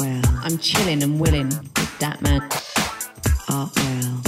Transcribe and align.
Well. 0.00 0.22
I'm 0.42 0.56
chilling 0.56 1.02
and 1.02 1.20
willing 1.20 1.48
with 1.48 1.98
that 1.98 2.22
man. 2.22 2.40
Art 3.50 3.70
well. 3.76 4.22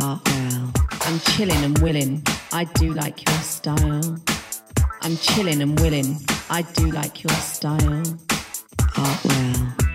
Art 0.00 0.20
well. 0.24 0.72
I'm 1.02 1.20
chilling 1.20 1.62
and 1.64 1.78
willing. 1.80 2.22
I 2.50 2.64
do 2.64 2.94
like 2.94 3.28
your 3.28 3.38
style. 3.40 4.16
I'm 5.02 5.18
chilling 5.18 5.60
and 5.60 5.78
willing. 5.78 6.16
I 6.48 6.62
do 6.62 6.90
like 6.90 7.22
your 7.22 7.34
style. 7.34 8.02
Art 8.96 9.24
well. 9.26 9.87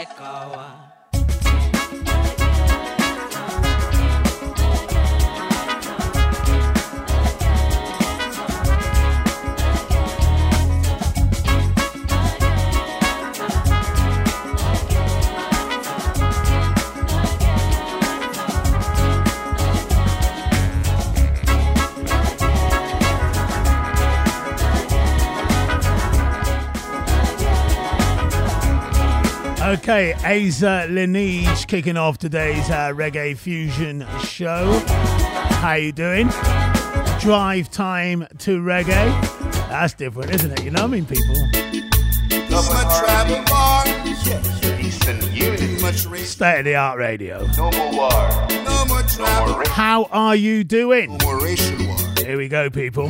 ekawa 0.00 0.66
Okay, 29.72 30.12
Asa 30.12 30.86
Lenige 30.90 31.66
kicking 31.66 31.96
off 31.96 32.18
today's 32.18 32.68
uh, 32.68 32.92
Reggae 32.92 33.34
Fusion 33.34 34.06
show. 34.20 34.78
How 34.84 35.72
you 35.72 35.92
doing? 35.92 36.28
Drive 37.20 37.70
time 37.70 38.26
to 38.40 38.60
reggae. 38.60 39.08
That's 39.70 39.94
different, 39.94 40.34
isn't 40.34 40.50
it? 40.52 40.62
You 40.62 40.72
know 40.72 40.82
what 40.82 40.88
I 40.88 41.00
mean, 41.00 41.06
people? 41.06 41.34
State 46.26 46.58
of 46.58 46.64
the 46.66 46.74
art 46.74 46.98
radio. 46.98 47.46
No 47.56 47.70
no 47.70 49.64
How 49.68 50.04
are 50.12 50.36
you 50.36 50.64
doing? 50.64 51.16
No 51.16 51.38
Here 52.18 52.36
we 52.36 52.48
go, 52.48 52.68
people. 52.68 53.08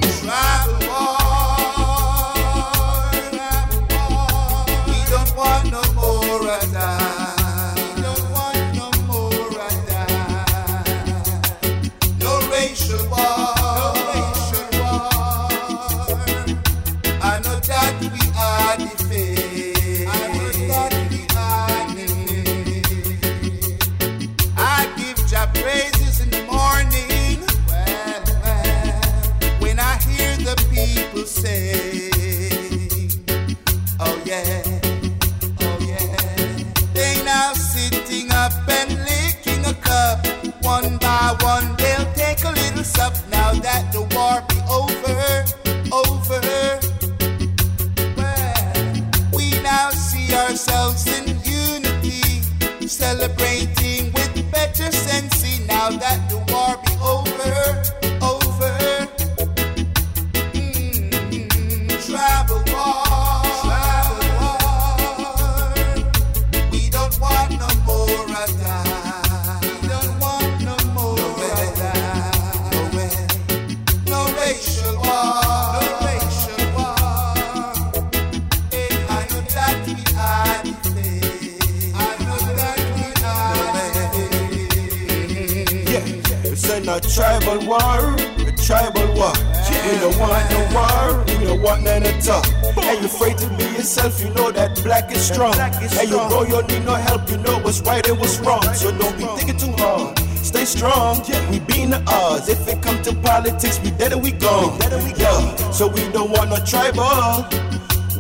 strong. 95.23 95.55
Hey, 95.55 96.05
you 96.05 96.19
grow, 96.29 96.43
you 96.43 96.63
need 96.67 96.85
no 96.85 96.95
help. 96.95 97.31
You 97.31 97.39
know 97.39 97.59
what's 97.61 97.81
right 97.83 98.07
and 98.09 98.19
what's 98.19 98.39
wrong. 98.41 98.63
So 98.75 98.91
don't 98.99 99.17
be 99.17 99.25
thinking 99.37 99.57
too 99.57 99.73
hard. 99.79 100.19
Stay 100.43 100.65
strong, 100.65 101.23
yeah. 101.27 101.51
we 101.51 101.59
in 101.81 101.91
the 101.91 102.03
odds. 102.07 102.49
If 102.49 102.67
it 102.69 102.83
come 102.83 103.01
to 103.03 103.15
politics, 103.15 103.81
we 103.81 103.91
dead 103.93 104.13
and 104.13 104.23
we 104.23 104.33
gone. 104.33 104.79
Yeah. 105.17 105.71
So 105.71 105.87
we 105.87 106.03
don't 106.11 106.31
want 106.31 106.51
no 106.51 106.59
tribal 106.65 107.47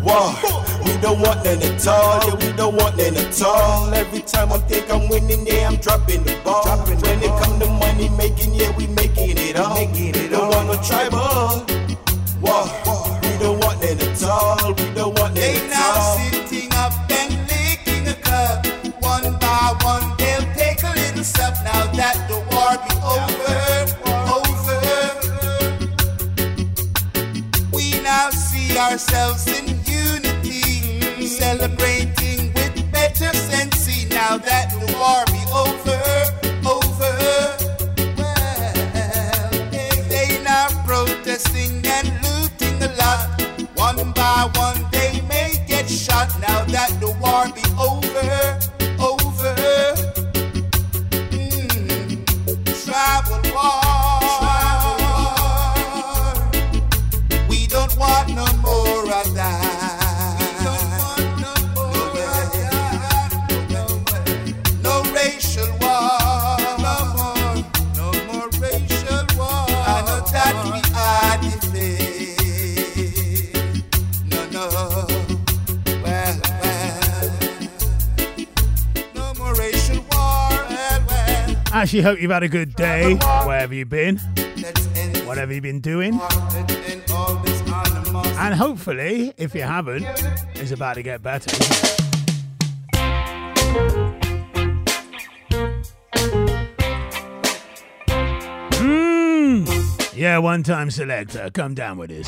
war. 0.02 0.34
We 0.84 0.96
don't 0.98 1.20
want 1.20 1.44
none 1.44 1.62
at 1.62 1.86
all, 1.86 2.26
yeah, 2.26 2.34
we 2.34 2.56
don't 2.56 2.74
want 2.74 2.96
none 2.96 3.16
at 3.16 3.42
all. 3.42 3.94
Every 3.94 4.20
time 4.20 4.52
I 4.52 4.58
think 4.58 4.90
I'm 4.90 5.08
winning, 5.08 5.46
yeah, 5.46 5.68
I'm 5.68 5.76
dropping 5.76 6.24
I 44.42 44.46
one 44.58 44.90
day 44.90 45.22
may 45.28 45.62
get 45.68 45.88
shot. 45.88 46.28
Now 46.40 46.64
that 46.64 46.90
Ashley, 81.92 82.00
hope 82.00 82.22
you've 82.22 82.30
had 82.30 82.42
a 82.42 82.48
good 82.48 82.74
day, 82.74 83.16
wherever 83.44 83.74
you've 83.74 83.90
been, 83.90 84.16
whatever 85.26 85.52
you've 85.52 85.62
been 85.62 85.82
doing. 85.82 86.18
And 88.38 88.54
hopefully, 88.54 89.34
if 89.36 89.54
you 89.54 89.60
haven't, 89.60 90.06
it's 90.54 90.70
about 90.70 90.94
to 90.94 91.02
get 91.02 91.22
better. 91.22 91.50
Mmm. 98.80 100.16
Yeah, 100.16 100.38
one 100.38 100.62
time 100.62 100.90
selector, 100.90 101.50
come 101.50 101.74
down 101.74 101.98
with 101.98 102.08
this. 102.08 102.26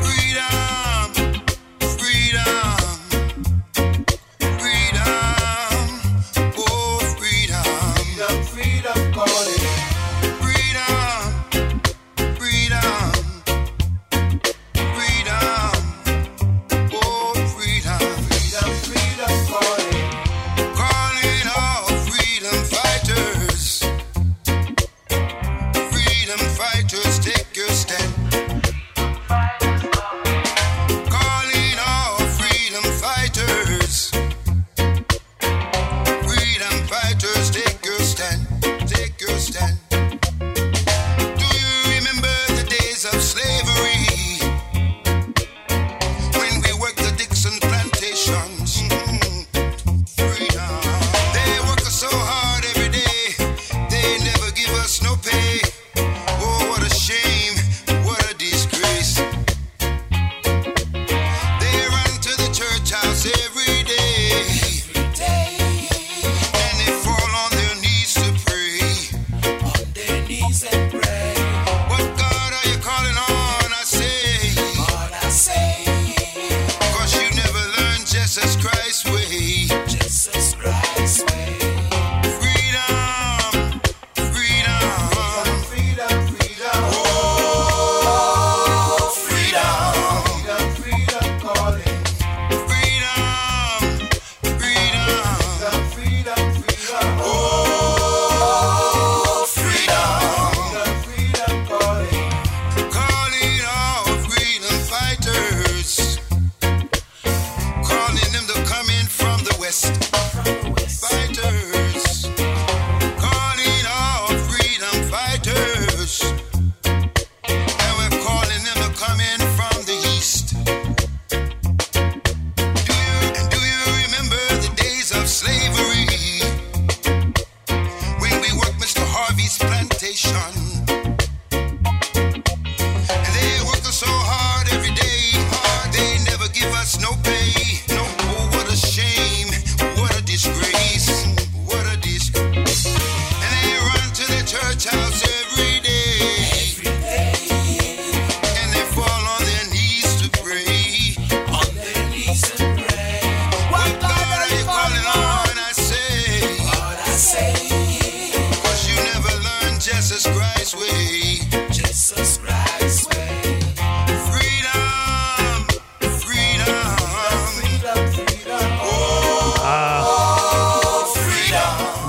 Freedom! 0.00 1.42
Freedom! 1.98 2.63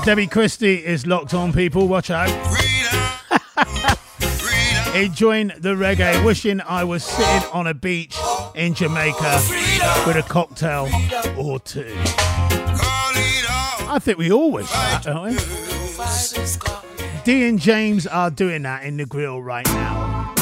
Debbie 0.06 0.28
Christie 0.28 0.86
is 0.86 1.04
locked 1.04 1.34
on, 1.34 1.52
people. 1.52 1.88
Watch 1.88 2.12
out. 2.12 2.28
Enjoying 4.94 5.48
the 5.58 5.70
reggae, 5.70 6.24
wishing 6.24 6.60
I 6.60 6.84
was 6.84 7.02
sitting 7.02 7.50
on 7.52 7.66
a 7.66 7.74
beach 7.74 8.16
in 8.54 8.74
Jamaica 8.74 9.42
with 10.06 10.14
a 10.14 10.24
cocktail 10.28 10.88
or 11.36 11.58
two. 11.58 11.92
I 13.88 13.98
think 14.00 14.16
we 14.16 14.30
all 14.30 14.52
wish 14.52 14.70
that, 14.70 15.02
don't 15.02 15.24
we? 15.24 15.36
D 17.24 17.48
and 17.48 17.58
James 17.58 18.06
are 18.06 18.30
doing 18.30 18.62
that 18.62 18.84
in 18.84 18.98
the 18.98 19.06
grill 19.06 19.42
right 19.42 19.66
now. 19.66 20.35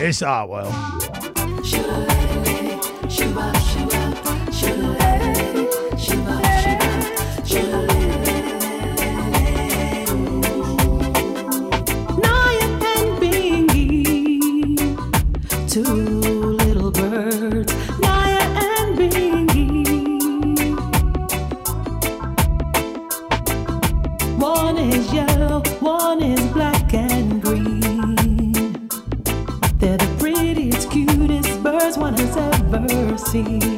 It's 0.00 0.22
Artwell. 0.22 0.70
Two 15.68 15.82
little 15.82 16.17
ever 33.34 33.77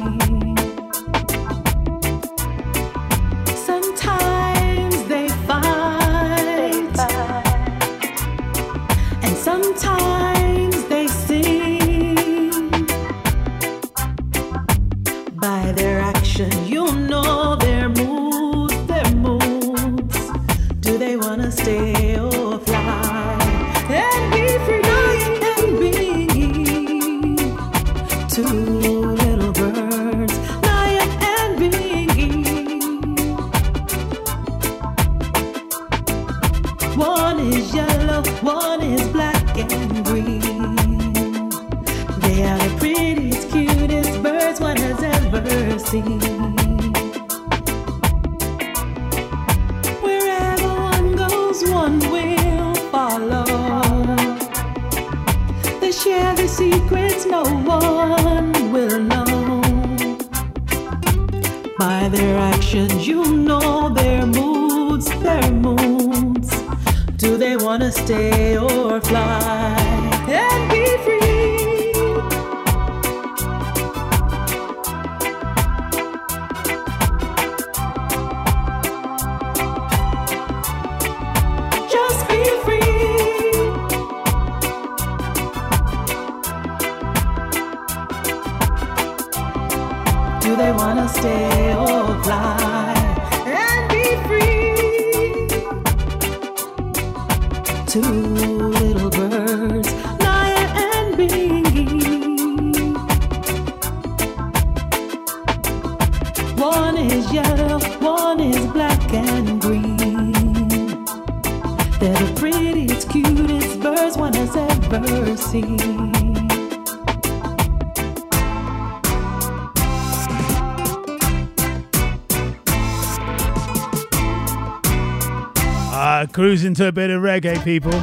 cruising 126.51 126.73
to 126.73 126.85
a 126.85 126.91
bit 126.91 127.09
of 127.09 127.21
reggae, 127.21 127.63
people. 127.63 127.93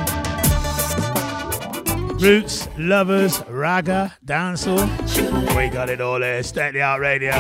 Roots, 2.17 2.67
lovers, 2.79 3.43
raga, 3.47 4.17
dancehall. 4.25 4.89
We 5.55 5.69
got 5.69 5.91
it 5.91 6.01
all 6.01 6.23
here. 6.23 6.43
State 6.43 6.73
the 6.73 6.81
art 6.81 7.03
radio. 7.03 7.33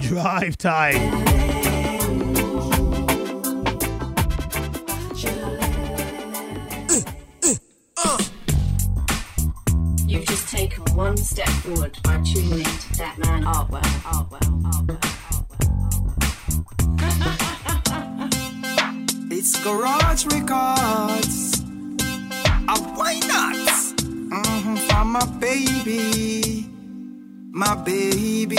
Drive 0.00 0.56
time. 0.58 1.39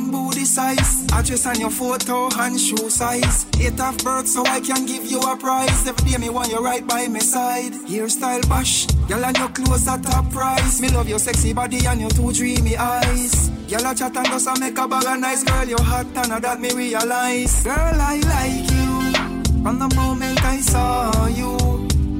and 0.00 0.12
booty 0.12 0.44
size? 0.44 1.06
Address 1.12 1.46
and 1.46 1.58
your 1.58 1.70
photo 1.70 2.28
and 2.40 2.58
shoe 2.58 2.90
size. 2.90 3.44
Date 3.44 3.80
of 3.80 3.96
birth 3.98 4.28
so 4.28 4.44
I 4.46 4.60
can 4.60 4.86
give 4.86 5.04
you 5.04 5.20
a 5.20 5.36
prize. 5.36 5.86
Every 5.86 6.10
day 6.10 6.18
me 6.18 6.30
want 6.30 6.50
you 6.50 6.58
right 6.58 6.86
by 6.86 7.08
my 7.08 7.18
side. 7.18 7.72
Hairstyle 7.72 8.48
bash, 8.48 8.86
girl 9.08 9.24
and 9.24 9.36
your 9.36 9.48
clothes 9.48 9.88
at 9.88 10.02
top 10.02 10.30
price. 10.30 10.80
Me 10.80 10.88
love 10.88 11.08
your 11.08 11.18
sexy 11.18 11.52
body 11.52 11.84
and 11.86 12.00
your 12.00 12.10
two 12.10 12.32
dreamy 12.32 12.76
eyes. 12.76 13.50
Girl 13.68 13.86
a 13.86 13.94
chat 13.94 14.16
and 14.16 14.26
just 14.26 14.48
a 14.48 14.60
make 14.60 14.78
a 14.78 14.88
bag 14.88 15.04
of 15.06 15.20
nice. 15.20 15.44
Girl 15.44 15.68
you 15.68 15.78
hot 15.78 16.06
and 16.06 16.44
that 16.44 16.60
me 16.60 16.72
realize. 16.72 17.62
Girl 17.62 17.74
I 17.76 18.16
like 18.34 18.70
you 18.70 19.62
from 19.62 19.78
the 19.78 19.94
moment 19.94 20.44
I 20.44 20.60
saw 20.60 21.26
you. 21.26 21.56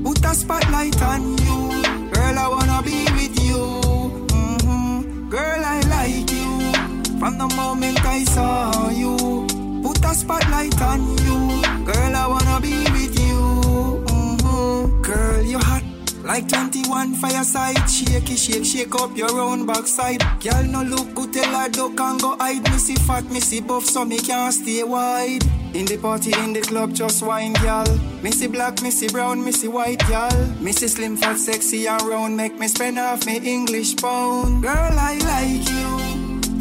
Put 0.04 0.24
a 0.24 0.34
spotlight 0.34 1.02
on 1.02 1.38
you. 1.38 1.82
Girl 2.12 2.38
I 2.38 2.48
wanna 2.48 2.82
be 2.82 3.04
with 3.16 3.36
you. 3.44 3.58
hmm 4.32 5.28
Girl 5.28 5.64
I 5.64 5.80
like 5.88 6.29
you 6.29 6.29
from 7.20 7.36
the 7.36 7.46
moment 7.54 8.00
I 8.06 8.24
saw 8.24 8.88
you. 8.88 9.14
Put 9.84 10.02
a 10.04 10.14
spotlight 10.14 10.80
on 10.80 11.00
you. 11.26 11.38
Girl 11.84 12.16
I 12.16 12.26
wanna 12.26 12.58
be 12.60 12.74
with 12.96 13.14
you. 13.20 13.38
hmm 14.08 15.02
Girl 15.02 15.42
you 15.42 15.58
hot 15.58 15.84
Like 16.24 16.48
21 16.48 17.14
fireside, 17.16 17.90
shaky 17.90 18.36
shake, 18.36 18.64
shake 18.64 18.94
up 18.94 19.14
your 19.16 19.38
own 19.38 19.66
backside. 19.66 20.22
Girl, 20.40 20.64
no 20.64 20.82
look 20.82 21.14
good, 21.14 21.32
tell 21.34 21.52
her 21.60 21.68
duck 21.68 22.00
and 22.00 22.20
go 22.20 22.36
hide. 22.38 22.62
Missy 22.70 22.94
fat, 22.94 23.24
missy 23.30 23.60
buff, 23.60 23.84
so 23.84 24.04
me 24.04 24.18
can't 24.18 24.54
stay 24.54 24.82
wide. 24.82 25.44
In 25.74 25.84
the 25.84 25.98
party, 25.98 26.32
in 26.44 26.52
the 26.54 26.62
club, 26.62 26.94
just 26.94 27.22
wine, 27.22 27.52
girl. 27.54 27.90
Missy 28.22 28.46
black, 28.46 28.80
missy 28.82 29.08
brown, 29.08 29.44
missy 29.44 29.68
white, 29.68 30.02
girl. 30.08 30.38
Missy 30.60 30.88
slim, 30.88 31.16
fat, 31.16 31.36
sexy 31.36 31.86
and 31.86 32.02
round, 32.02 32.36
make 32.36 32.58
me 32.58 32.68
spend 32.68 32.96
half 32.96 33.26
me 33.26 33.36
English 33.38 33.96
pound. 33.96 34.62
Girl, 34.62 34.94
I 35.10 35.14
like 35.30 35.68
you 35.68 35.89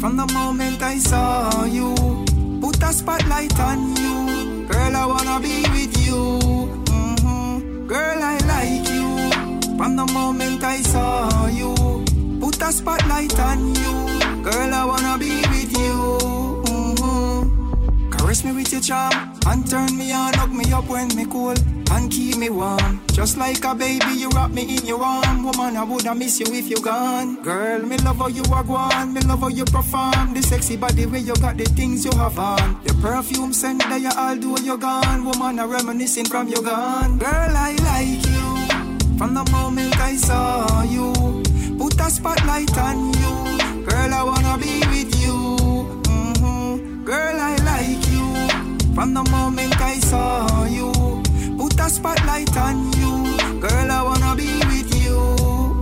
from 0.00 0.16
the 0.16 0.26
moment 0.32 0.82
I 0.82 0.98
saw 0.98 1.64
you. 1.64 1.94
Put 2.60 2.82
a 2.82 2.92
spotlight 2.92 3.58
on 3.60 3.94
you. 3.96 4.66
Girl, 4.66 4.96
I 4.96 5.04
wanna 5.06 5.38
be 5.40 5.62
with 5.76 5.94
you. 6.06 6.38
hmm 6.88 7.86
Girl, 7.86 8.22
I 8.22 8.36
like 8.54 8.88
you 8.88 9.76
from 9.76 9.96
the 9.96 10.06
moment 10.06 10.64
I 10.64 10.80
saw 10.80 11.46
you. 11.48 11.74
Put 12.40 12.62
a 12.62 12.72
spotlight 12.72 13.38
on 13.38 13.74
you. 13.74 13.94
Girl, 14.42 14.74
I 14.74 14.84
wanna 14.86 15.18
be 15.18 15.36
with 15.52 15.72
you. 15.78 15.94
hmm 16.66 18.10
Caress 18.10 18.42
me 18.44 18.52
with 18.52 18.72
your 18.72 18.80
charm 18.80 19.12
and 19.46 19.68
turn 19.68 19.96
me 19.98 20.12
on, 20.12 20.32
hug 20.34 20.52
me 20.52 20.72
up 20.72 20.88
when 20.88 21.08
me 21.14 21.26
cool 21.26 21.54
and 21.92 22.10
keep 22.10 22.36
me 22.36 22.48
warm. 22.50 23.00
Just 23.12 23.36
like 23.36 23.64
a 23.64 23.74
baby, 23.74 24.12
you 24.14 24.28
wrap 24.30 24.50
me 24.50 24.62
in 24.76 24.86
your 24.86 25.02
arm. 25.02 25.44
Woman, 25.44 25.76
I 25.76 25.84
woulda 25.84 26.14
miss 26.14 26.40
you 26.40 26.46
if 26.48 26.68
you 26.68 26.80
gone. 26.80 27.42
Girl, 27.42 27.80
me 27.82 27.96
love 27.98 28.18
how 28.18 28.28
you 28.28 28.42
are 28.52 28.64
gone, 28.64 29.12
me 29.14 29.20
love 29.22 29.40
how 29.40 29.48
you 29.48 29.64
perform. 29.64 30.34
The 30.34 30.42
sexy 30.42 30.76
body 30.76 31.06
where 31.06 31.20
you 31.20 31.34
got 31.36 31.56
the 31.56 31.64
things 31.64 32.04
you 32.04 32.12
have 32.12 32.38
on. 32.38 32.80
The 32.84 32.94
perfume 32.94 33.52
scent 33.52 33.80
that 33.80 34.00
you 34.00 34.10
all 34.16 34.36
do 34.36 34.52
when 34.52 34.64
you 34.64 34.78
gone. 34.78 35.24
Woman, 35.24 35.58
I 35.58 35.64
reminiscing 35.64 36.26
from 36.26 36.48
you 36.48 36.62
gone. 36.62 37.18
Girl, 37.18 37.30
I 37.56 37.72
like 37.90 38.24
you 38.26 39.18
from 39.18 39.34
the 39.34 39.44
moment 39.50 39.96
I 39.98 40.16
saw 40.16 40.82
you. 40.82 41.12
Put 41.78 42.00
a 42.00 42.10
spotlight 42.10 42.76
on 42.78 43.12
you. 43.14 43.84
Girl, 43.84 44.14
I 44.14 44.22
wanna 44.22 44.58
be 44.58 44.80
with 44.88 45.12
you. 45.20 45.36
hmm 46.06 47.04
Girl, 47.04 47.36
I 47.40 47.56
like 47.72 48.04
you 48.12 48.94
from 48.94 49.14
the 49.14 49.24
moment 49.30 49.80
I 49.80 49.98
saw 49.98 50.64
you. 50.66 50.99
Put 51.60 51.78
a 51.78 51.90
spotlight 51.90 52.56
on 52.56 52.90
you. 52.94 53.60
Girl, 53.60 53.90
I 53.90 54.02
wanna 54.02 54.34
be 54.34 54.48
with 54.70 54.90
you. 55.02 55.18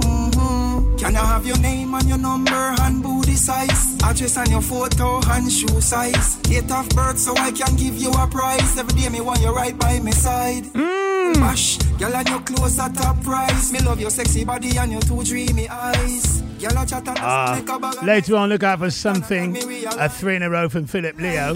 hmm 0.02 0.96
Can 0.96 1.14
I 1.16 1.24
have 1.24 1.46
your 1.46 1.58
name 1.58 1.94
and 1.94 2.08
your 2.08 2.18
number 2.18 2.74
and 2.82 3.00
booty 3.00 3.36
size? 3.36 3.94
Address 4.02 4.36
and 4.38 4.48
your 4.50 4.60
photo 4.62 5.20
and 5.30 5.50
shoe 5.52 5.80
size. 5.80 6.36
Date 6.42 6.70
of 6.72 6.88
birth 6.90 7.18
so 7.18 7.32
I 7.36 7.52
can 7.52 7.76
give 7.76 7.96
you 7.96 8.10
a 8.10 8.26
prize. 8.26 8.76
Every 8.76 9.00
day 9.00 9.08
me 9.08 9.20
want 9.20 9.40
you 9.40 9.54
right 9.54 9.78
by 9.78 10.00
my 10.00 10.10
side. 10.10 10.64
Mm. 10.74 11.34
Bash, 11.34 11.78
girl 12.00 12.12
and 12.14 12.28
your 12.28 12.40
clothes 12.40 12.78
at 12.80 12.94
top 12.94 13.22
price. 13.22 13.70
Me 13.70 13.78
love 13.80 14.00
your 14.00 14.10
sexy 14.10 14.44
body 14.44 14.76
and 14.78 14.90
your 14.90 15.02
two 15.02 15.22
dreamy 15.22 15.68
eyes. 15.68 16.42
Girl, 16.58 16.76
I 16.76 16.84
chat 16.86 17.06
and 17.06 17.56
make 17.66 17.68
a 17.72 17.78
bag 17.78 17.96
of- 17.98 18.02
later 18.04 18.34
on, 18.36 18.48
look 18.48 18.64
out 18.64 18.80
for 18.80 18.90
something, 18.90 19.56
a 19.96 20.08
three 20.08 20.34
in 20.34 20.42
a 20.42 20.50
row 20.50 20.68
from 20.68 20.86
Philip 20.86 21.20
Leo. 21.20 21.54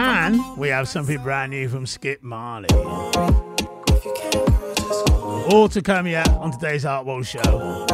And 0.00 0.56
we 0.56 0.68
have 0.68 0.88
something 0.88 1.20
brand 1.24 1.50
new 1.50 1.68
from 1.68 1.84
Skip 1.84 2.22
Marley. 2.22 2.68
All 5.50 5.68
to 5.70 5.82
come, 5.82 6.06
yet 6.06 6.28
on 6.28 6.52
today's 6.52 6.84
Artwell 6.84 7.26
show. 7.26 7.84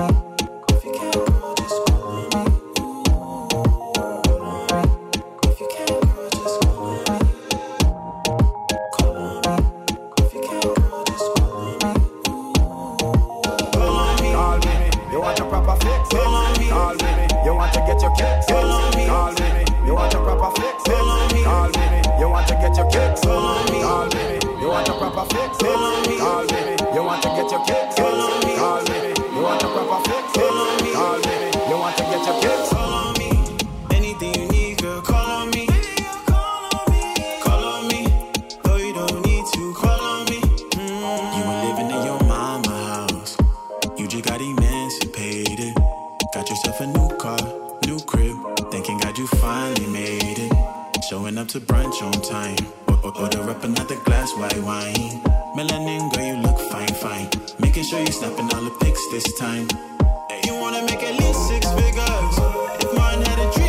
Get 23.14 23.22
your 23.22 23.22
kicks? 23.22 23.22
Call 23.22 23.64
me, 23.70 23.78
you 24.60 24.68
want 24.68 24.88
a 24.88 24.92
proper 24.92 25.24
fix? 25.34 25.58
Call 25.58 26.00
me, 26.02 26.16
you 26.16 27.02
want 27.02 27.22
to 27.22 27.28
get 27.28 27.50
your 27.50 27.64
kicks? 27.64 27.94
Call 27.96 28.40
me, 28.42 28.54
you 28.54 29.42
want 29.42 29.62
a 29.62 29.68
proper 29.68 30.00
fix? 30.08 30.32
Call 30.32 30.76
me, 30.82 30.90
you 31.68 31.76
want 31.78 31.96
to 31.96 32.02
get 32.04 32.26
your 32.26 32.40
kicks? 32.40 32.72
On 32.74 33.12
me. 33.18 33.30
Anything 33.90 34.34
you 34.34 34.48
need, 34.48 34.78
girl, 34.78 35.02
call 35.02 35.30
on 35.30 35.50
me. 35.50 35.66
Call 36.26 37.64
on 37.64 37.88
me. 37.88 38.06
Though 38.64 38.76
you 38.76 38.94
don't 38.94 39.26
need 39.26 39.44
to 39.52 39.74
call 39.74 40.00
on 40.00 40.24
me. 40.26 40.40
Mm. 40.40 41.36
You 41.36 41.44
ain't 41.44 41.68
living 41.68 41.90
in 41.96 42.06
your 42.06 42.22
mama 42.24 43.06
house. 43.08 43.36
You 43.98 44.08
just 44.08 44.24
got 44.24 44.40
emancipated. 44.40 45.74
Got 46.32 46.48
yourself 46.48 46.80
a 46.80 46.86
new 46.86 47.08
car, 47.18 47.38
new 47.86 47.98
crib. 48.00 48.36
Thanking 48.70 48.98
God 48.98 49.16
you 49.18 49.26
finally 49.26 49.86
made 49.86 50.38
it. 50.38 50.52
Showing 51.08 51.38
up 51.38 51.48
to 51.48 51.60
brunch 51.60 52.02
on 52.02 52.12
time. 52.22 52.83
Order 53.16 53.48
up 53.48 53.62
another 53.62 53.94
glass 54.04 54.32
white 54.36 54.58
wine. 54.58 55.22
Melanin 55.56 56.12
girl, 56.12 56.26
you 56.26 56.36
look 56.42 56.58
fine, 56.70 56.88
fine. 56.88 57.30
Making 57.60 57.84
sure 57.84 58.00
you're 58.00 58.12
snapping 58.12 58.52
all 58.52 58.62
the 58.64 58.70
pics 58.80 59.06
this 59.12 59.38
time. 59.38 59.68
You 60.44 60.54
wanna 60.56 60.82
make 60.82 61.02
at 61.02 61.14
least 61.20 61.46
six 61.46 61.64
figures. 61.78 62.36
If 62.82 62.92
mine 62.98 63.22
had 63.22 63.38
a 63.38 63.52
dream, 63.54 63.63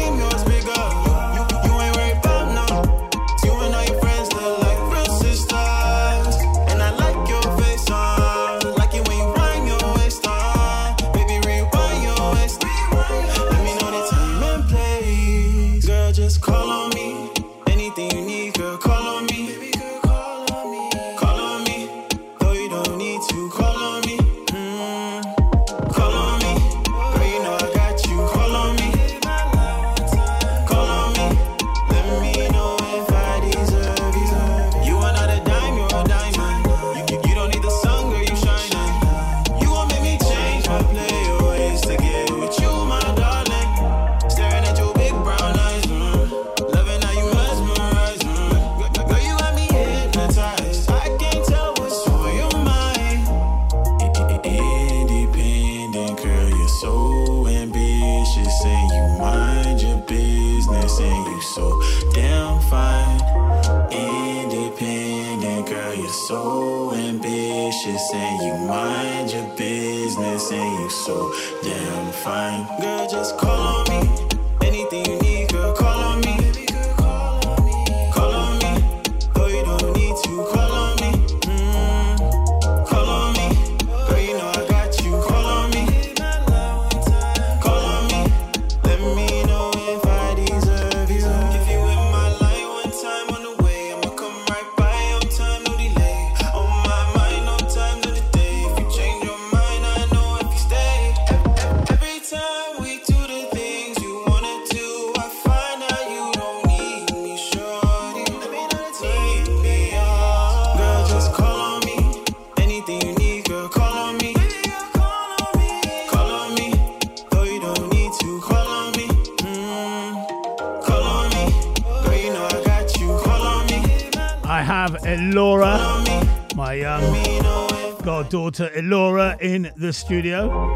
daughter 128.36 128.70
Elora 128.76 129.40
in 129.40 129.72
the 129.78 129.94
studio. 129.94 130.76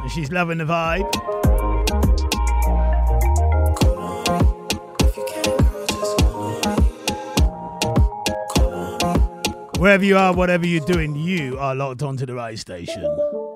And 0.00 0.10
she's 0.12 0.30
loving 0.30 0.58
the 0.58 0.64
vibe. 0.64 1.10
Wherever 9.78 10.04
you 10.04 10.16
are, 10.16 10.32
whatever 10.32 10.68
you're 10.68 10.86
doing, 10.86 11.16
you 11.16 11.58
are 11.58 11.74
locked 11.74 12.04
onto 12.04 12.26
the 12.26 12.34
right 12.34 12.56
station. 12.56 13.49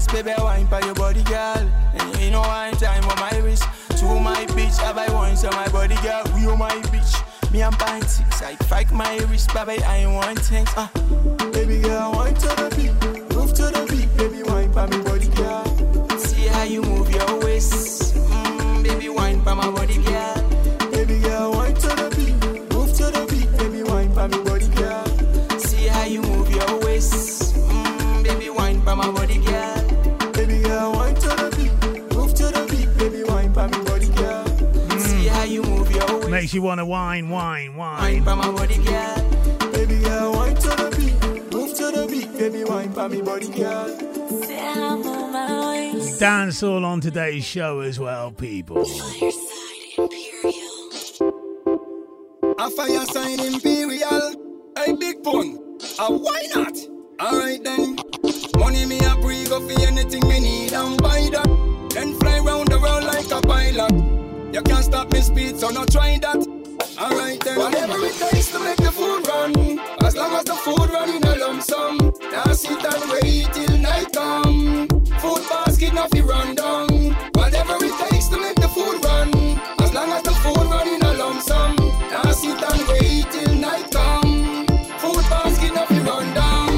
Waist, 0.00 0.12
baby, 0.12 0.32
wine 0.38 0.66
pa 0.66 0.78
your 0.78 0.94
body, 0.94 1.22
girl. 1.24 1.68
And 1.94 2.20
you 2.20 2.30
know 2.30 2.42
no 2.42 2.48
wine 2.48 2.72
time 2.74 3.04
on 3.04 3.18
my 3.18 3.38
wrist. 3.40 3.64
To 3.98 4.06
my 4.20 4.46
bitch, 4.56 4.78
have 4.78 4.96
I 4.96 5.12
wine 5.12 5.36
so 5.36 5.50
my 5.50 5.68
body, 5.68 5.96
girl. 5.96 6.22
We 6.34 6.46
on 6.46 6.58
my 6.58 6.70
bitch. 6.92 7.12
Me 7.52 7.62
and 7.62 7.76
pint 7.78 8.04
six, 8.04 8.42
I 8.42 8.54
fight 8.70 8.92
my 8.92 9.18
wrist, 9.28 9.52
baby, 9.52 9.82
I 9.82 10.06
want 10.06 10.38
things. 10.38 10.70
Ah, 10.76 10.90
Baby 11.52 11.80
girl, 11.80 12.12
wine 12.12 12.34
to 12.34 12.48
the 12.48 12.72
beat, 12.76 12.99
Makes 36.50 36.56
you 36.56 36.62
want 36.62 36.80
to 36.80 36.84
whine, 36.84 37.28
whine, 37.28 37.76
wine 37.76 38.24
whine. 38.24 38.24
pa 38.24 38.34
my 38.34 38.50
body, 38.50 38.76
girl. 38.78 39.70
Baby 39.70 40.00
girl, 40.02 40.32
wine 40.32 40.56
to 40.56 40.68
the 40.68 40.96
beat, 40.98 41.52
move 41.52 41.76
to 41.76 41.92
the 41.92 42.08
beat, 42.10 42.36
baby 42.36 42.64
wine 42.64 42.92
pa 42.92 43.06
my 43.06 43.20
body, 43.20 43.46
girl. 43.50 43.86
Say 44.42 44.58
I 44.58 44.96
move 44.96 45.30
my 45.30 45.70
waist. 45.70 46.18
Dance 46.18 46.60
all 46.64 46.84
on 46.84 47.00
today's 47.00 47.44
show 47.44 47.78
as 47.78 48.00
well, 48.00 48.32
people. 48.32 48.82
A 52.58 52.70
fire 52.70 53.06
sign 53.06 53.38
imperial. 53.38 53.69
So 65.70 65.80
no 65.80 65.86
try 65.86 66.18
that. 66.18 66.36
Alright 66.98 67.40
then. 67.40 67.58
Whatever 67.58 67.98
it 68.04 68.14
takes 68.14 68.50
to 68.52 68.58
make 68.60 68.76
the 68.76 68.90
food 68.90 69.26
run. 69.28 69.78
As 70.02 70.16
long 70.16 70.32
as 70.34 70.44
the 70.44 70.54
food 70.54 70.90
run 70.90 71.08
in 71.10 71.22
a 71.22 71.36
lump 71.36 71.62
sum. 71.62 71.98
Now 72.32 72.52
sit 72.52 72.84
and 72.84 73.04
wait 73.10 73.52
till 73.52 73.78
night 73.78 74.12
come. 74.12 74.88
Food 75.22 75.42
basket 75.48 75.94
not 75.94 76.10
fi 76.10 76.20
run 76.20 76.54
down. 76.54 76.88
Whatever 77.34 77.76
it 77.84 77.94
takes 78.08 78.28
to 78.28 78.38
make 78.40 78.56
the 78.56 78.68
food 78.68 79.04
run. 79.04 79.28
As 79.80 79.92
long 79.94 80.10
as 80.10 80.22
the 80.22 80.34
food 80.42 80.66
run 80.72 80.88
in 80.88 81.02
a 81.02 81.12
lump 81.14 81.40
sum. 81.42 81.76
Now 82.10 82.30
sit 82.32 82.62
and 82.70 82.82
wait 82.88 83.26
till 83.30 83.54
night 83.54 83.90
come. 83.90 84.66
Food 84.98 85.24
basket 85.30 85.74
not 85.74 85.88
fi 85.88 86.00
run 86.00 86.34
down. 86.34 86.70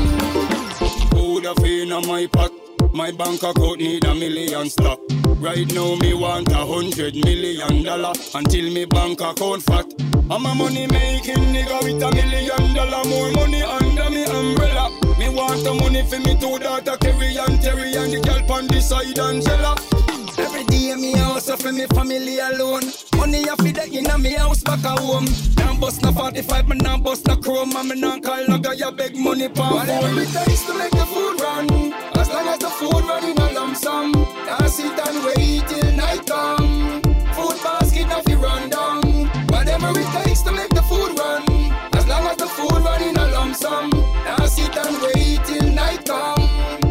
Food 1.10 1.44
a 1.46 1.54
in 1.64 1.92
on 1.92 2.06
my 2.06 2.26
pot. 2.26 2.61
My 2.94 3.10
bank 3.10 3.42
account 3.42 3.78
need 3.78 4.04
a 4.04 4.14
million 4.14 4.68
stock. 4.68 5.00
Right 5.40 5.66
now 5.72 5.96
me 5.96 6.14
want 6.14 6.50
a 6.52 6.56
hundred 6.66 7.14
million 7.24 7.82
dollar 7.82 8.12
until 8.34 8.70
me 8.70 8.84
bank 8.84 9.20
account 9.20 9.62
fat. 9.62 9.86
I'm 10.30 10.46
a 10.46 10.54
money 10.54 10.86
making 10.86 11.52
nigga 11.52 11.82
with 11.82 12.02
a 12.02 12.10
million 12.12 12.74
dollar 12.74 13.08
more 13.08 13.30
money 13.32 13.62
under 13.62 14.10
me 14.10 14.24
umbrella. 14.24 14.90
Me 15.18 15.28
want 15.30 15.64
the 15.64 15.74
money 15.74 16.04
for 16.06 16.18
me 16.20 16.36
two 16.38 16.58
daughter 16.58 16.96
Kerry 16.98 17.36
and 17.36 17.60
Terry 17.62 17.94
and 17.96 18.12
the 18.12 18.20
girl 18.20 18.52
on 18.52 18.66
the 18.68 18.80
side 18.80 19.18
Angela. 19.18 19.74
Every 20.52 20.64
day 20.64 20.94
me 20.96 21.12
house 21.12 21.50
for 21.50 21.72
me 21.72 21.86
family 21.86 22.38
alone. 22.38 22.84
Money 23.16 23.48
I 23.48 23.56
feed 23.56 23.78
in 23.78 24.22
me 24.22 24.34
house 24.34 24.62
back 24.62 24.84
at 24.84 24.98
home. 24.98 25.24
Now 25.56 25.80
bust 25.80 26.02
na 26.02 26.12
45, 26.12 26.68
me 26.68 26.76
now 26.76 26.98
bust 26.98 27.26
na 27.26 27.36
chrome, 27.36 27.74
and 27.74 27.88
me 27.88 27.98
now 27.98 28.20
call 28.20 28.46
no 28.46 28.58
guy 28.58 28.74
you 28.74 28.92
beg 28.92 29.16
money 29.16 29.48
pa. 29.48 29.72
Whatever 29.72 30.20
it 30.20 30.28
takes 30.28 30.66
to 30.66 30.74
make 30.74 30.90
the 30.90 31.06
food 31.06 31.40
run, 31.40 31.92
as 32.20 32.28
long 32.28 32.48
as 32.48 32.58
the 32.58 32.68
food 32.68 33.02
run 33.08 33.24
in 33.24 33.38
a 33.38 33.52
lump 33.52 33.76
sum. 33.78 34.12
Now 34.12 34.66
sit 34.66 34.92
and 34.92 35.24
wait 35.24 35.66
till 35.68 35.92
night 35.96 36.26
come. 36.26 37.00
Food 37.32 37.56
basket 37.64 38.08
now 38.08 38.20
fi 38.20 38.34
run 38.34 38.68
down. 38.68 39.02
Whatever 39.48 39.98
it 39.98 40.24
takes 40.24 40.42
to 40.42 40.52
make 40.52 40.68
the 40.68 40.82
food 40.82 41.18
run, 41.18 41.44
as 41.94 42.06
long 42.06 42.26
as 42.26 42.36
the 42.36 42.46
food 42.46 42.84
run 42.84 43.02
in 43.02 43.16
a 43.16 43.26
lump 43.28 43.56
sum. 43.56 43.88
Now 43.88 44.44
sit 44.44 44.76
and 44.76 45.00
wait 45.00 45.42
till 45.46 45.72
night 45.72 46.04
come. 46.04 46.81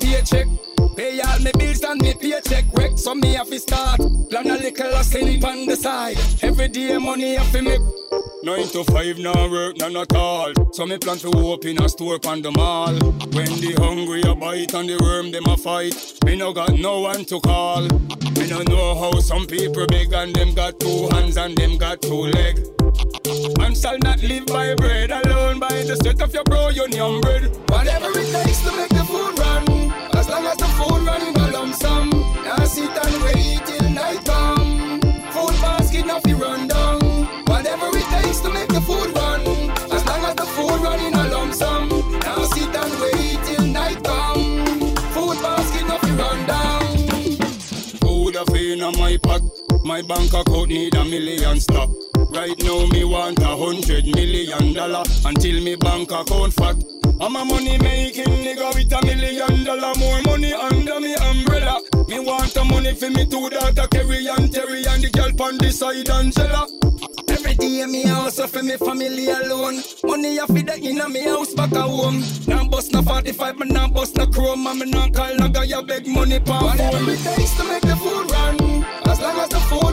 Me 0.00 0.10
get 0.10 0.28
me 0.28 0.28
paycheck. 0.30 0.48
Pay 0.96 1.20
all 1.20 1.38
me 1.40 1.50
bills 1.58 1.84
wreck. 2.88 2.98
So 2.98 3.14
me 3.14 3.34
have 3.34 3.48
to 3.48 3.58
start. 3.58 3.98
Plan 4.30 4.50
a 4.50 4.56
little 4.56 4.92
a 4.92 5.04
sleep 5.04 5.44
on 5.44 5.66
the 5.66 5.76
side. 5.76 6.16
Every 6.42 6.68
day 6.68 6.96
money 6.98 7.34
have 7.34 7.50
to 7.52 7.62
make. 7.62 7.80
Nine 8.42 8.68
to 8.68 8.84
five 8.84 9.18
now 9.18 9.50
work 9.50 9.78
none 9.78 9.96
at 9.96 10.14
all. 10.14 10.52
So 10.72 10.86
me 10.86 10.98
plan 10.98 11.18
to 11.18 11.28
open 11.28 11.82
a 11.82 11.88
store 11.88 12.18
on 12.26 12.42
the 12.42 12.50
mall. 12.52 12.94
When 13.32 13.52
the 13.60 13.74
hungry 13.78 14.22
a 14.22 14.34
bite 14.34 14.74
and 14.74 14.88
the 14.88 14.98
worm 15.00 15.30
them 15.30 15.46
a 15.46 15.56
fight. 15.56 16.18
Me 16.24 16.36
no 16.36 16.52
got 16.52 16.72
no 16.72 17.00
one 17.00 17.24
to 17.26 17.40
call. 17.40 17.82
Me 17.82 18.48
no 18.48 18.62
know 18.62 18.94
how 18.94 19.18
some 19.20 19.46
people 19.46 19.86
big 19.86 20.12
and 20.12 20.34
them 20.34 20.54
got 20.54 20.78
two 20.80 21.08
hands 21.10 21.36
and 21.36 21.56
them 21.56 21.76
got 21.78 22.00
two 22.02 22.30
legs. 22.38 22.70
Man 23.58 23.74
shall 23.74 23.98
not 23.98 24.22
live 24.22 24.46
by 24.46 24.74
bread 24.74 25.10
alone, 25.10 25.58
by 25.58 25.68
the 25.68 25.96
sweat 25.96 26.22
of 26.22 26.32
your 26.32 26.44
bro, 26.44 26.68
union 26.68 27.20
bread. 27.20 27.54
Whatever 27.68 28.10
it 28.18 28.32
takes 28.32 28.60
to 28.62 28.76
make 28.76 28.88
the 28.88 29.04
food 29.04 29.38
run, 29.38 29.92
as 30.16 30.28
long 30.28 30.46
as 30.46 30.56
the 30.56 30.66
food 30.78 31.02
run 31.06 31.22
in 31.26 31.36
a 31.36 31.50
lump 31.50 31.74
sum. 31.74 32.17
Sit 32.68 32.90
and 32.90 33.22
wait 33.24 33.64
till 33.64 33.90
night 33.90 34.22
come. 34.26 35.00
Food 35.32 35.56
basket 35.62 36.06
not 36.06 36.22
fi 36.22 36.34
run 36.34 36.68
down. 36.68 37.00
Whatever 37.46 37.88
it 37.96 38.04
takes 38.04 38.40
to 38.40 38.50
make 38.50 38.68
the 38.68 38.80
food 38.82 39.10
run, 39.16 39.40
as 39.90 40.04
long 40.06 40.24
as 40.24 40.34
the 40.34 40.44
food 40.54 40.78
run 40.82 41.00
in 41.00 41.14
a 41.14 41.28
lump 41.28 41.54
sum. 41.54 41.88
Now 42.20 42.44
sit 42.44 42.76
and 42.76 42.94
wait 43.00 43.42
till 43.46 43.66
night 43.66 44.04
come. 44.04 44.94
Food 45.14 45.40
basket 45.40 45.86
not 45.88 46.00
fi 46.02 46.10
run 46.10 46.46
down. 46.46 46.96
Food 48.02 48.36
a 48.36 48.44
in 48.54 48.82
on 48.82 48.98
my 48.98 49.16
pot. 49.16 49.42
My 49.82 50.02
bank 50.02 50.34
account 50.34 50.68
need 50.68 50.94
a 50.94 51.04
million 51.06 51.60
stock. 51.60 51.88
Right 52.30 52.54
now 52.62 52.86
me 52.86 53.04
want 53.04 53.38
a 53.40 53.56
hundred 53.56 54.04
million 54.14 54.72
dollar 54.74 55.02
until 55.24 55.62
me 55.62 55.76
bank 55.76 56.10
account 56.10 56.52
fat. 56.54 56.76
I'm 57.20 57.34
a 57.34 57.44
money 57.44 57.78
making 57.78 58.24
nigga 58.24 58.74
with 58.74 58.92
a 58.92 59.00
million 59.04 59.64
dollar 59.64 59.92
more 59.98 60.22
money 60.22 60.52
under 60.52 61.00
me 61.00 61.14
umbrella. 61.14 61.80
Me 62.08 62.20
want 62.20 62.52
the 62.54 62.64
money 62.64 62.94
for 62.94 63.10
me 63.10 63.26
two 63.26 63.48
daughter 63.50 63.88
Kerry 63.90 64.26
and 64.28 64.52
Terry 64.52 64.84
and 64.86 65.02
the 65.02 65.10
girl 65.10 65.32
on 65.46 65.58
the 65.58 65.70
side 65.72 66.08
Angela. 66.10 66.66
Every 67.28 67.54
day 67.54 67.84
me 67.86 68.06
house 68.06 68.38
for 68.50 68.62
me 68.62 68.76
family 68.76 69.28
alone. 69.30 69.82
Money 70.04 70.38
I 70.38 70.46
feed 70.46 70.66
that 70.68 70.78
inna 70.78 71.08
me 71.08 71.22
house 71.24 71.54
back 71.54 71.72
at 71.72 71.80
home. 71.80 72.22
Now 72.46 72.68
bust 72.68 72.92
no 72.92 73.02
45, 73.02 73.58
but 73.58 73.68
now 73.68 73.88
bust 73.88 74.16
no 74.16 74.26
chrome. 74.26 74.66
And 74.66 74.78
me 74.80 74.90
now 74.90 75.08
call 75.08 75.34
no 75.36 75.48
guy, 75.48 75.64
you 75.64 75.82
beg 75.82 76.06
money 76.06 76.40
pa 76.40 76.62
Whatever 76.62 77.10
it 77.10 77.18
takes 77.24 77.56
to 77.56 77.64
make 77.64 77.82
the 77.82 77.96
food 77.96 78.30
run. 78.30 78.84
As 79.08 79.20
long 79.20 79.38
as 79.38 79.48
the 79.48 79.60
food 79.70 79.87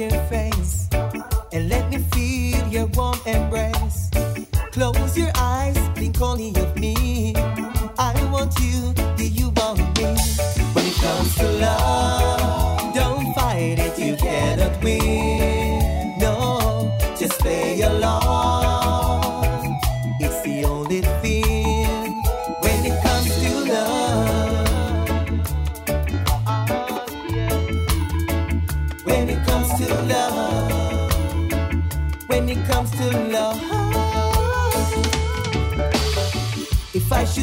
your 0.00 0.10
face 0.30 0.88
and 1.52 1.68
let 1.68 1.90
me 1.90 1.98
feel 2.14 2.66
your 2.68 2.86
warm 2.94 3.18
embrace. 3.26 4.08
Close 4.72 5.18
your 5.18 5.30
eyes, 5.34 5.76
think 5.94 6.18
only 6.22 6.52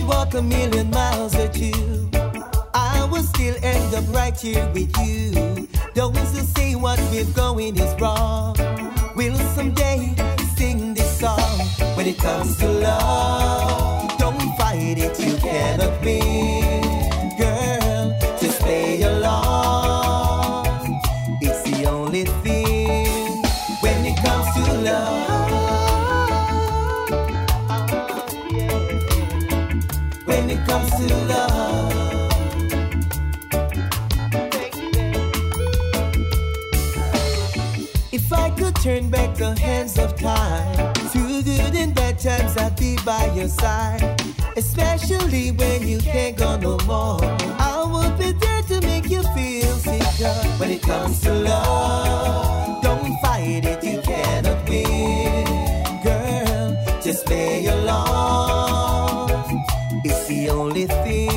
walk 0.08 0.34
a 0.34 0.42
million 0.42 0.90
miles 0.90 1.36
or 1.36 1.50
two, 1.50 2.10
I 2.74 3.08
will 3.12 3.24
still 3.24 3.56
end 3.62 3.94
up 3.94 4.06
right 4.14 4.40
here 4.40 4.66
with 4.74 4.96
you. 5.06 5.68
Those 5.94 6.18
who 6.34 6.44
say 6.56 6.76
what 6.76 7.00
we're 7.12 7.32
going 7.36 7.78
is 7.78 7.94
wrong 8.02 8.56
we'll 9.18 9.36
someday 9.56 10.14
sing 10.56 10.94
this 10.94 11.20
song. 11.20 11.60
When 11.96 12.06
it 12.06 12.18
comes 12.20 12.56
to 12.58 12.68
love, 12.68 14.18
don't 14.20 14.40
fight 14.58 14.98
it, 15.00 15.20
you 15.20 15.36
cannot 15.38 16.02
win. 16.04 16.97
The 39.56 39.62
hands 39.62 39.98
of 39.98 40.16
time, 40.20 40.94
through 41.12 41.42
good 41.42 41.76
and 41.76 41.94
bad 41.96 42.20
times, 42.20 42.58
I'll 42.58 42.72
be 42.72 42.98
by 43.06 43.32
your 43.34 43.48
side. 43.48 44.22
Especially 44.56 45.52
when 45.52 45.88
you 45.88 46.00
can't 46.00 46.36
go 46.36 46.58
no 46.58 46.78
more. 46.86 47.20
I 47.60 47.84
will 47.92 48.12
be 48.18 48.32
there 48.32 48.62
to 48.64 48.82
make 48.82 49.10
you 49.10 49.22
feel 49.36 49.76
secure. 49.78 50.30
When 50.60 50.72
it 50.72 50.82
comes 50.82 51.22
to 51.22 51.34
love, 51.34 52.82
don't 52.82 53.20
fight 53.22 53.66
it, 53.66 53.84
you 53.84 54.02
cannot 54.02 54.68
win. 54.68 55.46
Girl, 56.04 57.02
just 57.02 57.26
play 57.26 57.68
along. 57.68 59.30
It's 60.04 60.28
the 60.28 60.50
only 60.50 60.88
thing 60.88 61.37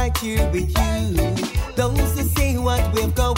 right 0.00 0.16
here 0.16 0.50
with 0.50 0.70
you. 0.78 1.74
Those 1.74 2.18
who 2.18 2.24
say 2.36 2.56
what 2.56 2.80
we're 2.94 3.08
going 3.08 3.29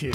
When 0.00 0.12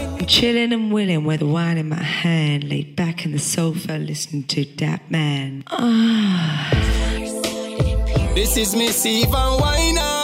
I'm 0.00 0.26
chilling 0.26 0.72
and 0.72 0.90
willing 0.90 1.24
with 1.24 1.42
wine 1.42 1.76
in 1.76 1.90
my 1.90 1.96
hand, 1.96 2.64
laid 2.64 2.96
back 2.96 3.26
in 3.26 3.32
the 3.32 3.38
sofa, 3.38 3.98
listening 3.98 4.44
to 4.44 4.64
that 4.76 5.10
man. 5.10 5.64
Ah. 5.66 6.70
This 8.34 8.56
is 8.56 8.74
Miss 8.74 9.04
Eva 9.04 9.58
Winans. 9.60 10.15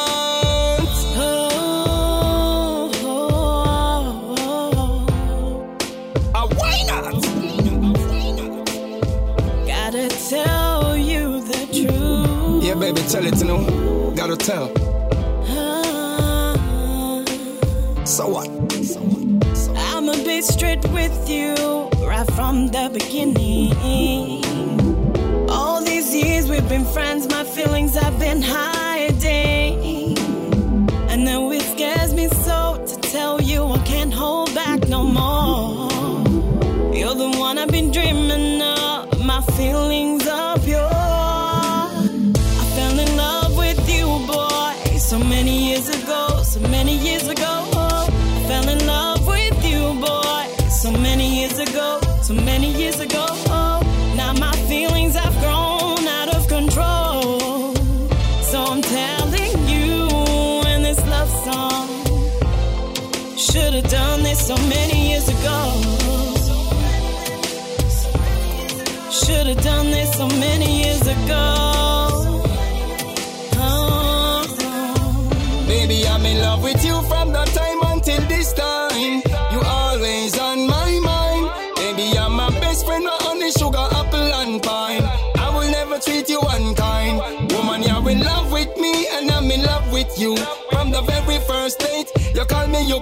Baby, 13.03 13.13
tell 13.13 13.27
it 13.27 13.37
to 13.39 13.45
know. 13.45 14.13
Gotta 14.17 14.37
tell. 14.37 14.69
So 18.05 18.29
what? 18.29 18.47
So 18.85 19.01
what? 19.01 19.57
So 19.57 19.73
what? 19.73 19.95
I'm 19.95 20.09
a 20.09 20.17
bit 20.25 20.45
straight 20.45 20.85
with 20.91 21.29
you 21.29 21.55
right 22.07 22.31
from 22.33 22.69
the 22.69 22.91
beginning. 22.93 23.73
All 25.49 25.83
these 25.83 26.15
years 26.15 26.49
we've 26.49 26.69
been 26.69 26.85
friends, 26.85 27.29
my 27.29 27.45
feelings 27.45 27.97
I've 27.97 28.19
been 28.19 28.43
hiding. 28.43 28.72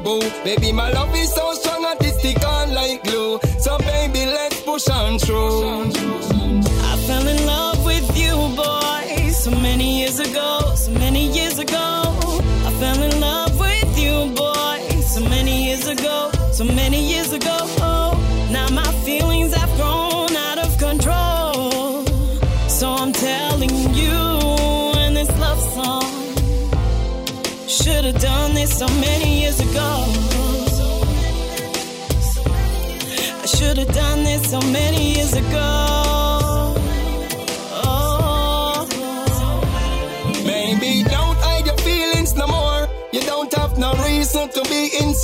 Boo. 0.02 0.20
Baby, 0.44 0.72
my 0.72 0.90
love 0.90 1.14
is 1.14 1.32
so 1.32 1.52
strong, 1.54 1.69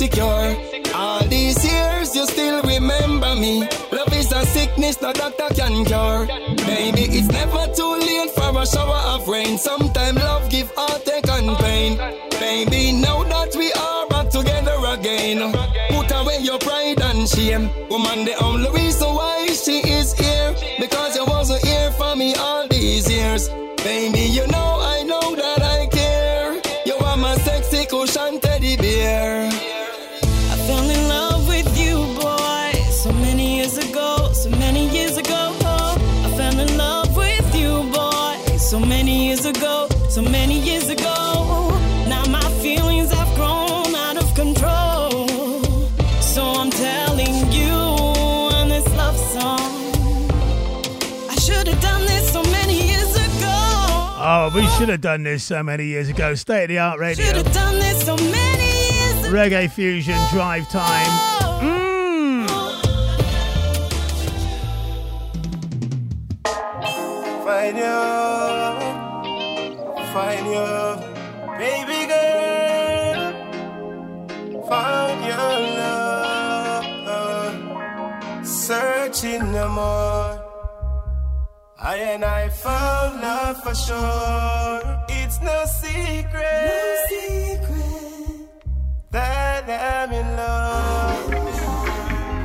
insecure. 0.07 0.93
All 0.95 1.23
these 1.27 1.63
years, 1.65 2.15
you 2.15 2.25
still 2.25 2.61
remember 2.63 3.35
me. 3.35 3.67
Love 3.91 4.13
is 4.13 4.31
a 4.31 4.45
sickness 4.45 5.01
no 5.01 5.13
doctor 5.13 5.53
can 5.53 5.85
cure. 5.85 6.16
Should 54.77 54.89
have 54.89 55.01
done 55.01 55.23
this 55.23 55.43
so 55.43 55.63
many 55.63 55.85
years 55.85 56.07
ago. 56.07 56.35
State 56.35 56.65
of 56.65 56.69
the 56.69 56.77
art 56.77 56.99
radio. 56.99 57.25
Should 57.25 57.37
have 57.37 57.51
done 57.51 57.79
this 57.79 58.05
so 58.05 58.15
many 58.15 58.63
years 58.63 59.25
ago. 59.25 59.35
Reggae 59.35 59.71
fusion 59.71 60.19
drive 60.31 60.69
time. 60.69 61.36
For 83.55 83.73
sure. 83.73 85.05
It's 85.07 85.41
no 85.41 85.65
secret, 85.65 86.63
no 86.65 86.95
secret 87.07 88.49
that 89.11 89.63
I'm 89.69 90.11
in 90.11 90.27
love. 90.35 91.33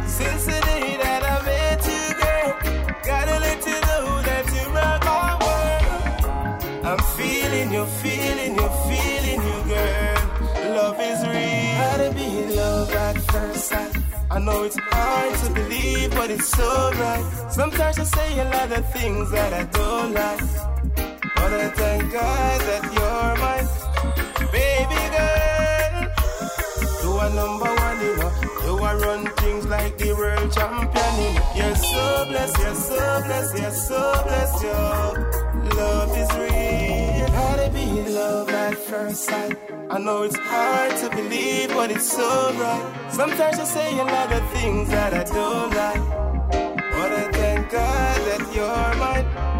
Since 0.09 0.44
the 0.46 0.61
day 0.61 0.96
that 1.03 1.22
I 1.24 1.44
met 1.44 1.84
you, 1.90 2.05
girl, 2.22 2.94
gotta 3.03 3.36
let 3.40 3.66
you 3.66 3.78
know 3.88 4.22
that 4.22 4.44
you 4.55 4.64
rock 4.78 5.05
my 5.05 5.30
world. 5.44 6.84
I'm 6.84 6.98
feeling 7.16 7.72
you, 7.72 7.84
feeling 8.03 8.55
you, 8.55 8.68
feeling 8.88 9.42
you, 9.48 9.59
girl. 9.74 10.22
Love 10.76 11.00
is 11.00 11.20
real. 11.26 11.74
Gotta 11.82 12.12
be 12.14 12.26
in 12.42 12.57
love 12.57 12.92
at 12.92 13.18
first 13.22 13.64
sight. 13.70 13.96
I 14.30 14.38
know 14.38 14.62
it's 14.62 14.78
hard 14.78 15.34
to 15.40 15.50
believe, 15.53 16.11
but 16.12 16.30
it's 16.30 16.48
so 16.48 16.90
right. 16.92 17.24
Sometimes 17.50 17.98
I 17.98 18.05
say 18.05 18.38
a 18.38 18.44
lot 18.44 18.70
of 18.70 18.92
things 18.92 19.30
that 19.32 19.53
I 19.53 19.64
don't 19.64 20.14
like. 20.14 20.71
I 21.55 21.68
thank 21.70 22.12
God 22.12 22.61
that 22.68 22.84
you're 22.96 23.34
mine. 23.42 23.68
Baby 24.53 25.03
girl, 25.16 25.94
you 27.03 27.11
are 27.18 27.32
number 27.40 27.70
one, 27.86 28.00
you 28.00 28.16
know. 28.16 28.32
You 28.64 28.84
are 28.84 28.98
run 28.98 29.26
things 29.36 29.66
like 29.66 29.98
the 29.98 30.12
world 30.14 30.53
champion, 30.53 31.12
you 31.22 31.32
know. 31.34 31.53
You're 31.57 31.76
so 31.76 32.24
blessed, 32.28 32.59
you're 32.59 32.74
so 32.74 33.22
blessed, 33.26 33.59
you're 33.59 33.70
so 33.70 34.22
blessed, 34.26 34.62
yo. 34.64 34.78
Love 35.76 36.16
is 36.16 36.30
real. 36.36 37.26
Gotta 37.28 37.70
be 37.70 37.82
in 37.82 38.14
love 38.14 38.48
at 38.50 38.76
first 38.76 39.24
sight. 39.24 39.57
I 39.90 39.98
know 39.98 40.22
it's 40.22 40.36
hard 40.36 40.96
to 40.98 41.11
believe, 41.11 41.68
but 41.70 41.90
it's 41.90 42.11
so 42.11 42.53
right. 42.55 43.11
Sometimes 43.11 43.59
I 43.59 43.64
say 43.64 43.98
a 43.98 44.05
lot 44.05 44.32
of 44.32 44.42
things 44.50 44.88
that 44.88 45.12
I 45.14 45.24
don't 45.24 45.74
like. 45.74 46.03
But 46.50 47.12
I 47.12 47.30
thank 47.32 47.70
God 47.70 48.18
that 48.28 48.55
you're 48.55 48.94
mine. 48.98 49.51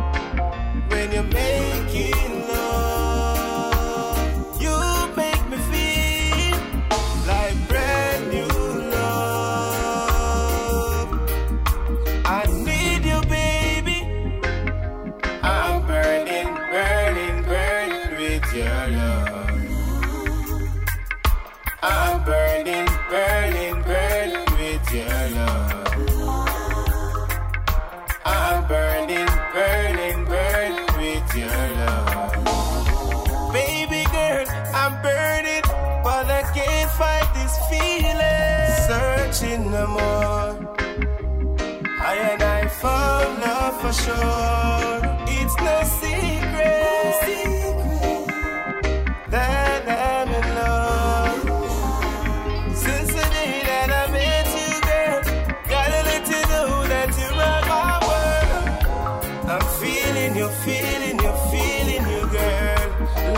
For 43.83 43.93
sure. 43.93 45.01
It's 45.27 45.57
no 45.67 45.77
secret, 45.99 46.83
that 49.29 49.83
I'm 49.89 50.29
in 50.39 50.47
love. 50.61 51.43
Since 52.77 53.09
the 53.19 53.27
day 53.37 53.55
that 53.71 53.89
I 54.01 54.05
met 54.17 54.47
you, 54.59 54.71
girl, 54.89 55.21
gotta 55.69 56.01
let 56.11 56.23
you 56.33 56.43
know 56.53 56.69
that 56.93 57.09
you 57.19 57.29
rock 57.43 57.65
my 57.75 57.95
world. 58.09 58.67
I'm 59.51 59.67
feeling 59.83 60.33
you, 60.37 60.49
feeling 60.67 61.19
you, 61.25 61.33
feeling 61.51 62.05
you, 62.13 62.23
girl. 62.39 62.89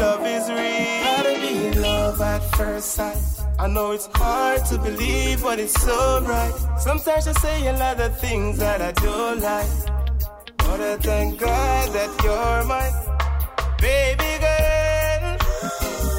Love 0.02 0.24
is 0.26 0.46
real. 0.50 1.04
Gotta 1.08 1.34
be 1.40 1.52
in 1.68 1.74
love 1.80 2.20
at 2.20 2.42
first 2.56 2.88
sight. 2.90 3.22
I 3.58 3.66
know 3.66 3.92
it's 3.92 4.08
hard 4.14 4.62
to 4.66 4.76
believe, 4.78 5.42
but 5.42 5.58
it's 5.58 5.80
so 5.80 6.20
right. 6.28 6.52
Sometimes 6.78 7.28
I 7.28 7.32
say 7.32 7.66
a 7.68 7.72
lot 7.78 7.98
of 7.98 8.18
things 8.20 8.58
that 8.58 8.82
I 8.82 8.92
don't 8.92 9.40
like. 9.40 9.93
I 10.80 10.96
thank 10.96 11.38
God 11.38 11.92
that 11.92 12.10
you're 12.24 12.64
my 12.74 12.86
baby 13.80 14.32
girl. 14.44 15.24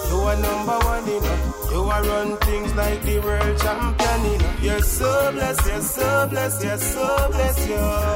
You 0.10 0.18
are 0.32 0.40
number 0.48 0.78
one, 0.86 1.06
you 1.08 1.22
know. 1.22 1.38
You 1.72 1.82
are 1.90 2.04
run 2.04 2.38
things 2.38 2.74
like 2.76 3.02
the 3.04 3.20
world 3.20 3.58
champion, 3.60 4.40
know. 4.40 4.54
You're 4.62 4.82
so 4.82 5.32
blessed, 5.34 5.68
you're 5.68 5.82
so 5.82 6.28
blessed, 6.30 6.64
you're 6.64 6.78
so 6.78 7.28
blessed, 7.32 7.70
your 7.70 8.16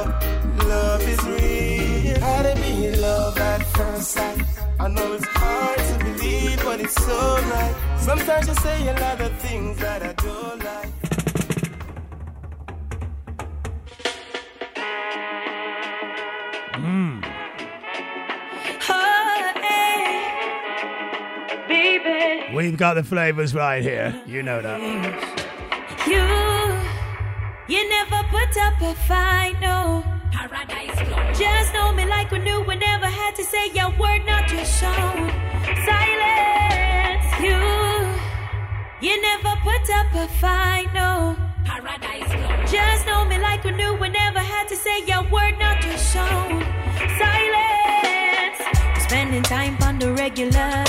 love 0.70 1.02
is 1.02 1.22
real. 1.24 2.20
How 2.20 2.42
to 2.42 2.54
be 2.56 2.96
love 2.96 3.38
at 3.38 3.62
first 3.76 4.10
sight. 4.12 4.44
I 4.78 4.88
know 4.88 5.12
it's 5.12 5.26
hard 5.26 5.78
to 5.78 6.04
believe, 6.04 6.64
but 6.64 6.80
it's 6.80 6.94
so 6.94 7.18
right. 7.52 7.74
Sometimes 7.98 8.48
you 8.48 8.54
say 8.54 8.88
a 8.88 8.94
lot 9.00 9.20
of 9.20 9.32
things 9.38 9.76
that 9.78 10.02
I 10.02 10.12
don't 10.14 10.64
like. 10.64 11.09
We've 22.60 22.76
got 22.76 22.92
the 22.92 23.02
flavors 23.02 23.54
right 23.54 23.82
here. 23.82 24.14
You 24.26 24.42
know 24.42 24.60
that. 24.60 24.78
You, 26.06 26.20
you 27.74 27.88
never 27.88 28.22
put 28.28 28.54
up 28.58 28.78
a 28.82 28.94
fight, 29.08 29.54
no. 29.62 30.04
Paradise 30.30 31.08
Club. 31.08 31.34
Just 31.34 31.72
know 31.72 31.94
me 31.94 32.04
like 32.04 32.30
we 32.30 32.38
knew 32.38 32.60
we 32.68 32.76
never 32.76 33.06
had 33.06 33.34
to 33.36 33.44
say 33.44 33.70
your 33.72 33.88
word, 33.98 34.26
not 34.26 34.52
your 34.52 34.66
show. 34.66 34.92
Silence, 35.88 37.24
you, 37.40 37.56
you 39.00 39.22
never 39.22 39.56
put 39.64 39.88
up 39.96 40.12
a 40.16 40.28
fight, 40.38 40.92
no. 40.92 41.38
Paradise 41.64 42.30
Club. 42.30 42.68
Just 42.68 43.06
know 43.06 43.24
me 43.24 43.38
like 43.38 43.64
we 43.64 43.70
knew 43.70 43.94
we 43.94 44.10
never 44.10 44.40
had 44.40 44.68
to 44.68 44.76
say 44.76 45.02
your 45.06 45.22
word, 45.30 45.58
not 45.58 45.82
your 45.82 45.96
show. 45.96 46.60
Silence, 47.16 48.60
we're 48.94 49.00
spending 49.08 49.42
time 49.44 49.78
on 49.82 49.98
the 49.98 50.12
regular. 50.12 50.84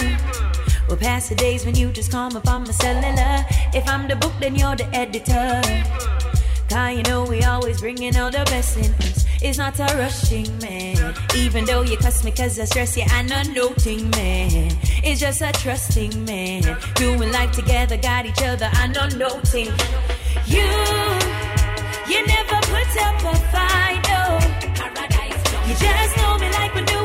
We'll 0.88 0.98
pass 0.98 1.30
the 1.30 1.36
days 1.36 1.66
when 1.66 1.76
you 1.76 1.92
just 1.92 2.12
call 2.12 2.30
me 2.30 2.42
on 2.48 2.64
my 2.64 2.72
cellular. 2.72 3.46
If 3.74 3.88
I'm 3.88 4.08
the 4.08 4.16
book, 4.16 4.34
then 4.40 4.56
you're 4.56 4.76
the 4.76 4.88
editor. 4.94 5.62
Cause 6.70 6.96
you 6.96 7.04
know 7.04 7.26
we 7.26 7.44
always 7.44 7.82
bringing 7.82 8.16
out 8.16 8.32
the 8.32 8.44
best 8.46 8.78
in 8.78 8.94
us. 8.94 9.26
It's 9.42 9.58
not 9.58 9.80
a 9.80 9.98
rushing 9.98 10.48
man. 10.60 11.16
Even 11.36 11.66
though 11.66 11.82
you 11.82 11.98
cuss 11.98 12.24
me 12.24 12.32
cause 12.32 12.60
I 12.60 12.66
stress 12.66 12.96
you, 12.96 13.04
I'm 13.10 13.26
not 13.26 13.48
noting 13.50 14.10
man. 14.12 14.78
It's 15.04 15.20
just 15.20 15.42
a 15.42 15.52
trusting 15.52 16.24
man. 16.26 16.62
Doing 16.96 17.32
life 17.32 17.52
together, 17.52 17.98
got 17.98 18.26
each 18.26 18.42
other, 18.44 18.70
I'm 18.74 18.92
not 18.92 19.16
noting. 19.18 19.68
You, 20.46 20.70
you 22.08 22.26
never 22.26 22.58
put 22.72 22.92
up 23.02 23.18
a 23.24 23.36
fight, 23.52 24.06
oh. 24.10 24.40
no. 24.40 25.68
You 25.68 25.76
just 25.76 26.18
know 26.18 26.38
me 26.38 26.50
like 26.52 26.76
we 26.76 26.82
knew 26.84 27.01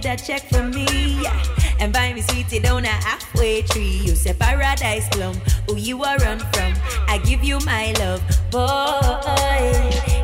when 0.00 0.12
you 0.12 0.16
that 0.16 0.24
check 0.24 0.42
for 0.48 0.62
me? 0.62 1.22
Yeah. 1.22 1.42
And 1.78 1.92
buy 1.92 2.12
me 2.12 2.20
sweetie 2.22 2.60
down 2.60 2.84
a 2.84 2.88
halfway 2.88 3.62
tree. 3.62 4.00
You 4.04 4.14
said 4.14 4.38
paradise 4.38 5.08
plum, 5.10 5.34
who 5.66 5.76
you 5.76 6.02
are 6.04 6.16
run 6.18 6.38
from. 6.38 6.74
I 7.08 7.18
give 7.24 7.42
you 7.42 7.58
my 7.60 7.92
love, 7.98 8.22
boy. 8.50 9.72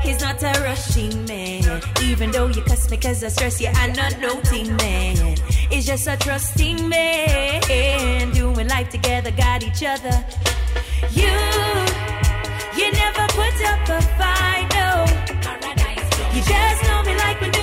He's 0.03 0.21
not 0.21 0.43
a 0.43 0.61
rushing 0.63 1.25
man. 1.27 1.83
Even 2.03 2.31
though 2.31 2.49
you 2.49 2.63
cuss 2.63 2.91
me 2.91 2.97
cause 2.97 3.25
I 3.25 3.29
stress 3.29 3.61
you, 3.61 3.69
I'm 3.75 3.93
not 3.93 4.19
noting 4.21 4.77
man. 4.77 5.37
It's 5.71 5.87
just 5.87 6.07
a 6.07 6.17
trusting 6.17 6.89
man. 6.89 8.33
Doing 8.33 8.69
life 8.69 8.91
together, 8.91 9.31
got 9.31 9.63
each 9.63 9.83
other. 9.83 10.25
You, 11.13 11.33
you 12.77 12.93
never 12.93 13.27
put 13.33 13.57
up 13.65 13.89
a 13.89 14.01
fight, 14.19 14.69
no. 14.75 15.07
You 16.35 16.43
just 16.43 16.83
know 16.85 17.03
me 17.03 17.17
like 17.17 17.41
we 17.41 17.56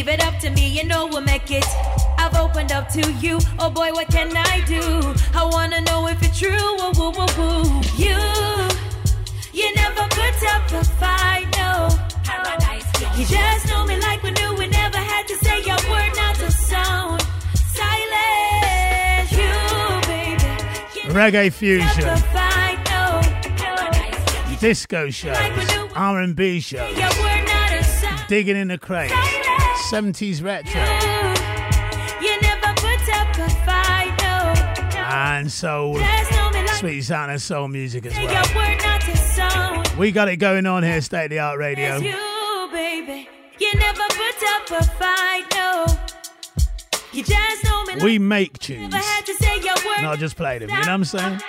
leave 0.00 0.08
it 0.08 0.24
up 0.24 0.38
to 0.38 0.50
me, 0.50 0.68
you 0.68 0.84
know 0.84 1.06
we'll 1.06 1.20
make 1.20 1.50
it. 1.50 1.64
I've 2.18 2.34
opened 2.34 2.72
up 2.72 2.88
to 2.90 3.12
you. 3.14 3.38
Oh 3.58 3.70
boy, 3.70 3.90
what 3.92 4.08
can 4.08 4.34
I 4.34 4.62
do? 4.66 4.82
I 5.34 5.44
wanna 5.44 5.80
know 5.82 6.06
if 6.08 6.22
it's 6.22 6.38
true. 6.38 6.68
Woo, 6.78 6.92
woo, 6.98 7.10
woo, 7.18 7.26
woo. 7.38 7.80
You, 7.96 8.18
you 9.52 9.74
never 9.74 10.04
put 10.08 10.38
up 10.54 10.72
a 10.72 10.84
fight. 10.84 11.59
You 13.16 13.26
just 13.26 13.68
know 13.68 13.84
me 13.84 13.98
like 14.00 14.22
we 14.22 14.30
knew 14.30 14.54
we 14.54 14.66
never 14.68 14.96
had 14.96 15.26
to 15.28 15.36
say 15.36 15.58
your 15.62 15.76
word, 15.90 16.12
not 16.16 16.34
to 16.36 16.50
sound. 16.50 17.20
Silence, 17.54 19.32
you, 19.32 19.52
baby. 20.08 21.12
Reggae 21.12 21.52
fusion, 21.52 22.16
fight, 22.32 22.78
no. 22.90 23.20
disco 24.58 25.10
shows, 25.10 25.36
R&B 25.94 26.60
shows, 26.60 26.96
Your 26.96 27.08
word, 27.08 27.44
not 27.46 27.72
a 27.74 27.84
sound. 27.84 28.22
digging 28.28 28.56
in 28.56 28.68
the 28.68 28.78
crates, 28.78 29.12
70s 29.90 30.42
retro, 30.42 30.80
You 32.22 32.40
never 32.40 32.72
put 32.76 33.08
up 33.14 33.36
a 33.36 33.50
fight, 33.66 34.14
no. 34.22 34.98
and 34.98 35.50
soul, 35.52 35.98
Just 35.98 36.30
know 36.32 36.50
me 36.50 36.60
like 36.60 36.68
sweet 36.76 37.02
sound 37.02 37.30
and 37.32 37.42
soul 37.42 37.68
music 37.68 38.06
as 38.06 38.14
well. 38.14 38.44
word, 38.56 38.78
not 38.82 39.00
to 39.02 39.16
sound. 39.16 39.88
We 39.98 40.10
got 40.12 40.28
it 40.28 40.36
going 40.36 40.64
on 40.64 40.82
here, 40.84 41.00
State 41.02 41.24
of 41.24 41.30
the 41.30 41.38
Art 41.40 41.58
Radio. 41.58 41.98
It's 43.62 43.74
you, 43.74 43.78
never 43.78 44.02
put 44.08 44.42
up 44.48 44.80
a 44.80 44.84
fight, 44.94 45.44
no. 45.54 45.86
You 47.12 47.22
just 47.22 47.64
know 47.64 47.84
me 47.84 47.94
like 47.94 48.02
We 48.02 48.18
make 48.18 48.58
tunes, 48.58 48.90
never 48.90 48.96
had 48.96 49.26
to 49.26 49.34
say 49.34 49.56
your 49.60 49.74
word. 49.86 50.02
not 50.02 50.18
just 50.18 50.36
play 50.36 50.58
them. 50.58 50.70
You 50.70 50.74
know 50.76 50.80
what 50.80 50.88
I'm 50.88 51.04
saying? 51.04 51.40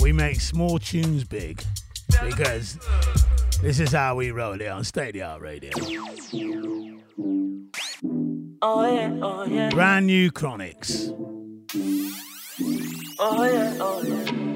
We 0.00 0.12
make 0.12 0.40
small 0.40 0.78
tunes 0.78 1.24
big 1.24 1.62
because 2.22 2.78
this 3.60 3.80
is 3.80 3.92
how 3.92 4.14
we 4.14 4.30
roll 4.30 4.60
it 4.60 4.68
on 4.68 4.84
State 4.84 5.20
Art 5.20 5.42
Radio. 5.42 5.70
Oh 8.62 8.94
yeah, 8.94 9.18
oh 9.22 9.44
yeah, 9.44 9.70
Brand 9.70 10.06
new 10.06 10.30
Chronics. 10.30 11.08
oh 13.18 13.44
yeah, 13.44 13.76
oh 13.80 14.02
yeah. 14.02 14.55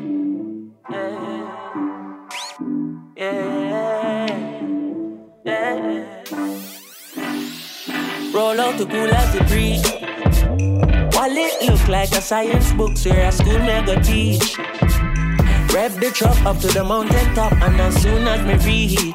Roll 8.32 8.60
out 8.60 8.76
the 8.76 8.86
cool 8.90 9.10
as 9.12 9.32
the 9.32 9.44
breeze. 9.46 9.84
While 11.14 11.36
it 11.36 11.70
look 11.70 11.86
like 11.86 12.10
a 12.10 12.20
science 12.20 12.72
book, 12.72 12.98
where 13.04 13.28
a 13.28 13.32
school 13.32 13.58
mega 13.60 14.00
teach. 14.02 14.58
Rev 15.72 16.00
the 16.00 16.10
truck 16.12 16.36
up 16.44 16.58
to 16.58 16.66
the 16.66 16.82
mountain 16.82 17.34
top, 17.36 17.52
and 17.52 17.80
as 17.80 18.02
soon 18.02 18.26
as 18.26 18.40
me 18.44 18.56
reach, 18.66 19.14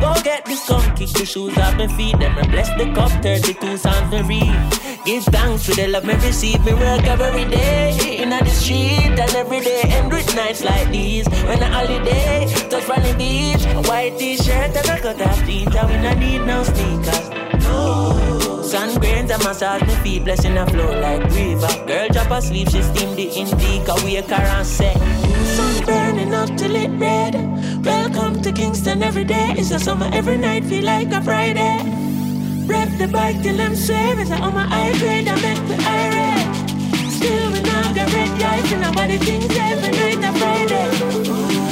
go 0.00 0.14
get 0.22 0.44
the 0.44 0.54
skunk, 0.56 0.96
kick 0.96 1.10
the 1.10 1.24
shoes 1.24 1.56
off 1.58 1.76
my 1.76 1.86
feet, 1.96 2.18
then 2.18 2.34
me 2.34 2.42
bless 2.48 2.68
the 2.78 2.92
cup, 2.94 3.10
32 3.22 3.76
sounds 3.76 4.10
me 4.12 4.22
read. 4.22 4.80
Give 5.04 5.24
thanks 5.24 5.66
for 5.66 5.74
the 5.74 5.88
love 5.88 6.04
me 6.04 6.14
receive, 6.14 6.64
me 6.64 6.74
work 6.74 7.04
every 7.04 7.44
day, 7.44 8.18
in 8.22 8.30
the 8.30 8.44
street, 8.50 9.18
and 9.18 9.34
every 9.34 9.60
day 9.60 9.82
end 9.84 10.12
with 10.12 10.34
nights 10.34 10.64
like 10.64 10.90
these. 10.90 11.28
When 11.28 11.62
a 11.62 11.66
holiday, 11.66 12.46
touch 12.68 12.88
on 12.88 13.02
the 13.02 13.14
beach, 13.16 13.64
a 13.66 13.80
white 13.88 14.18
t-shirt 14.18 14.76
and 14.76 14.88
a 14.88 14.98
cut 15.00 15.20
off 15.20 15.44
jeans, 15.46 15.74
and 15.74 15.88
we 15.88 15.96
no 15.96 16.14
need 16.14 16.46
no 16.46 16.62
sneakers. 16.64 17.30
No. 17.64 18.49
Sun 18.70 19.00
grains 19.00 19.32
and 19.32 19.42
massage 19.42 19.82
me 19.82 19.94
feet, 19.96 20.24
blessing 20.24 20.56
a 20.56 20.64
flow 20.64 20.92
like 21.00 21.24
river. 21.34 21.86
Girl 21.88 22.06
drop 22.08 22.30
asleep, 22.30 22.68
she 22.68 22.80
steam 22.82 23.16
the 23.16 23.26
indica, 23.26 23.94
wake 24.04 24.30
her 24.30 24.34
and 24.36 24.64
say, 24.64 24.94
Sun 25.56 25.84
burning 25.84 26.32
up 26.32 26.56
till 26.56 26.76
it 26.76 26.90
red. 26.90 27.34
Welcome 27.84 28.40
to 28.42 28.52
Kingston 28.52 29.02
every 29.02 29.24
day. 29.24 29.54
It's 29.58 29.72
a 29.72 29.80
summer 29.80 30.08
every 30.12 30.36
night, 30.36 30.62
feel 30.66 30.84
like 30.84 31.10
a 31.10 31.20
Friday. 31.20 31.82
Rev 32.66 32.96
the 32.96 33.08
bike 33.08 33.42
till 33.42 33.60
I'm 33.60 33.74
swear, 33.74 34.20
it's 34.20 34.30
on 34.30 34.54
my 34.54 34.66
eye 34.70 34.96
grade, 35.00 35.26
I 35.26 35.34
make 35.42 35.62
me 35.68 35.74
irate. 35.84 37.10
Still 37.10 37.50
we 37.50 37.62
not 37.62 37.92
got 37.96 38.12
red 38.12 38.40
eyes, 38.40 38.72
and 38.72 38.82
nobody 38.82 39.18
thinks 39.18 39.56
every 39.58 39.90
night 39.90 40.22
a 40.22 40.38
Friday. 40.38 41.69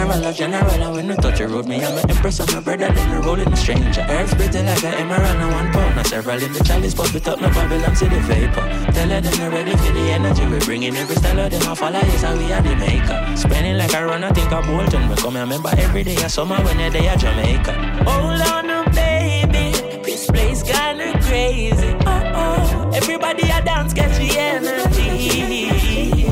General 0.00 0.24
of 0.28 0.34
general. 0.34 0.70
And 0.70 0.94
when 0.94 1.08
you 1.08 1.16
touch 1.16 1.40
a 1.40 1.46
road, 1.46 1.68
me, 1.68 1.84
I'm 1.84 1.98
an 1.98 2.10
empress 2.10 2.40
of 2.40 2.50
my 2.54 2.60
brother, 2.60 2.90
then 2.90 3.10
you 3.12 3.20
rolling 3.20 3.52
a 3.52 3.56
stranger. 3.56 4.00
Earth 4.08 4.30
splitting 4.30 4.64
like 4.64 4.82
an 4.82 4.94
emerald 4.94 5.36
and 5.36 5.52
one 5.52 5.70
pound. 5.72 5.94
Not 5.96 6.06
several 6.06 6.42
in 6.42 6.54
the 6.54 6.64
chalice, 6.64 6.94
but 6.94 7.12
we 7.12 7.20
talk 7.20 7.38
no 7.38 7.50
Babylon 7.50 7.94
to 7.94 8.04
the 8.08 8.20
vapor. 8.20 8.92
Tell 8.92 9.10
her 9.10 9.20
them 9.20 9.34
you're 9.38 9.50
ready 9.50 9.72
for 9.76 9.92
the 9.92 10.10
energy. 10.10 10.46
We 10.46 10.58
bringing 10.60 10.96
every 10.96 11.16
style 11.16 11.38
of 11.40 11.50
them, 11.50 11.68
I 11.68 11.74
follow 11.74 11.98
yes, 11.98 12.22
how 12.22 12.34
we 12.34 12.50
are 12.50 12.62
the 12.62 12.76
maker. 12.76 13.36
Spending 13.36 13.76
like 13.76 13.92
a 13.92 14.06
run, 14.06 14.24
I 14.24 14.32
think 14.32 14.50
I 14.50 14.66
Bolton. 14.66 15.06
We 15.06 15.16
come 15.16 15.36
remember 15.36 15.68
every 15.76 16.02
day 16.02 16.16
of 16.24 16.30
summer 16.30 16.56
when 16.64 16.78
they're 16.78 16.90
there, 16.90 17.16
Jamaica. 17.16 17.72
Hold 18.08 18.40
on, 18.40 18.90
baby. 18.94 19.76
This 20.02 20.26
place 20.28 20.62
kinda 20.62 21.12
crazy. 21.20 21.94
Oh, 22.06 22.32
oh. 22.40 22.90
Everybody 22.94 23.42
a 23.50 23.60
dance, 23.62 23.92
catch 23.92 24.16
the 24.16 24.30
energy. 24.38 26.24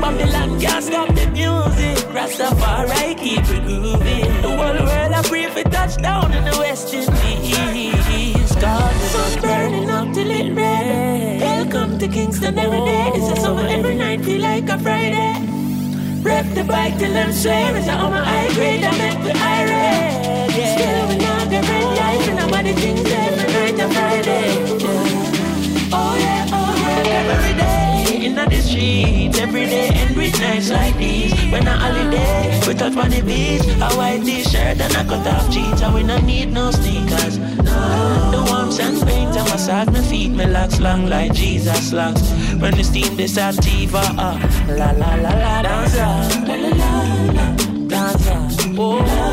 Babylon 0.00 0.60
can't 0.60 0.84
stop 0.84 1.08
the 1.08 1.26
music. 1.32 1.79
Rastafari 2.20 3.16
keep 3.16 3.48
it 3.48 3.62
grooving. 3.64 4.42
The 4.42 4.48
whole 4.48 4.84
world 4.84 5.12
a 5.18 5.22
pray 5.26 5.46
for 5.48 5.62
touchdown 5.70 6.30
in 6.32 6.44
the 6.44 6.54
West 6.58 6.92
Indies. 6.92 8.54
God 8.56 8.92
the 9.00 9.06
sun 9.08 9.40
burning 9.40 9.88
up 9.88 10.12
till 10.12 10.30
it 10.30 10.52
red. 10.52 11.40
Welcome 11.40 11.98
to 11.98 12.06
Kingston 12.08 12.58
every 12.58 12.80
day. 12.80 13.10
It's 13.14 13.38
a 13.38 13.40
summer 13.40 13.66
every 13.66 13.94
night, 13.94 14.20
feel 14.22 14.42
like 14.42 14.68
a 14.68 14.78
Friday. 14.78 15.32
Rep 16.20 16.44
the 16.52 16.64
bike 16.64 16.98
till 16.98 17.16
I'm 17.16 17.32
swear 17.32 17.74
It's 17.74 17.88
on 17.88 18.10
my 18.10 18.22
high 18.22 18.52
grade, 18.52 18.84
I 18.84 18.90
make 18.98 19.20
the 19.24 19.32
irate 19.32 20.50
yeah. 20.58 20.76
Still 20.76 21.08
we 21.08 21.16
not 21.24 21.48
get 21.48 21.66
ready, 21.70 22.00
I 22.00 22.18
even 22.20 22.36
know 22.36 22.48
what 22.48 22.64
the 22.66 22.74
things 22.74 23.10
every 23.10 23.52
night 23.54 23.80
and 23.80 23.92
Friday. 23.94 24.50
Oh 25.90 26.16
yeah, 26.20 26.46
oh 26.52 26.72
yeah, 26.84 27.32
every 27.34 27.54
day 27.56 28.26
In 28.26 28.34
the 28.34 28.60
streets, 28.60 29.38
every 29.38 29.64
day 29.64 29.88
end 29.88 30.14
with 30.18 30.38
nights 30.38 30.68
like 30.68 30.98
these 30.98 31.19
When 31.50 31.66
a 31.66 31.76
holiday, 31.76 32.60
we 32.66 32.74
touch 32.74 32.96
on 32.96 33.10
the 33.10 33.22
beach 33.22 33.66
A 33.82 33.94
white 33.96 34.24
t-shirt 34.24 34.80
and 34.80 34.94
a 34.94 35.04
cut 35.04 35.26
off 35.26 35.50
jeans 35.50 35.82
And 35.82 35.94
we 35.94 36.02
don't 36.04 36.24
need 36.24 36.52
no 36.52 36.70
sneakers, 36.70 37.38
no. 37.38 38.30
The 38.30 38.42
warmth 38.48 38.80
and 38.80 39.08
paint, 39.08 39.36
I 39.36 39.42
massage 39.50 39.88
my 39.88 40.00
feet. 40.02 40.30
Me 40.30 40.46
locks 40.46 40.78
long 40.78 41.06
like 41.06 41.32
Jesus 41.32 41.92
locks. 41.92 42.22
When 42.60 42.76
the 42.76 42.84
steam 42.84 43.16
this 43.16 43.34
sativa, 43.34 43.98
uh, 43.98 44.38
la 44.68 44.90
la 44.92 45.14
la 45.16 45.30
la 45.30 45.62
Danza, 45.62 46.06
la 46.46 46.54
la 46.54 46.68
la 46.68 47.32
la 47.32 47.54
Danza, 47.88 48.48
oh 48.78 49.29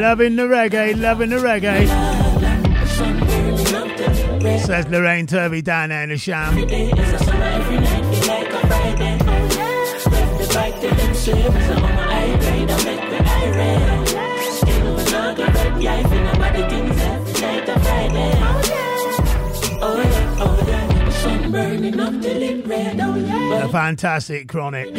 Loving 0.00 0.34
the 0.34 0.44
reggae, 0.44 0.98
loving 0.98 1.28
the 1.28 1.36
reggae. 1.36 1.86
Says 4.64 4.88
Lorraine 4.88 5.26
Turvey 5.26 5.60
down 5.60 5.90
there 5.90 6.04
in 6.04 6.08
the 6.08 6.16
sham. 6.16 6.56
The 21.92 23.68
fantastic 23.70 24.48
Chronics. 24.48 24.92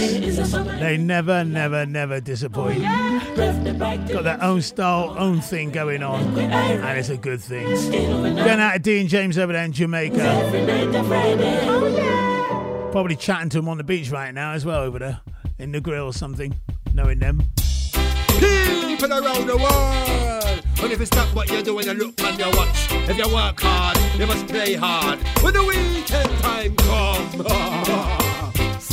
They 0.80 0.98
never, 0.98 1.44
never, 1.44 1.86
never 1.86 2.20
disappoint. 2.20 2.82
Got 2.82 4.24
their 4.24 4.44
own 4.44 4.62
style, 4.62 5.16
own 5.18 5.42
thing 5.42 5.72
going 5.72 6.04
on, 6.04 6.38
and 6.38 7.00
it's 7.00 7.10
a 7.10 7.18
good 7.18 7.42
thing. 7.42 7.66
Going 7.92 8.60
out 8.60 8.74
to 8.74 8.80
Dean 8.80 9.08
James 9.08 9.38
over 9.38 9.54
there 9.54 9.64
in 9.64 9.72
Jamaica. 9.72 10.50
Probably 12.92 13.16
chatting 13.16 13.50
to 13.50 13.60
him 13.60 13.70
on 13.70 13.78
the 13.78 13.84
beach 13.84 14.10
right 14.10 14.34
now 14.34 14.52
as 14.52 14.66
well 14.66 14.82
over 14.82 15.00
there, 15.00 15.22
in 15.60 15.72
the 15.72 15.80
grill 15.80 16.08
or 16.08 16.14
something, 16.14 16.54
knowing 16.94 17.20
them. 17.20 17.42
People 18.34 19.14
around 19.14 19.48
the 19.48 19.58
world. 19.58 20.41
And 20.84 20.92
if 20.92 21.00
you 21.00 21.06
stop 21.06 21.34
what 21.36 21.52
you're 21.52 21.62
doing 21.62 21.88
and 21.88 22.00
look 22.00 22.22
on 22.24 22.40
your 22.40 22.50
watch, 22.56 22.88
if 23.10 23.18
you 23.18 23.34
work 23.34 23.60
hard, 23.62 23.98
you 24.20 24.26
must 24.26 24.48
play 24.48 24.74
hard. 24.74 25.20
When 25.42 25.54
the 25.54 25.64
weekend 25.64 26.30
time 26.40 26.76
come. 26.76 28.28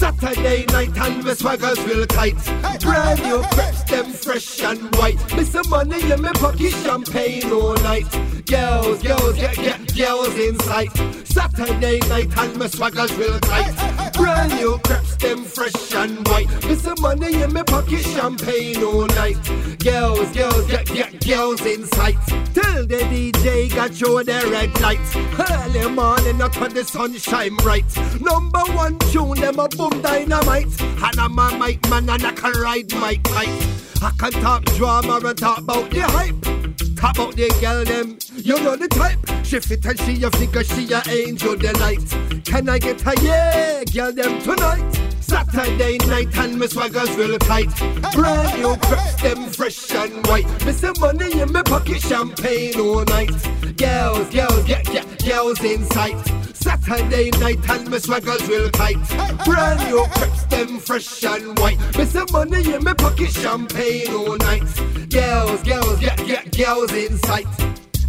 Saturday 0.08 0.64
night 0.66 0.96
and 0.96 1.22
the 1.22 1.32
swaggers 1.32 1.76
will 1.86 2.06
tight. 2.06 2.34
Brand 2.80 3.22
new 3.22 3.42
preps, 3.52 3.86
them 3.88 4.06
fresh 4.06 4.62
and 4.62 4.94
white. 4.96 5.18
Miss 5.36 5.50
some 5.50 5.68
money 5.68 6.00
in 6.10 6.22
my 6.22 6.32
pocket, 6.32 6.72
champagne 6.82 7.52
all 7.52 7.74
night. 7.82 8.06
Girls, 8.46 9.02
girls, 9.02 9.36
get, 9.36 9.54
get 9.56 9.94
girls 9.94 10.34
in 10.34 10.58
sight. 10.60 10.90
Saturday 11.26 11.98
night 12.08 12.32
and 12.38 12.56
my 12.56 12.66
swaggers 12.66 13.16
will 13.18 13.38
tight. 13.40 14.14
Brand 14.14 14.54
new 14.54 14.78
preps, 14.78 15.18
them 15.18 15.44
fresh 15.44 15.94
and 15.94 16.26
white. 16.28 16.48
Miss 16.66 16.82
some 16.82 17.00
money 17.00 17.42
in 17.42 17.52
my 17.52 17.62
pocket, 17.62 18.00
champagne 18.00 18.82
all 18.82 19.06
night. 19.08 19.36
Girls, 19.78 20.32
girls, 20.32 20.66
get, 20.68 20.86
get 20.86 21.26
girls 21.26 21.60
in 21.66 21.84
sight. 21.84 22.16
Tell 22.54 22.86
the 22.86 22.98
DJ 23.12 23.72
got 23.74 24.00
you 24.00 24.24
the 24.24 24.48
red 24.50 24.80
lights. 24.80 25.14
Early 25.50 25.90
morning, 25.90 26.40
up 26.40 26.58
when 26.58 26.72
the 26.72 26.84
sun 26.84 27.14
shine 27.18 27.54
bright. 27.56 27.84
Number 28.20 28.60
one 28.72 28.98
tune, 29.10 29.38
them 29.38 29.58
a 29.58 29.68
boom 29.68 29.97
dynamite. 29.98 30.80
And 30.80 31.20
I'm 31.20 31.38
a 31.38 31.58
mic 31.58 31.88
man 31.88 32.08
and 32.10 32.24
I 32.24 32.32
can 32.32 32.52
ride 32.52 32.92
my 32.94 33.16
kite. 33.16 33.78
I 34.02 34.10
can 34.18 34.32
talk 34.42 34.64
drama 34.76 35.20
and 35.24 35.38
talk 35.38 35.58
about 35.58 35.90
the 35.90 36.02
hype. 36.02 36.96
Talk 36.96 37.16
about 37.16 37.34
the 37.36 37.48
girl 37.60 37.84
them, 37.84 38.18
you 38.34 38.58
know 38.62 38.76
the 38.76 38.88
type. 38.88 39.18
She 39.44 39.60
fit 39.60 39.84
and 39.86 39.98
she 40.00 40.22
a 40.22 40.30
figure, 40.30 40.64
she 40.64 40.92
a 40.92 41.02
angel 41.08 41.56
delight. 41.56 42.00
Can 42.44 42.68
I 42.68 42.78
get 42.78 43.06
a 43.06 43.14
yeah, 43.22 43.84
girl 43.84 44.12
them 44.12 44.42
tonight? 44.42 45.08
Saturday 45.20 45.98
night 46.06 46.36
and 46.38 46.58
my 46.58 46.66
swaggers 46.66 47.16
real 47.16 47.38
tight. 47.38 47.68
Brand 48.14 48.62
new 48.62 48.74
preps, 48.76 49.22
them 49.22 49.46
fresh 49.50 49.90
and 49.92 50.26
white. 50.26 50.46
Me 50.64 50.72
money 51.00 51.40
in 51.40 51.52
my 51.52 51.62
pocket, 51.62 52.00
champagne 52.00 52.80
all 52.80 53.04
night. 53.04 53.30
Girls, 53.76 54.30
girls, 54.30 54.64
get, 54.64 54.84
get, 54.86 55.24
girls 55.24 55.62
in 55.62 55.84
sight. 55.90 56.47
Saturday 56.60 57.30
night 57.38 57.58
and 57.70 57.88
my 57.88 57.98
swaggers 57.98 58.46
will 58.48 58.68
tight. 58.70 58.98
Brand 59.44 59.80
new 59.88 60.02
preps, 60.14 60.48
them 60.50 60.78
fresh 60.78 61.22
and 61.24 61.58
white. 61.58 61.78
Me 61.96 62.04
some 62.04 62.26
money 62.32 62.74
in 62.74 62.82
my 62.82 62.94
pocket, 62.94 63.30
champagne 63.30 64.12
all 64.12 64.36
night. 64.38 64.64
Girls, 65.08 65.62
girls, 65.62 66.00
get, 66.00 66.18
get, 66.26 66.56
girls 66.56 66.92
in 66.92 67.16
sight. 67.18 67.46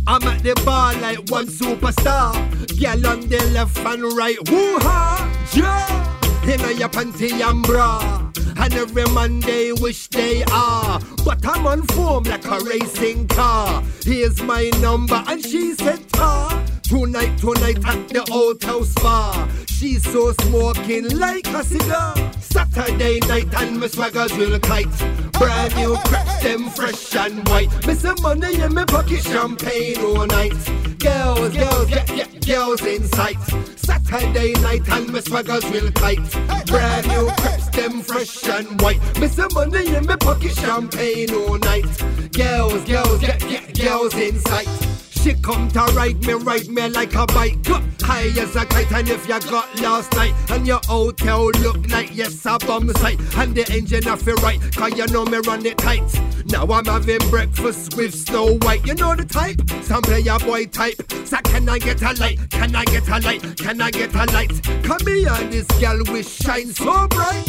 I'm 0.08 0.24
at 0.24 0.42
the 0.42 0.60
bar 0.66 0.96
like 0.96 1.30
one 1.30 1.48
superstar. 1.48 2.34
Girl 2.80 3.08
on 3.08 3.28
the 3.28 3.44
left 3.54 3.78
and 3.80 4.04
right, 4.14 4.38
woo-ha, 4.50 5.50
yeah. 5.54 6.10
In 6.52 6.80
your 6.80 6.90
panty 6.90 7.32
and 7.48 7.62
bra. 7.64 8.32
And 8.58 8.74
every 8.74 9.06
man 9.14 9.40
they 9.42 9.72
wish 9.74 10.08
they 10.08 10.44
are. 10.52 11.00
But 11.24 11.46
I'm 11.46 11.68
on 11.68 11.84
form 11.84 12.24
like 12.24 12.46
a 12.46 12.60
racing 12.62 13.28
car. 13.28 13.84
Here's 14.04 14.42
my 14.42 14.72
number, 14.82 15.24
and 15.28 15.44
she 15.46 15.74
said, 15.76 16.10
tar. 16.10 16.66
Tonight, 16.90 17.38
tonight 17.38 17.78
at 17.86 18.10
the 18.10 18.66
house 18.66 18.94
bar. 18.96 19.48
She's 19.68 20.04
so 20.12 20.34
smoking 20.42 21.20
like 21.20 21.46
a 21.50 21.64
cigar. 21.64 22.16
Saturday 22.42 23.20
night 23.28 23.46
and 23.62 23.80
my 23.80 23.86
swaggers 23.86 24.36
real 24.36 24.60
tight. 24.60 24.90
Brand 25.34 25.76
new 25.76 25.96
cracks, 26.06 26.42
them 26.42 26.68
fresh 26.72 27.16
and 27.16 27.48
white. 27.48 27.70
Miss 27.86 28.02
some 28.02 28.20
money 28.24 28.60
in 28.60 28.74
my 28.74 28.86
pocket, 28.86 29.22
champagne 29.22 30.00
all 30.00 30.26
night. 30.26 30.54
Girls, 30.98 31.56
girls, 31.56 31.90
get, 31.92 32.08
get 32.08 32.48
girls 32.48 32.84
in 32.84 33.04
sight. 33.04 33.38
Saturday 33.76 34.54
night 34.54 34.90
and 34.90 35.14
my 35.14 35.20
swaggers 35.20 35.72
real 35.72 35.92
tight. 35.92 36.26
Brand 36.66 37.08
new 37.08 37.28
cracks, 37.38 37.70
them 37.70 38.02
fresh 38.02 38.44
and 38.50 38.82
white. 38.82 39.00
Miss 39.20 39.36
some 39.36 39.54
money 39.54 39.94
in 39.94 40.08
my 40.08 40.16
pocket, 40.16 40.56
champagne 40.56 41.32
all 41.36 41.60
night. 41.60 41.86
Girls, 42.32 42.84
girls, 42.86 43.20
get, 43.20 43.40
get 43.42 43.80
girls 43.80 44.16
in 44.16 44.40
sight. 44.40 44.99
She 45.22 45.34
come 45.34 45.70
to 45.72 45.82
ride 45.96 46.26
me, 46.26 46.34
ride 46.34 46.70
me 46.70 46.88
like 46.88 47.14
a 47.14 47.26
bike. 47.26 47.58
High 48.02 48.30
as 48.40 48.56
a 48.56 48.66
kite, 48.66 48.92
and 48.94 49.10
if 49.10 49.28
you 49.28 49.40
got 49.42 49.80
last 49.82 50.14
night, 50.14 50.34
and 50.50 50.66
your 50.66 50.80
hotel 50.86 51.48
look 51.60 51.90
like 51.90 52.16
yes, 52.16 52.46
a 52.46 52.58
bomb 52.58 52.90
site, 52.94 53.20
and 53.36 53.54
the 53.54 53.70
engine 53.72 54.08
off 54.08 54.26
it 54.28 54.42
right, 54.42 54.60
cause 54.76 54.98
you 54.98 55.06
know 55.08 55.26
me 55.26 55.40
run 55.40 55.66
it 55.66 55.78
tight. 55.78 56.02
Now 56.46 56.66
I'm 56.66 56.86
having 56.86 57.20
breakfast 57.30 57.98
with 57.98 58.16
Snow 58.16 58.58
White, 58.60 58.86
you 58.86 58.96
know 58.96 59.14
the 59.14 59.26
type, 59.26 59.62
some 59.84 60.02
player 60.02 60.40
boy 60.40 60.66
type. 60.68 61.02
So 61.26 61.38
can 61.44 61.68
I 61.68 61.80
get 61.80 62.02
a 62.02 62.14
light? 62.14 62.40
Can 62.50 62.74
I 62.76 62.86
get 62.86 63.08
a 63.10 63.20
light? 63.20 63.58
Can 63.58 63.82
I 63.82 63.92
get 63.92 64.16
a 64.16 64.26
light? 64.32 64.64
Come 64.84 65.06
here, 65.06 65.36
this 65.52 65.68
girl 65.82 66.02
will 66.08 66.24
shine 66.24 66.68
so 66.68 67.08
bright. 67.10 67.46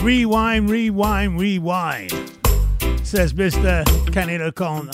Rewind, 0.00 0.70
rewind, 0.70 1.40
rewind. 1.40 2.12
Says 3.06 3.34
Mr. 3.34 3.84
Kenny 4.12 4.36
Lacon. 4.36 4.90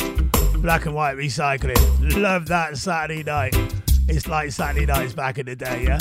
Black 0.60 0.84
and 0.84 0.94
white 0.94 1.16
recycling. 1.16 1.78
Love 2.14 2.46
that 2.48 2.76
Saturday 2.76 3.22
night. 3.22 3.56
It's 4.06 4.28
like 4.28 4.52
Saturday 4.52 4.84
nights 4.84 5.14
back 5.14 5.38
in 5.38 5.46
the 5.46 5.56
day, 5.56 5.84
yeah? 5.84 5.98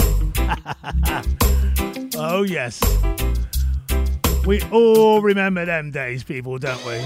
oh, 2.17 2.43
yes. 2.43 2.81
We 4.45 4.61
all 4.73 5.21
remember 5.21 5.65
them 5.65 5.91
days, 5.91 6.21
people, 6.25 6.57
don't 6.57 6.85
we? 6.85 7.01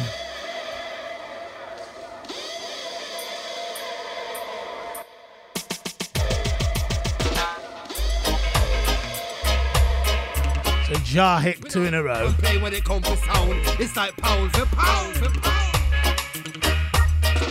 Jahik 11.15 11.69
two 11.69 11.85
in 11.85 11.93
a 11.93 12.03
row. 12.03 12.29
Play 12.39 12.57
when 12.57 12.73
it 12.73 12.83
comes 12.83 13.07
to 13.07 13.15
sound. 13.15 13.53
It's 13.79 13.95
like 13.95 14.17
pound 14.17 14.51
for 14.51 14.65
pound 14.65 15.15
for 15.15 15.29
pound. 15.39 15.64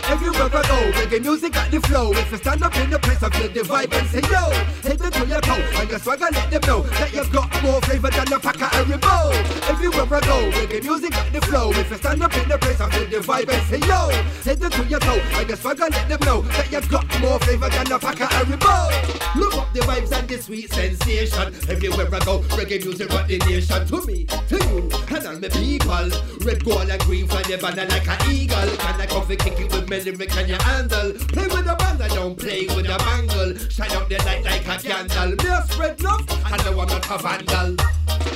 Everywhere 0.07 0.45
I 0.45 0.61
go, 0.61 0.91
reggae 1.01 1.19
music 1.19 1.53
got 1.53 1.71
the 1.71 1.81
flow. 1.81 2.11
If 2.11 2.31
you 2.31 2.37
stand 2.37 2.61
up 2.61 2.77
in 2.77 2.91
the 2.91 2.99
place, 2.99 3.23
I 3.23 3.29
feel 3.31 3.49
the 3.49 3.61
vibe 3.61 3.91
and 3.91 4.07
say 4.07 4.21
yo. 4.29 4.53
Hit 4.85 5.01
it 5.01 5.13
to 5.13 5.25
your 5.25 5.41
toe 5.41 5.81
and 5.81 5.89
your 5.89 5.97
swagger 5.97 6.27
let 6.31 6.51
them 6.51 6.61
know 6.67 6.81
that 6.83 7.11
you've 7.11 7.31
got 7.33 7.49
more 7.63 7.81
flavor 7.81 8.11
than 8.11 8.31
a 8.31 8.39
pack 8.39 8.61
of 8.61 8.69
Haribo. 8.69 9.33
Everywhere 9.67 10.05
I 10.05 10.21
go, 10.21 10.51
reggae 10.51 10.83
music 10.83 11.09
got 11.09 11.33
the 11.33 11.41
flow. 11.41 11.71
If 11.71 11.89
you 11.89 11.97
stand 11.97 12.21
up 12.21 12.37
in 12.37 12.47
the 12.47 12.57
place, 12.59 12.79
I 12.79 12.89
feel 12.91 13.09
the 13.09 13.25
vibe 13.25 13.49
and 13.49 13.65
say 13.65 13.81
yo. 13.81 14.09
Hit 14.45 14.61
it 14.61 14.71
to 14.77 14.83
your 14.85 14.99
toe 14.99 15.21
and 15.41 15.49
your 15.49 15.57
swagger 15.57 15.89
let 15.89 16.07
them 16.07 16.19
know 16.21 16.41
that 16.53 16.71
you've 16.71 16.89
got 16.89 17.05
more 17.19 17.39
flavor 17.39 17.69
than 17.69 17.91
a 17.91 17.97
pack 17.97 18.21
of 18.21 18.29
Haribo. 18.29 19.35
Look 19.35 19.57
up 19.57 19.73
the 19.73 19.79
vibes 19.79 20.11
and 20.11 20.27
the 20.29 20.37
sweet 20.37 20.71
sensation. 20.71 21.47
Everywhere 21.67 22.13
I 22.13 22.19
go, 22.23 22.41
reggae 22.53 22.85
music 22.85 23.09
rock 23.09 23.27
the 23.27 23.39
nation. 23.39 23.87
To 23.87 24.05
me, 24.05 24.25
to 24.25 24.55
you, 24.69 24.85
and 25.09 25.25
all 25.25 25.39
my 25.41 25.49
people. 25.49 26.09
Red, 26.45 26.63
gold, 26.63 26.89
and 26.89 27.01
green 27.01 27.27
fly 27.27 27.41
the 27.41 27.57
banner 27.57 27.89
like 27.89 28.07
an 28.07 28.31
eagle. 28.31 28.69
Can 28.77 29.01
I 29.01 29.05
come 29.07 29.31
and 29.31 29.39
kick 29.39 29.59
it 29.59 29.71
with 29.71 29.89
me 29.89 29.94
lyric 30.03 30.29
can 30.29 30.47
you 30.47 30.55
handle? 30.55 31.13
Play 31.13 31.47
with 31.47 31.65
the 31.65 31.75
band, 31.77 32.01
I 32.01 32.07
don't 32.09 32.37
play 32.37 32.67
with 32.67 32.87
the 32.87 32.97
bangle. 32.97 33.57
Shine 33.69 33.91
out 33.91 34.09
the 34.09 34.17
light 34.25 34.43
like 34.43 34.67
a 34.67 34.81
candle. 34.81 35.35
Me 35.43 35.51
a 35.51 35.61
spread 35.67 36.01
love, 36.01 36.25
I 36.45 36.57
know 36.63 36.79
I'm 36.81 36.87
not 36.87 37.09
a 37.09 37.17
vandal. 37.17 37.85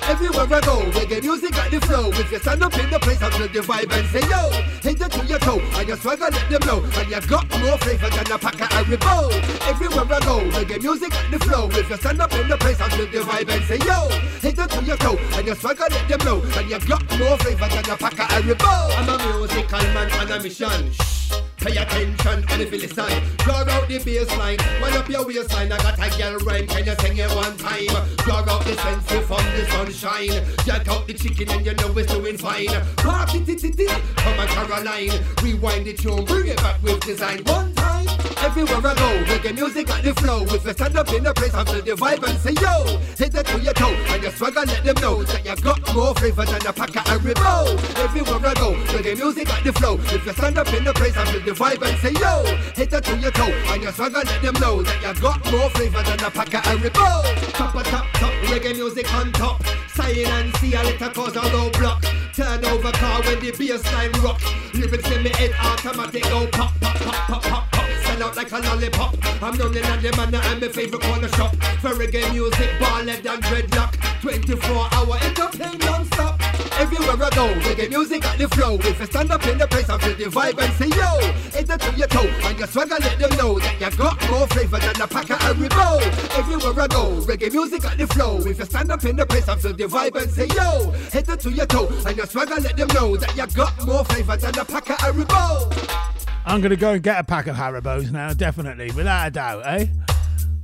Everywhere 0.09 0.47
I 0.49 0.61
go, 0.61 0.81
reggae 0.97 1.21
music 1.21 1.51
got 1.51 1.69
the 1.69 1.79
flow. 1.81 2.09
If 2.09 2.31
you 2.31 2.39
stand 2.39 2.63
up 2.63 2.77
in 2.77 2.89
the 2.89 2.99
place, 2.99 3.21
I 3.21 3.29
feel 3.29 3.47
the 3.47 3.59
vibe 3.59 3.91
and 3.91 4.07
say 4.09 4.25
yo. 4.25 4.49
Hit 4.81 5.01
it 5.01 5.11
to 5.11 5.25
your 5.25 5.39
toe, 5.39 5.59
and 5.59 5.87
your 5.87 5.97
swagger 5.97 6.29
let 6.31 6.49
them 6.49 6.61
know. 6.65 6.83
And 6.97 7.09
you 7.09 7.21
got 7.29 7.49
more 7.59 7.77
flavor 7.77 8.09
than 8.09 8.31
a 8.31 8.37
pack 8.37 8.61
of 8.61 8.69
Haribo. 8.69 9.29
Everywhere 9.67 10.05
I 10.09 10.19
go, 10.25 10.39
reggae 10.49 10.81
music 10.81 11.11
got 11.11 11.31
the 11.31 11.39
flow. 11.39 11.69
If 11.71 11.89
you 11.89 11.97
stand 11.97 12.21
up 12.21 12.33
in 12.33 12.47
the 12.47 12.57
place, 12.57 12.81
I 12.81 12.89
feel 12.89 13.05
the 13.05 13.19
vibe 13.19 13.49
and 13.49 13.63
say 13.65 13.77
yo. 13.85 14.09
Hit 14.41 14.57
it 14.57 14.69
to 14.71 14.83
your 14.83 14.97
toe, 14.97 15.17
and 15.37 15.45
your 15.45 15.55
swagger 15.55 15.85
let 15.89 16.07
them 16.07 16.25
know. 16.25 16.41
And 16.57 16.69
you 16.69 16.79
got 16.79 17.03
more 17.19 17.37
flavor 17.37 17.67
than 17.69 17.89
a 17.89 17.97
pack 17.97 18.19
of 18.19 18.27
Haribo. 18.29 18.97
I'm 18.97 19.09
a 19.09 19.37
musical 19.37 19.79
man 19.93 20.11
on 20.13 20.31
a 20.31 20.41
mission. 20.41 20.91
Shh. 20.91 21.18
Pay 21.59 21.75
attention 21.75 22.45
and 22.49 22.61
if 22.61 22.71
you 22.71 22.79
listen 22.79 23.23
Draw 23.37 23.55
out 23.55 23.87
the 23.87 23.99
bass 23.99 24.37
line 24.37 24.57
Wind 24.81 24.95
up 24.95 25.09
your 25.09 25.25
waistline. 25.25 25.71
I 25.71 25.77
got 25.77 25.99
a 25.99 26.17
girl 26.17 26.37
rhyme 26.39 26.67
Can 26.67 26.85
you 26.85 26.95
sing 26.95 27.17
it 27.17 27.29
one 27.35 27.57
time? 27.57 27.87
Draw 28.17 28.37
out 28.47 28.63
the 28.63 28.75
sense 28.77 29.19
from 29.29 29.45
the 29.55 29.65
sunshine. 29.69 30.43
Jack 30.65 30.87
out 30.87 31.05
the 31.05 31.13
chicken 31.13 31.49
and 31.51 31.65
you 31.65 31.73
know 31.75 31.95
it's 31.97 32.11
doing 32.11 32.37
fine. 32.37 32.67
Party 32.97 33.45
ti 33.45 33.55
ti 33.55 33.69
ti 33.71 33.85
Come 33.85 34.39
on 34.39 34.47
Caroline. 34.47 35.23
Rewind 35.43 35.85
the 35.85 35.93
tune. 35.93 36.25
Bring 36.25 36.47
it 36.47 36.57
back 36.57 36.81
with 36.81 36.99
design. 37.01 37.43
One 37.45 37.73
time. 37.75 38.07
Everywhere 38.41 38.77
I 38.77 38.95
go 38.95 39.09
Reggae 39.25 39.53
music 39.53 39.87
got 39.87 40.01
the 40.01 40.13
flow. 40.15 40.43
If 40.43 40.65
you 40.65 40.73
stand 40.73 40.97
up 40.97 41.11
in 41.13 41.23
the 41.23 41.33
place 41.33 41.53
I 41.53 41.63
feel 41.65 41.81
the 41.81 41.91
vibe 41.91 42.23
and 42.23 42.39
say 42.39 42.53
yo 42.57 42.97
Hit 43.17 43.33
that 43.33 43.45
to 43.47 43.59
your 43.59 43.73
toe. 43.73 43.93
And 44.09 44.23
your 44.23 44.31
swagger 44.31 44.65
let 44.65 44.83
them 44.83 44.95
know 45.01 45.23
That 45.23 45.45
you 45.45 45.55
got 45.61 45.93
more 45.93 46.15
flavor 46.15 46.45
than 46.45 46.65
a 46.65 46.73
pack 46.73 46.95
of 46.95 47.03
Haribo 47.03 47.77
Everywhere 47.99 48.49
I 48.49 48.53
go 48.55 48.73
Reggae 48.95 49.17
music 49.17 49.47
got 49.47 49.63
the 49.63 49.73
flow. 49.73 49.99
If 50.15 50.25
you 50.25 50.33
stand 50.33 50.57
up 50.57 50.73
in 50.73 50.83
the 50.83 50.93
place 50.93 51.15
I 51.17 51.25
feel 51.25 51.41
the 51.41 51.48
vibe 51.53 51.81
and 51.87 51.97
say 51.99 52.11
yo 52.19 52.43
Hit 52.75 52.93
it 52.93 53.03
to 53.03 53.17
your 53.17 53.31
toe. 53.31 53.51
And 53.71 53.83
your 53.83 53.91
swagger 53.91 54.21
let 54.25 54.41
them 54.41 54.55
know 54.61 54.83
That 54.83 55.15
you 55.15 55.21
got 55.21 55.51
more 55.51 55.69
flavor 55.71 56.03
than 56.03 56.19
a 56.19 56.31
pack 56.31 56.53
of 56.53 56.61
Haribo 56.63 57.51
Top 57.53 57.75
a 57.75 57.83
top 57.83 58.05
top 58.13 58.31
Reggae 58.49 58.75
music 58.75 59.13
on 59.13 59.31
top. 59.31 59.63
Sign 59.89 60.25
and 60.25 60.55
see 60.57 60.73
a 60.73 60.83
little 60.83 61.09
cause 61.09 61.35
a 61.35 61.41
low 61.55 61.69
block 61.71 62.03
Turn 62.39 62.63
over 62.63 62.91
car 62.93 63.21
when 63.23 63.41
the 63.41 63.51
bass 63.51 63.83
line 63.91 64.13
rock. 64.23 64.39
Lyrics 64.73 65.11
in 65.11 65.23
me 65.23 65.29
head 65.31 65.51
automatic 65.61 66.23
go 66.23 66.47
pop 66.47 66.71
pop 66.79 66.95
pop 66.95 67.27
pop 67.27 67.43
pop 67.43 67.71
pop. 67.73 67.89
Sell 68.05 68.23
out 68.23 68.35
like 68.37 68.49
a 68.53 68.59
lollipop. 68.59 69.43
I'm 69.43 69.57
running 69.57 69.83
at 69.83 70.01
the 70.01 70.15
manor 70.15 70.39
and 70.45 70.61
my 70.61 70.69
favorite 70.69 71.01
corner 71.01 71.27
shop. 71.27 71.53
For 71.81 71.89
reggae 71.89 72.31
music 72.31 72.79
ballad 72.79 73.25
and 73.25 73.43
dreadlock. 73.43 74.09
24 74.21 74.87
hour 74.91 75.17
entertain 75.21 75.79
non-stop 75.79 76.37
Everywhere 76.77 77.15
I 77.23 77.29
go, 77.35 77.47
reggae 77.61 77.89
music 77.89 78.21
got 78.21 78.37
the 78.37 78.49
flow. 78.49 78.75
If 78.75 78.99
you 78.99 79.05
stand 79.05 79.31
up 79.31 79.45
in 79.47 79.57
the 79.57 79.67
place 79.67 79.89
I 79.89 79.97
feel 79.97 80.15
the 80.15 80.25
vibe 80.25 80.59
and 80.59 80.73
say 80.73 80.87
yo 80.87 81.19
Hit 81.51 81.69
it 81.69 81.79
to 81.81 81.91
your 81.97 82.07
toe. 82.07 82.27
And 82.47 82.57
your 82.57 82.67
swagger 82.67 82.97
let 82.99 83.17
them 83.17 83.37
know 83.37 83.59
That 83.59 83.79
you 83.79 83.97
got 83.97 84.29
more 84.29 84.47
flavor 84.47 84.77
than 84.77 85.01
a 85.01 85.07
pack 85.07 85.29
of 85.29 85.39
Haribo. 85.39 86.01
Everywhere 86.37 86.83
I 86.83 86.87
go, 86.87 87.21
reggae 87.21 87.51
music 87.51 87.81
got 87.83 87.97
the 87.97 88.07
flow. 88.07 88.37
If 88.39 88.59
you 88.59 88.65
stand 88.65 88.91
up 88.91 89.03
in 89.05 89.15
the 89.15 89.25
place 89.25 89.47
I 89.47 89.55
feel 89.55 89.73
the 89.73 89.85
vibe 89.85 90.21
and 90.21 90.31
say 90.31 90.47
yo 90.47 90.91
Hit 91.11 91.29
it 91.29 91.39
to 91.39 91.51
your 91.51 91.65
toe. 91.65 91.87
And 92.05 92.17
your 92.17 92.27
swagger 92.29 92.61
let 92.61 92.77
them 92.77 92.87
know 92.93 93.17
That 93.17 93.35
you 93.35 93.47
got 93.55 93.85
more 93.85 94.03
flavor 94.05 94.37
than 94.37 94.57
a 94.57 94.65
pack 94.65 94.89
of 94.89 94.97
Haribo 94.97 96.09
I'm 96.45 96.61
going 96.61 96.71
to 96.71 96.77
go 96.77 96.93
and 96.93 97.03
get 97.03 97.19
a 97.19 97.23
pack 97.23 97.45
of 97.45 97.55
Haribos 97.55 98.11
now, 98.11 98.33
definitely, 98.33 98.89
without 98.91 99.27
a 99.27 99.29
doubt, 99.29 99.67
eh? 99.67 99.85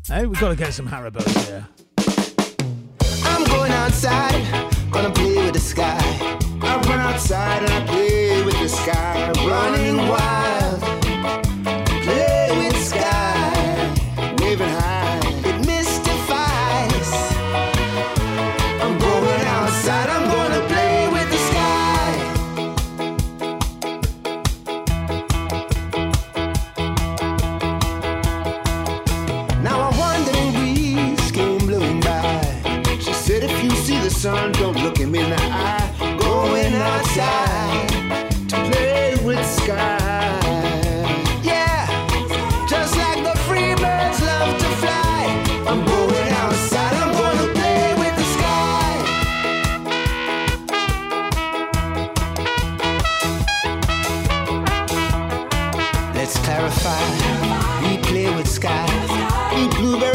Hey, 0.07 0.25
we've 0.25 0.39
got 0.39 0.49
to 0.49 0.55
get 0.55 0.73
some 0.73 0.87
Haribos 0.87 1.45
here. 1.45 1.67
I'm 3.23 3.43
going 3.45 3.71
outside, 3.71 4.91
gonna 4.91 5.11
play 5.11 5.35
with 5.35 5.53
the 5.53 5.59
sky. 5.59 5.99
I 6.61 6.81
run 6.87 6.99
outside 7.01 7.61
and 7.61 7.71
I 7.71 7.85
play 7.85 8.43
with 8.43 8.57
the 8.59 8.67
sky, 8.67 9.31
running 9.45 10.07
wild. 10.07 11.04
Play 58.07 58.33
with 58.35 58.47
sky. 58.47 58.85
Eat 59.57 59.71
blueberry 59.77 60.14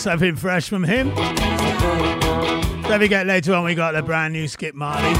something 0.00 0.34
fresh 0.34 0.68
from 0.68 0.82
him. 0.82 1.14
Don't 1.14 3.00
forget 3.00 3.26
later 3.26 3.52
on 3.54 3.64
we 3.64 3.74
got 3.74 3.92
the 3.92 4.02
brand 4.02 4.32
new 4.32 4.48
Skip 4.48 4.74
Marley. 4.74 5.14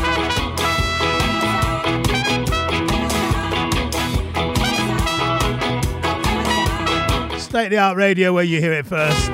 State 7.38 7.66
of 7.66 7.70
the 7.70 7.78
art 7.78 7.96
radio 7.96 8.32
where 8.32 8.44
you 8.44 8.58
hear 8.60 8.72
it 8.72 8.86
first. 8.86 9.30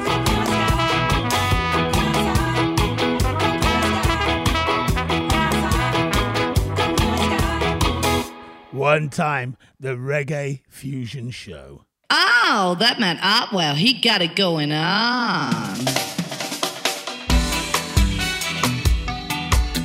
One 8.73 9.09
time, 9.09 9.57
the 9.81 9.97
Reggae 9.97 10.63
Fusion 10.69 11.31
Show. 11.31 11.86
Oh, 12.09 12.77
that 12.79 13.01
man 13.01 13.17
Artwell, 13.19 13.75
he 13.75 13.95
got 13.95 14.23
it 14.23 14.37
going 14.37 14.71
on. 14.71 15.75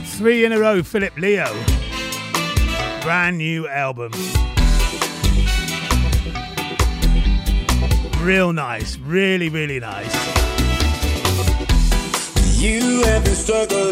Three 0.06 0.46
in 0.46 0.52
a 0.52 0.60
row, 0.60 0.84
Philip 0.84 1.18
Leo. 1.18 1.48
Brand 3.02 3.40
new 3.40 3.68
album. 3.68 4.12
Real 8.20 8.54
nice, 8.54 9.00
really, 9.00 9.50
really 9.50 9.80
nice. 9.80 10.14
You 12.62 13.02
have 13.06 13.24
been 13.24 13.34
struggling 13.34 13.92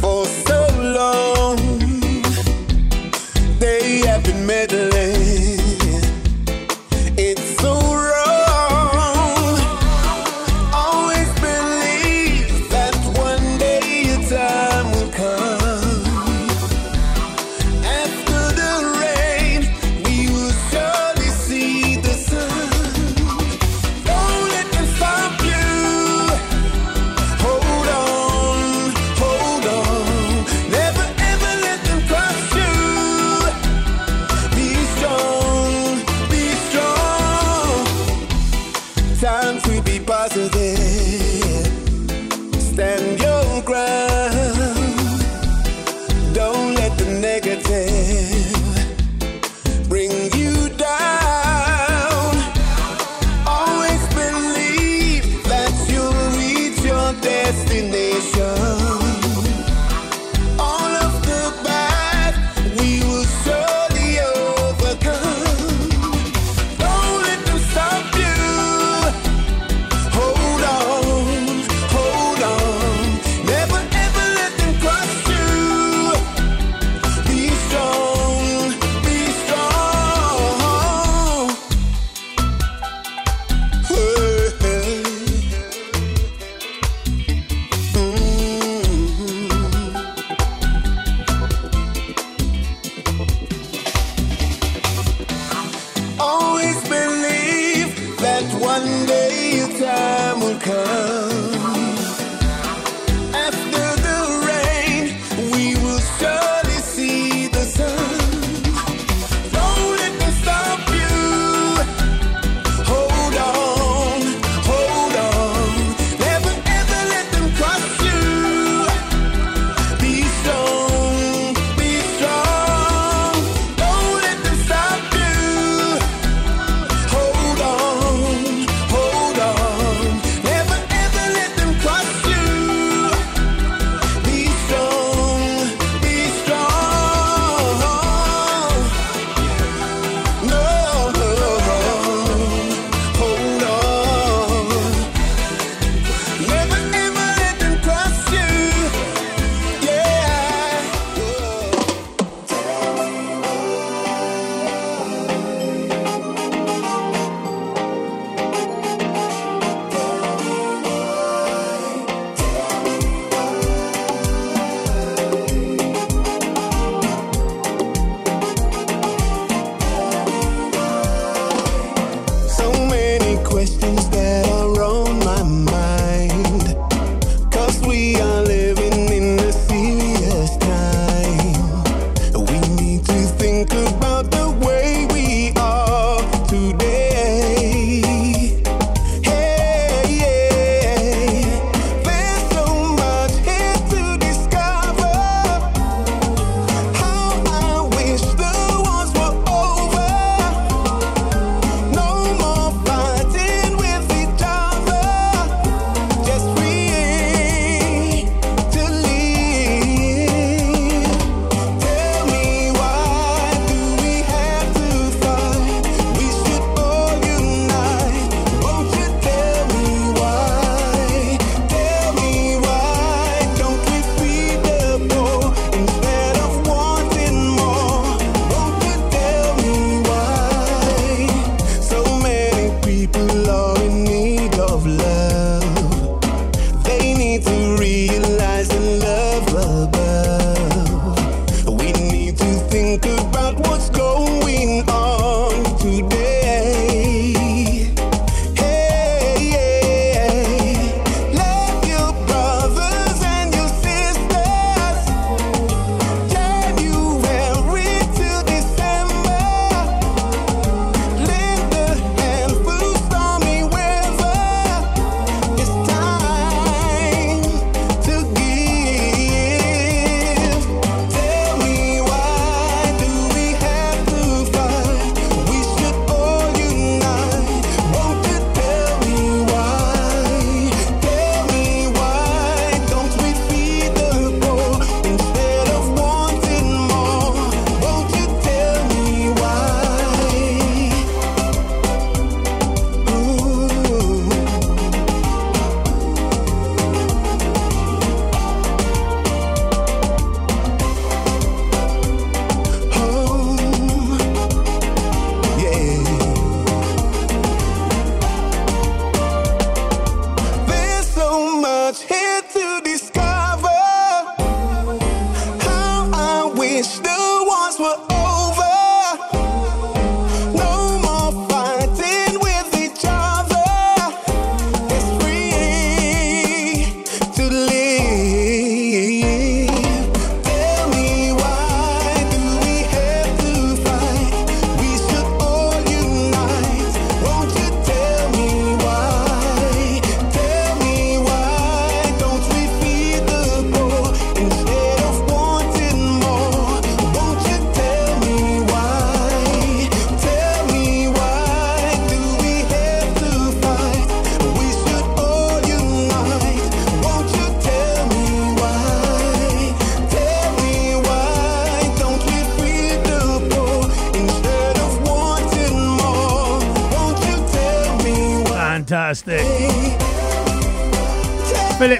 for 0.00 0.24
so 0.24 0.66
long. 0.80 1.58
They 3.58 3.98
have 4.06 4.24
been 4.24 4.46
meddling. 4.46 5.17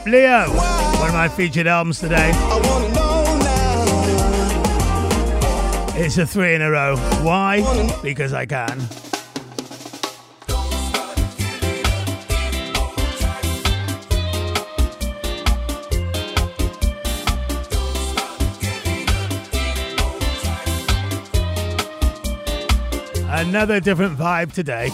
Leo, 0.08 0.48
one 0.98 1.08
of 1.08 1.14
my 1.14 1.28
featured 1.28 1.66
albums 1.66 2.00
today. 2.00 2.30
It's 6.00 6.16
a 6.16 6.26
three 6.26 6.54
in 6.54 6.62
a 6.62 6.70
row. 6.70 6.96
Why? 7.22 7.60
Because 8.02 8.32
I 8.32 8.46
can. 8.46 8.80
Another 23.30 23.78
different 23.78 24.18
vibe 24.18 24.52
today. 24.52 24.90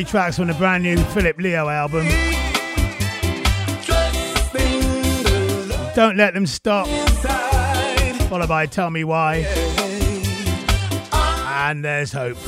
Three 0.00 0.10
tracks 0.10 0.36
from 0.36 0.46
the 0.46 0.54
brand 0.54 0.82
new 0.82 0.96
Philip 0.96 1.36
Leo 1.36 1.68
album. 1.68 2.06
Don't 5.94 6.16
let 6.16 6.32
them 6.32 6.46
stop. 6.46 6.86
Followed 8.30 8.48
by 8.48 8.64
Tell 8.64 8.88
Me 8.88 9.04
Why. 9.04 9.44
And 11.12 11.84
there's 11.84 12.12
hope. 12.12 12.38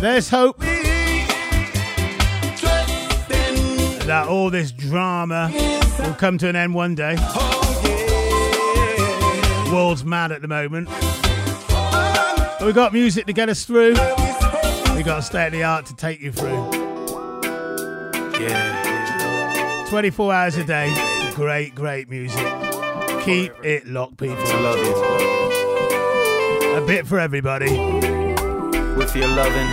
There's 0.00 0.28
hope 0.28 0.58
that 4.04 4.26
all 4.28 4.50
this 4.50 4.72
drama 4.72 5.50
will 6.00 6.14
come 6.14 6.36
to 6.36 6.48
an 6.48 6.56
end 6.56 6.74
one 6.74 6.94
day. 6.94 7.16
World's 9.72 10.04
mad 10.04 10.32
at 10.32 10.42
the 10.42 10.48
moment. 10.48 10.90
But 12.68 12.74
we 12.74 12.82
got 12.82 12.92
music 12.92 13.24
to 13.24 13.32
get 13.32 13.48
us 13.48 13.64
through. 13.64 13.92
We 14.94 15.02
got 15.02 15.20
state 15.20 15.46
of 15.46 15.52
the 15.52 15.62
art 15.62 15.86
to 15.86 15.96
take 15.96 16.20
you 16.20 16.30
through. 16.30 16.70
Yeah. 18.38 19.86
24 19.88 20.34
hours 20.34 20.58
a 20.58 20.64
day. 20.64 20.92
Great, 21.34 21.74
great 21.74 22.10
music. 22.10 22.46
Keep 23.22 23.54
it 23.64 23.86
locked, 23.86 24.18
people. 24.18 24.36
I 24.46 24.60
love 24.60 24.76
you. 26.66 26.82
A 26.82 26.86
bit 26.86 27.06
for 27.06 27.18
everybody. 27.18 27.70
With 28.98 29.16
your 29.16 29.28
loving, 29.28 29.68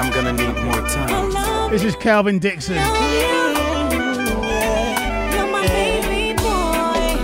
I'm 0.00 0.10
gonna 0.14 0.32
need 0.32 0.56
more 0.64 0.88
time. 0.88 1.70
This 1.70 1.84
is 1.84 1.94
Calvin 1.96 2.38
Dixon. 2.38 2.78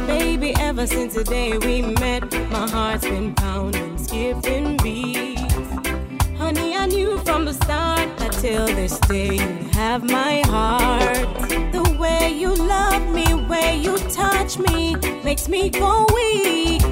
baby. 0.06 0.54
Ever 0.60 0.86
since 0.86 1.14
the 1.14 1.24
day 1.24 1.56
we 1.58 1.82
met, 1.82 2.25
my 2.50 2.68
heart's 2.68 3.04
been 3.04 3.34
pounding, 3.34 3.98
skipping 3.98 4.76
beats. 4.78 5.42
Honey, 6.38 6.76
I 6.76 6.86
knew 6.86 7.18
from 7.18 7.44
the 7.44 7.54
start 7.54 8.16
that 8.18 8.32
till 8.32 8.66
this 8.66 8.98
day 9.00 9.34
you 9.34 9.68
have 9.72 10.04
my 10.04 10.42
heart. 10.46 11.26
The 11.72 11.96
way 11.98 12.32
you 12.32 12.54
love 12.54 13.02
me, 13.08 13.34
way 13.48 13.76
you 13.76 13.96
touch 14.10 14.58
me, 14.58 14.96
makes 15.24 15.48
me 15.48 15.70
go 15.70 16.06
weak. 16.14 16.82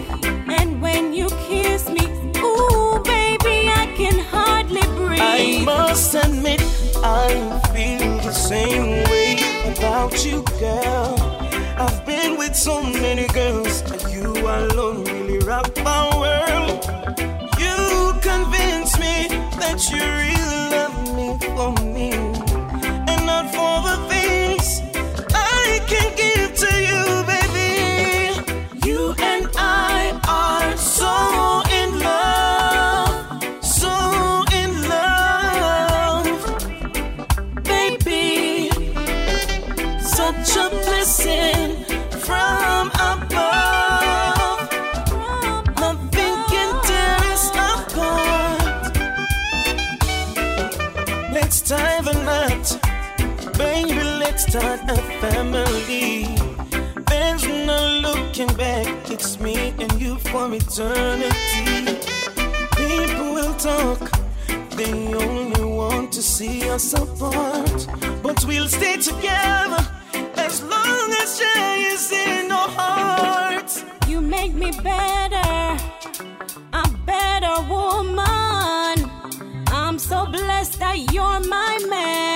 And 0.59 0.81
when 0.83 1.13
you 1.15 1.29
kiss 1.49 1.89
me, 1.89 2.07
ooh, 2.39 3.01
baby, 3.05 3.69
I 3.69 3.93
can 3.97 4.19
hardly 4.19 4.83
breathe. 4.97 5.21
I 5.21 5.63
must 5.65 6.15
admit, 6.15 6.61
I 7.03 7.29
feel 7.73 8.19
the 8.19 8.33
same 8.33 9.05
way 9.11 9.37
about 9.73 10.25
you, 10.25 10.43
girl. 10.59 11.44
I've 11.77 12.07
been 12.07 12.37
with 12.39 12.55
so 12.55 12.83
many 12.83 13.27
girls, 13.29 13.83
and 13.91 14.03
you 14.13 14.33
alone 14.33 15.05
really 15.05 15.39
rock 15.39 15.71
my 15.83 16.05
world. 16.19 16.85
You 17.59 18.15
convince 18.23 18.99
me 18.99 19.29
that 19.59 19.79
you 19.91 19.99
really 19.99 20.71
love 20.71 21.17
me 21.17 21.29
for 21.57 21.73
me. 21.83 21.94
for 60.35 60.53
eternity. 60.53 61.97
People 62.77 63.35
will 63.37 63.55
talk, 63.55 64.01
they 64.77 65.15
only 65.15 65.65
want 65.65 66.11
to 66.13 66.23
see 66.23 66.69
us 66.69 66.93
apart. 66.93 67.87
But 68.21 68.45
we'll 68.45 68.67
stay 68.67 68.97
together 68.97 69.83
as 70.37 70.61
long 70.63 71.09
as 71.23 71.39
she 71.39 71.55
is 71.95 72.11
in 72.11 72.51
our 72.51 72.71
hearts. 72.81 73.85
You 74.09 74.21
make 74.21 74.55
me 74.55 74.73
better, 74.83 75.79
a 76.83 76.85
better 77.07 77.57
woman. 77.75 78.97
I'm 79.81 79.99
so 80.01 80.27
blessed 80.27 80.81
that 80.81 80.97
you're 81.13 81.41
my 81.57 81.79
man. 81.89 82.34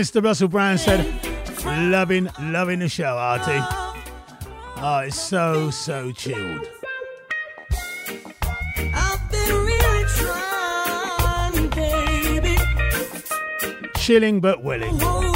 Mr. 0.00 0.24
Russell 0.24 0.48
Brown 0.48 0.78
said, 0.78 1.06
loving, 1.90 2.30
loving 2.40 2.78
the 2.78 2.88
show, 2.88 3.18
Artie. 3.18 3.52
Oh, 3.52 4.02
oh 4.78 4.98
it's 5.00 5.20
so, 5.20 5.70
so 5.70 6.10
chilled. 6.12 6.66
Chilling 13.98 14.40
but 14.40 14.62
willing. 14.62 15.29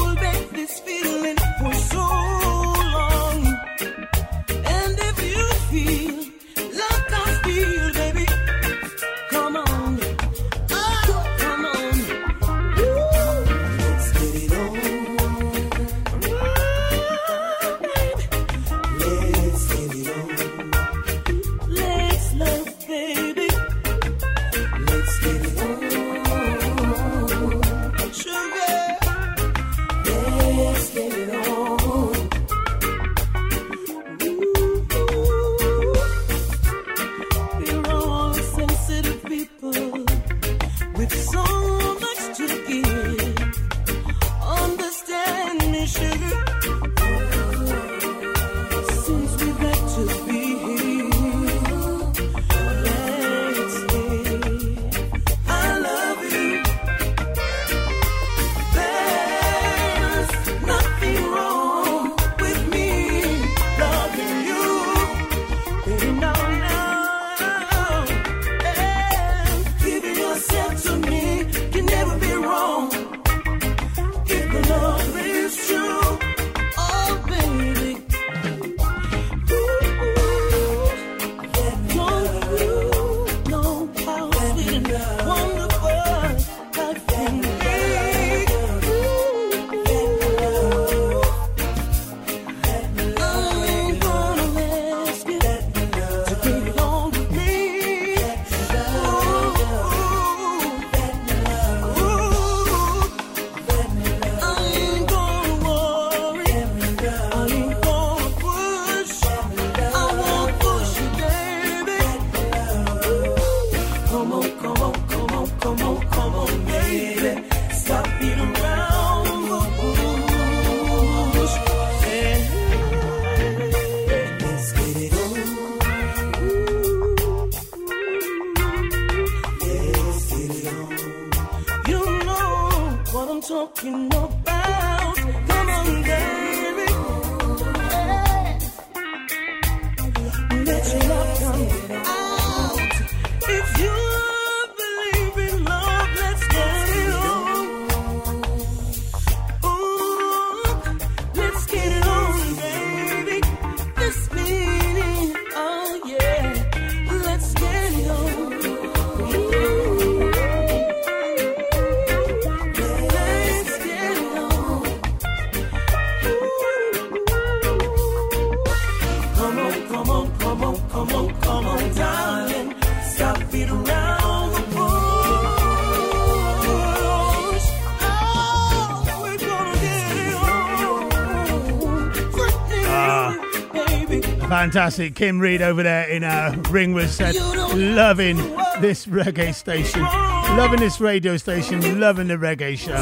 Fantastic. 184.74 185.14
Kim 185.14 185.38
Reed 185.38 185.62
over 185.62 185.84
there 185.84 186.08
in 186.08 186.24
uh, 186.24 186.60
Ringwood 186.68 187.08
said, 187.08 187.36
loving 187.76 188.36
this 188.80 189.06
reggae 189.06 189.54
station, 189.54 190.02
loving 190.02 190.80
this 190.80 191.00
radio 191.00 191.36
station, 191.36 192.00
loving 192.00 192.26
the 192.26 192.34
reggae 192.34 192.76
show, 192.76 193.00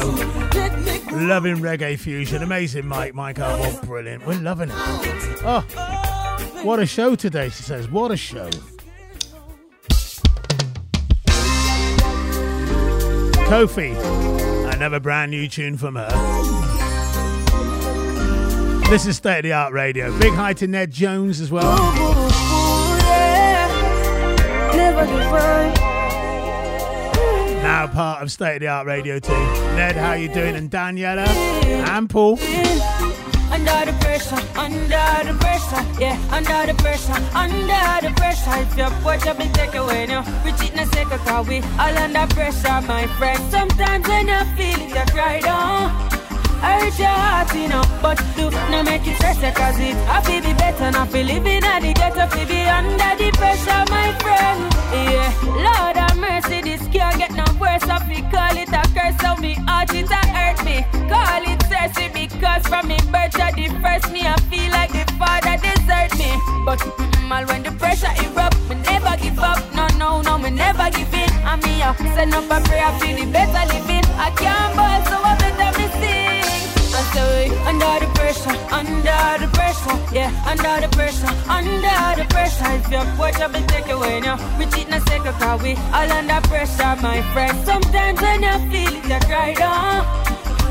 loving 1.17 1.55
reggae 1.55 1.97
fusion. 1.97 2.43
Amazing, 2.43 2.85
Mike. 2.85 3.15
Mike, 3.15 3.39
oh, 3.39 3.79
brilliant. 3.85 4.23
We're 4.27 4.39
loving 4.39 4.69
it. 4.69 4.75
Oh, 5.43 5.65
what 6.61 6.79
a 6.79 6.85
show 6.85 7.15
today, 7.15 7.49
she 7.49 7.63
says. 7.63 7.89
What 7.89 8.11
a 8.11 8.17
show. 8.17 8.51
Kofi, 13.49 14.71
another 14.71 14.99
brand 14.99 15.31
new 15.31 15.47
tune 15.47 15.77
from 15.77 15.95
her. 15.95 16.72
This 18.93 19.07
is 19.07 19.15
State 19.17 19.39
of 19.39 19.43
the 19.45 19.53
Art 19.53 19.73
Radio. 19.73 20.15
Big 20.19 20.33
hi 20.33 20.53
to 20.53 20.67
Ned 20.67 20.91
Jones 20.91 21.41
as 21.41 21.49
well. 21.49 21.65
up. 21.65 21.81
Now 27.63 27.87
part 27.87 28.21
of 28.21 28.31
State 28.31 28.57
of 28.57 28.61
the 28.61 28.67
Art 28.67 28.85
Radio 28.85 29.17
too. 29.17 29.31
Ned, 29.73 29.95
how 29.95 30.13
you 30.13 30.31
doing? 30.31 30.55
And 30.55 30.69
Daniela 30.69 31.25
and 31.25 32.07
Paul. 32.07 32.33
Under 33.51 33.91
the 33.91 33.97
pressure, 33.99 34.37
under 34.55 34.85
the 34.85 35.37
pressure, 35.39 35.99
yeah, 35.99 36.15
under 36.31 36.71
the 36.71 36.77
pressure, 36.79 37.13
under 37.33 38.07
the 38.07 38.13
pressure. 38.15 38.61
If 38.61 38.77
you 38.77 38.85
put 39.01 39.25
your 39.25 39.33
big 39.33 39.53
take 39.53 39.73
away 39.73 40.05
now, 40.05 40.21
we 40.45 40.51
cheat 40.51 40.71
in 40.75 40.87
second 40.91 41.17
cause 41.21 41.47
we 41.47 41.61
all 41.79 41.97
under 41.97 42.31
pressure, 42.35 42.79
my 42.87 43.07
friend. 43.17 43.41
Sometimes 43.51 44.07
when 44.07 44.27
you 44.27 44.45
feel 44.55 44.79
it, 44.85 44.89
you 44.89 45.11
cry 45.11 45.39
down. 45.39 46.22
I 46.63 46.79
hurt 46.79 46.97
your 46.97 47.07
heart, 47.09 47.53
you 47.53 47.67
know, 47.67 47.83
but 48.01 48.17
do 48.37 48.49
not 48.71 48.85
make 48.85 49.05
it 49.05 49.17
stress 49.17 49.37
cause 49.53 49.79
it 49.79 49.95
happy 50.07 50.39
be 50.39 50.53
better, 50.53 50.91
not 50.91 51.09
feel 51.11 51.25
living 51.25 51.63
at 51.63 51.81
the 51.81 51.91
ghetto, 51.91 52.25
fi 52.31 52.45
be 52.45 52.63
under 52.63 53.11
the 53.19 53.29
pressure, 53.35 53.83
my 53.91 54.15
friend. 54.23 54.71
Yeah, 54.95 55.27
Lord 55.43 55.97
have 55.99 56.17
mercy, 56.17 56.61
this 56.61 56.87
can't 56.87 57.17
get 57.19 57.31
no 57.35 57.43
worse, 57.59 57.83
I 57.83 57.99
fi 58.07 58.23
call 58.31 58.55
it 58.55 58.71
a 58.71 58.83
curse, 58.95 59.17
so 59.19 59.35
me 59.43 59.55
heart 59.67 59.93
it 59.93 60.09
a 60.09 60.21
hurt 60.31 60.63
me. 60.63 60.87
Call 61.11 61.43
it 61.43 61.61
mercy, 61.67 62.07
because 62.15 62.63
from 62.67 62.87
me 62.87 62.97
birth, 63.11 63.35
you 63.59 63.67
the 63.67 64.09
me, 64.13 64.21
I 64.23 64.39
feel 64.47 64.71
like 64.71 64.93
the 64.95 65.03
father 65.19 65.59
desert 65.59 66.15
me. 66.17 66.31
But 66.63 66.79
all 67.27 67.43
when 67.45 67.63
the 67.63 67.71
pressure 67.75 68.13
erupt, 68.23 68.55
me 68.69 68.75
never 68.87 69.17
give 69.19 69.39
up, 69.39 69.59
no, 69.75 69.87
no, 69.99 70.21
no, 70.21 70.37
me 70.37 70.49
never 70.49 70.89
give 70.95 71.13
in. 71.13 71.29
I 71.43 71.57
mean, 71.57 71.81
I 71.83 71.91
send 72.15 72.33
up 72.33 72.45
a 72.45 72.63
prayer, 72.63 72.91
feel 72.99 73.17
the 73.19 73.25
better 73.31 73.63
living. 73.73 74.05
I 74.15 74.31
can't 74.31 74.75
ball, 74.77 75.03
so 75.11 75.17
I. 75.21 75.42
I 77.15 77.49
under 77.67 78.05
the 78.05 78.11
pressure, 78.13 78.57
under 78.73 79.45
the 79.45 79.49
pressure, 79.53 79.97
yeah, 80.13 80.31
under 80.45 80.81
the 80.81 80.89
pressure, 80.95 81.27
under 81.47 82.21
the 82.21 82.25
pressure. 82.29 82.65
If 82.73 82.89
you 82.89 83.19
watch 83.19 83.39
up 83.39 83.53
and 83.53 83.67
take 83.69 83.87
away 83.89 84.19
now, 84.19 84.37
we 84.57 84.65
cheat 84.65 84.87
in 84.87 84.93
a 84.93 85.01
second, 85.01 85.33
cause 85.33 85.61
we 85.61 85.75
all 85.93 86.11
under 86.11 86.41
pressure, 86.47 86.95
my 87.01 87.21
friend. 87.33 87.53
Sometimes 87.65 88.21
when 88.21 88.43
you 88.43 88.57
feel 88.71 88.93
it, 88.97 89.05
you 89.05 89.19
cry 89.27 89.53
down. 89.53 90.05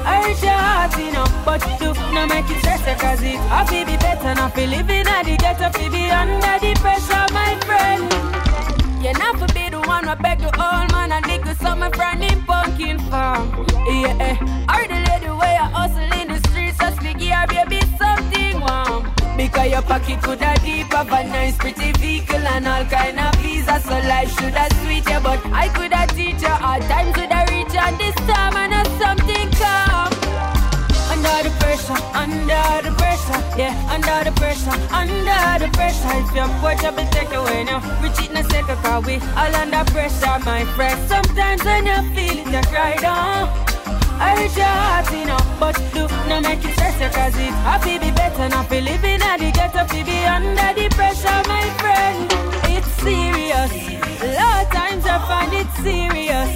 Hurt 0.02 0.42
your 0.42 0.50
heart, 0.50 0.98
you 0.98 1.12
know, 1.12 1.26
but 1.44 1.62
do 1.78 1.94
not 2.12 2.28
make 2.28 2.50
it 2.50 2.58
stress 2.58 2.80
you, 2.86 2.94
cause 2.98 3.22
it 3.22 3.38
happy 3.46 3.84
be 3.84 3.96
better, 3.98 4.34
not 4.34 4.54
feel 4.54 4.68
living 4.68 5.06
at 5.06 5.24
the 5.24 5.36
ghetto, 5.36 5.70
fi 5.70 5.88
be 5.88 6.10
under 6.10 6.58
the 6.58 6.74
pressure, 6.80 7.26
my 7.32 7.54
friend. 7.66 8.32
You're 9.02 9.18
not 9.18 9.36
for 9.36 9.52
be 9.52 9.68
the 9.68 9.80
one 9.80 10.06
who 10.06 10.14
beg 10.16 10.38
the 10.38 10.46
old 10.46 10.92
man 10.92 11.10
and 11.10 11.24
dig 11.24 11.44
the 11.44 11.54
summer 11.56 11.90
from 11.90 12.20
him 12.20 12.44
pumpkin 12.44 13.00
farm. 13.10 13.66
Yeah, 13.84 14.16
eh. 14.20 14.36
Or 14.70 14.86
the 14.86 14.98
lady 15.10 15.26
way 15.26 15.58
I 15.58 15.66
hustle 15.74 15.98
in 15.98 16.18
the 16.18 16.21
here, 17.32 17.46
baby, 17.64 17.80
something 17.98 18.60
warm. 18.60 19.12
Because 19.36 19.70
your 19.70 19.82
pocket 19.82 20.22
could 20.22 20.40
have 20.40 20.62
deep 20.62 20.92
of 20.94 21.08
a 21.08 21.24
nice 21.24 21.56
pretty 21.56 21.92
vehicle 21.92 22.46
and 22.54 22.68
all 22.68 22.84
kind 22.84 23.18
of 23.18 23.34
visa, 23.36 23.80
so 23.80 23.96
life 24.08 24.30
should 24.38 24.54
have 24.54 24.72
sweet 24.84 25.08
you, 25.08 25.20
but 25.20 25.40
I 25.46 25.68
could 25.68 25.92
have 25.92 26.14
teach 26.14 26.42
you 26.42 26.48
hard 26.48 26.82
times 26.82 27.16
would 27.16 27.32
have 27.32 27.48
reach 27.48 27.74
and 27.74 27.98
this 27.98 28.14
time 28.28 28.54
I 28.56 28.66
know 28.68 28.84
something 29.00 29.48
come. 29.56 30.12
Under 31.12 31.48
the 31.48 31.52
pressure, 31.60 32.00
under 32.14 32.64
the 32.84 32.92
pressure, 32.96 33.40
yeah, 33.56 33.74
under 33.94 34.30
the 34.30 34.32
pressure, 34.36 34.76
under 34.92 35.64
the 35.64 35.70
pressure. 35.72 36.12
If 36.20 36.34
you 36.36 36.46
put 36.60 36.84
up 36.84 36.98
and 36.98 37.10
take 37.12 37.32
away 37.32 37.64
now, 37.64 37.80
we 38.02 38.08
cheat 38.10 38.30
in 38.30 38.36
a 38.36 38.44
second, 38.44 38.76
cause 38.84 39.04
we 39.06 39.16
all 39.36 39.54
under 39.56 39.84
pressure, 39.90 40.38
my 40.44 40.64
friend. 40.76 40.98
Sometimes 41.08 41.64
when 41.64 41.86
you 41.86 42.00
feel 42.14 42.46
it, 42.46 42.52
you 42.52 42.62
cry 42.70 42.96
down. 42.96 43.71
Hurt 44.22 44.56
your 44.56 44.66
heart, 44.66 45.12
you 45.12 45.24
know, 45.26 45.38
but 45.58 45.76
do 45.92 46.06
not 46.28 46.42
make 46.42 46.64
it 46.64 46.72
stress 46.74 47.00
you, 47.00 47.08
cause 47.10 47.36
it 47.36 47.54
happy 47.66 47.98
be 47.98 48.10
better, 48.10 48.48
not 48.48 48.70
be 48.70 48.80
living 48.80 49.20
at 49.22 49.38
the 49.38 49.50
ghetto, 49.50 49.84
fi 49.86 50.02
be 50.02 50.24
under 50.24 50.70
the 50.78 50.88
pressure, 50.94 51.42
my 51.48 51.66
friend. 51.82 52.30
It's 52.74 52.90
serious. 53.02 53.72
A 54.22 54.28
lot 54.38 54.62
of 54.62 54.72
times 54.72 55.04
I 55.06 55.18
find 55.26 55.52
it 55.52 55.70
serious. 55.82 56.48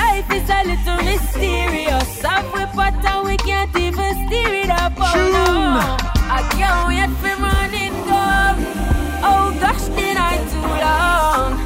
Life 0.00 0.30
is 0.32 0.48
a 0.48 0.60
little 0.64 1.00
mysterious. 1.04 2.08
Some 2.20 2.46
we 2.52 2.64
pot 2.72 3.04
and 3.04 3.26
we 3.28 3.36
can't 3.36 3.76
even 3.76 4.26
steer 4.26 4.54
it 4.62 4.70
up. 4.70 4.92
Oh 4.96 5.14
no. 5.36 5.96
I 6.36 6.40
can't 6.56 6.88
wait 6.88 7.12
for 7.20 7.36
morning 7.40 7.92
come. 8.08 8.60
Oh 9.22 9.56
gosh, 9.60 9.84
the 9.96 10.14
night 10.14 10.44
too 10.50 10.68
long. 10.84 11.63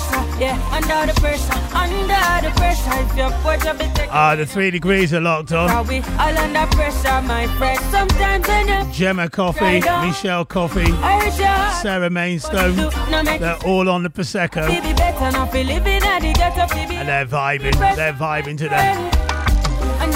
Pressure, 0.00 0.40
yeah, 0.40 0.70
under 0.72 1.12
the 1.12 1.20
pressure, 1.20 1.52
under 1.74 2.48
the 2.48 2.52
pressure. 2.56 2.90
If 3.00 3.16
you 3.16 3.28
put 3.42 3.64
your 3.64 3.74
bit 3.74 4.08
Ah, 4.10 4.34
the 4.36 4.46
three 4.46 4.70
degrees 4.70 5.12
are 5.14 5.20
locked 5.20 5.52
on. 5.52 5.70
are 5.70 5.84
we 5.84 5.98
all 6.18 6.38
under 6.38 6.66
pressure, 6.74 7.22
my 7.22 7.46
friend? 7.58 7.78
Sometimes 7.90 8.48
you 8.48 8.92
Gemma 8.92 9.28
Coffee, 9.30 9.80
Michelle 10.06 10.44
Coffee, 10.44 10.92
Sarah 11.82 12.10
Mainstone, 12.10 12.76
they're 13.38 13.56
all 13.64 13.88
on 13.88 14.02
the 14.02 14.10
Prosecco 14.10 14.68
be 14.68 14.92
better 14.94 15.30
not 15.30 15.52
be 15.52 15.64
living 15.64 16.02
at 16.02 16.20
the 16.20 16.32
ghetto, 16.32 16.66
fi 16.66 16.80
and 16.80 17.08
they're 17.08 17.26
vibing. 17.26 17.96
They're 17.96 18.12
vibing 18.12 18.58
today. 18.58 19.29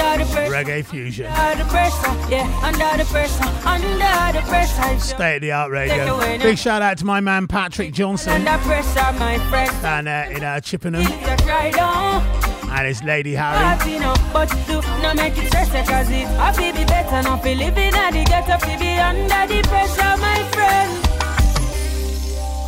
Under 0.00 0.24
the 0.24 0.30
pressure. 0.32 0.52
reggae 0.52 0.84
fusion. 0.84 1.26
Under 1.26 1.64
the 1.64 1.70
pressure, 1.70 2.30
yeah, 2.30 2.60
under 2.62 3.02
the 3.02 3.08
pressure, 3.10 3.44
under 3.66 4.38
the 4.38 4.44
pressure. 4.46 4.82
If 4.84 4.92
you 4.94 5.00
State 5.00 5.36
of 5.36 5.42
the 5.42 5.52
art 5.52 5.70
radio. 5.70 6.18
Big 6.38 6.58
shout 6.58 6.82
out 6.82 6.98
to 6.98 7.04
my 7.04 7.20
man 7.20 7.46
Patrick 7.46 7.92
Johnson 7.92 8.32
Under 8.32 8.58
pressure, 8.64 9.12
my 9.18 9.38
friend. 9.50 9.82
down 9.82 10.04
there 10.04 10.30
in 10.30 10.42
uh, 10.42 10.60
Chippenham 10.60 11.02
You 11.02 11.08
cry 11.44 11.70
down. 11.70 12.22
and 12.70 12.86
his 12.86 13.02
lady 13.02 13.34
Harry. 13.34 14.00
But 14.32 14.48
do 14.66 14.80
not 15.02 15.16
make 15.16 15.36
it 15.38 15.50
cause 15.52 16.10
it 16.10 16.26
happy 16.26 16.72
be 16.72 16.84
better 16.84 17.22
not 17.22 17.42
be 17.42 17.54
living 17.54 17.94
at 17.94 18.12
the 18.12 18.24
ghetto, 18.24 18.58
fi 18.58 18.76
be 18.76 18.98
under 18.98 19.54
the 19.54 19.62
pressure, 19.68 20.16
my 20.20 20.42
friend. 20.52 21.00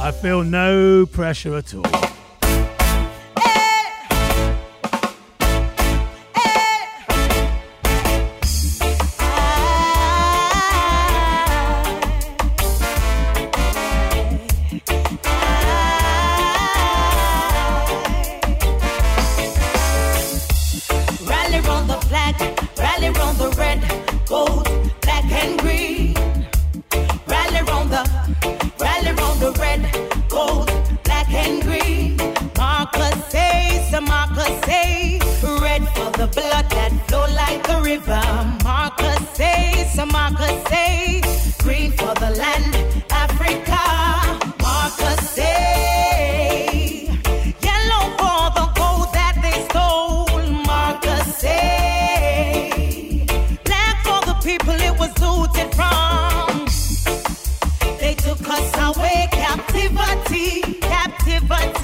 I 0.01 0.13
feel 0.13 0.45
no 0.45 1.07
pressure 1.07 1.57
at 1.57 1.75
all. 1.75 1.83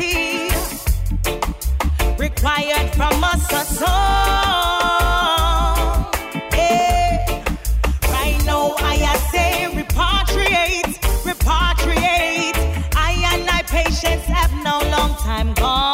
Captivity. 0.02 0.48
Required 2.18 2.94
from 2.94 3.24
us 3.24 3.52
a 3.52 3.64
song. 3.74 3.88
Yeah. 6.52 7.44
Right 8.08 8.42
now, 8.44 8.74
I 8.78 9.16
say 9.30 9.68
repatriate, 9.72 10.98
repatriate. 11.24 12.56
I 12.96 13.12
and 13.32 13.46
my 13.46 13.62
patients 13.66 14.26
have 14.26 14.52
no 14.64 14.80
long 14.90 15.16
time 15.16 15.54
gone. 15.54 15.91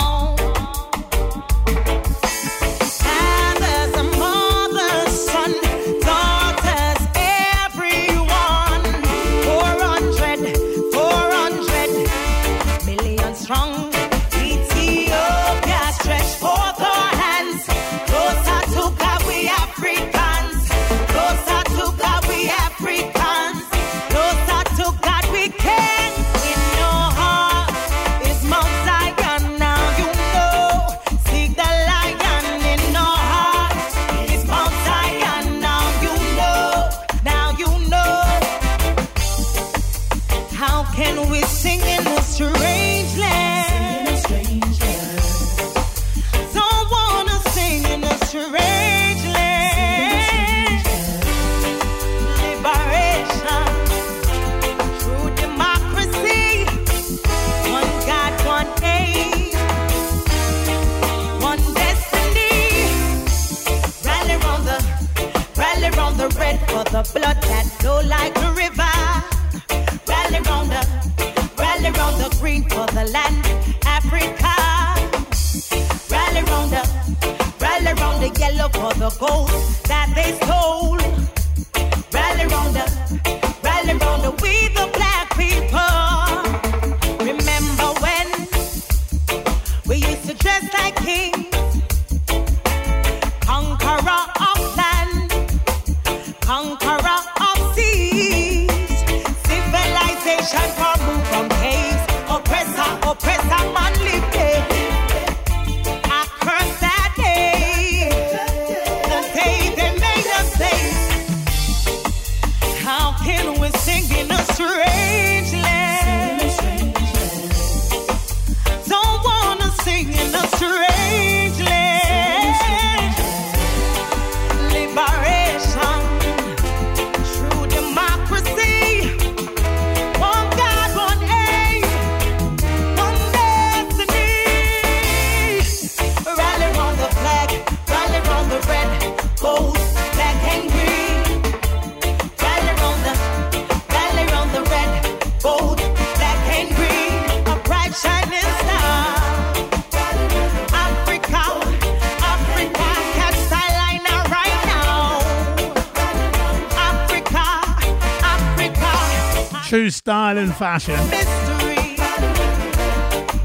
Fashion. 160.58 160.98
mystery. 161.08 161.96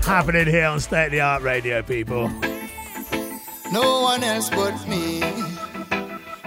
Happening 0.04 0.48
here 0.48 0.66
on 0.66 0.80
State 0.80 1.06
of 1.06 1.12
the 1.12 1.22
Art 1.22 1.44
Radio, 1.44 1.84
people. 1.84 2.28
No 3.72 4.02
one 4.02 4.24
else 4.24 4.50
but 4.50 4.76
me. 4.88 5.22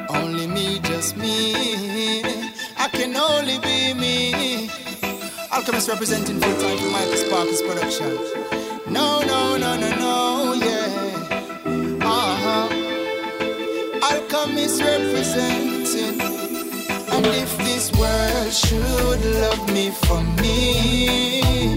Only 0.09 0.49
me, 0.49 0.81
just 0.81 1.17
me. 1.17 2.23
I 2.77 2.89
can 2.89 3.17
only 3.17 3.59
be 3.61 3.95
me. 3.95 4.69
Alchemist 5.53 5.89
representing 5.89 6.41
full 6.41 6.61
time 6.61 6.79
for 6.79 6.91
Michael 6.91 7.17
Sparkles 7.17 7.63
production. 7.63 8.19
No, 8.93 9.21
no, 9.23 9.57
no, 9.57 9.77
no, 9.77 9.91
no, 10.05 10.53
yeah. 10.55 11.99
Uh 12.03 12.37
huh. 12.45 12.69
Alchemist 14.03 14.83
representing. 14.83 15.76
If 17.29 17.59
this 17.59 17.91
world 17.93 18.53
should 18.53 19.25
love 19.43 19.73
me 19.73 19.91
for 19.91 20.23
me, 20.41 21.75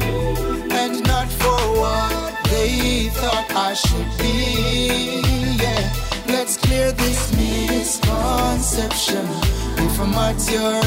and 0.72 1.04
not 1.08 1.28
for 1.28 1.60
what 1.82 2.36
they 2.52 3.10
thought 3.10 3.50
I 3.56 3.74
should 3.74 4.12
be, 4.20 5.22
yeah. 5.58 5.92
Let's 6.28 6.56
clear 6.56 6.92
this 6.92 7.34
misconception. 7.36 9.26
If 9.86 10.00
I'm 10.00 10.14
at 10.14 10.40
your 10.52 10.78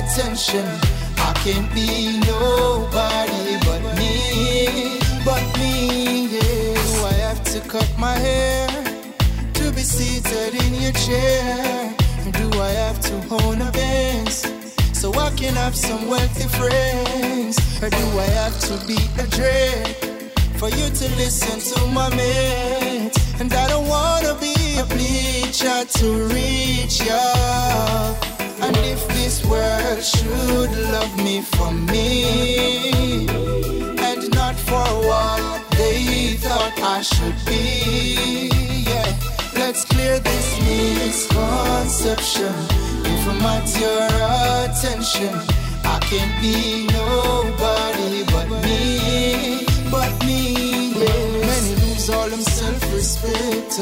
attention, 0.00 0.66
I 1.18 1.32
can't 1.44 1.72
be 1.72 2.18
nobody 2.26 3.58
but 3.64 3.82
me, 3.96 4.98
but 5.24 5.42
me, 5.56 6.26
yeah. 6.34 6.74
Do 6.74 7.06
I 7.06 7.12
have 7.28 7.42
to 7.44 7.60
cut 7.60 7.88
my 7.96 8.16
hair 8.16 8.66
to 9.54 9.70
be 9.70 9.82
seated 9.82 10.54
in 10.64 10.74
your 10.82 10.92
chair? 10.92 11.69
Can 15.40 15.54
have 15.54 15.74
some 15.74 16.06
wealthy 16.06 16.46
friends? 16.58 17.56
Or 17.82 17.88
do 17.88 18.06
I 18.18 18.28
have 18.40 18.60
to 18.68 18.74
be 18.86 18.98
a 19.18 19.26
dread 19.26 19.96
for 20.58 20.68
you 20.68 20.86
to 21.00 21.06
listen 21.16 21.58
to 21.72 21.86
my 21.86 22.14
mates? 22.14 23.18
And 23.40 23.50
I 23.52 23.68
don't 23.68 23.88
wanna 23.88 24.34
be 24.38 24.54
a 24.78 24.84
bleacher 24.84 25.84
to 25.98 26.06
reach 26.36 27.00
ya. 27.08 27.24
And 28.60 28.76
if 28.94 29.00
this 29.16 29.42
world 29.46 30.02
should 30.04 30.72
love 30.94 31.16
me 31.24 31.40
for 31.40 31.70
me 31.72 33.26
and 34.08 34.22
not 34.34 34.56
for 34.68 34.88
what 35.08 35.62
they 35.70 36.36
thought 36.44 36.76
I 36.96 37.00
should 37.00 37.38
be, 37.46 38.50
yeah. 38.90 39.08
Let's 39.54 39.86
clear 39.86 40.18
this 40.20 40.48
misconception. 40.68 42.99
If 43.20 43.28
I'm 43.28 43.42
at 43.42 43.68
your 43.76 44.06
attention, 44.64 45.28
I 45.84 45.98
can't 46.00 46.40
be 46.40 46.86
nobody 46.88 48.24
but 48.32 48.48
me, 48.64 49.66
but 49.90 50.24
me. 50.24 50.96
Yeah. 50.96 51.44
Many 51.44 51.74
lose 51.82 52.08
all 52.08 52.30
them 52.30 52.40
self-respect 52.40 53.72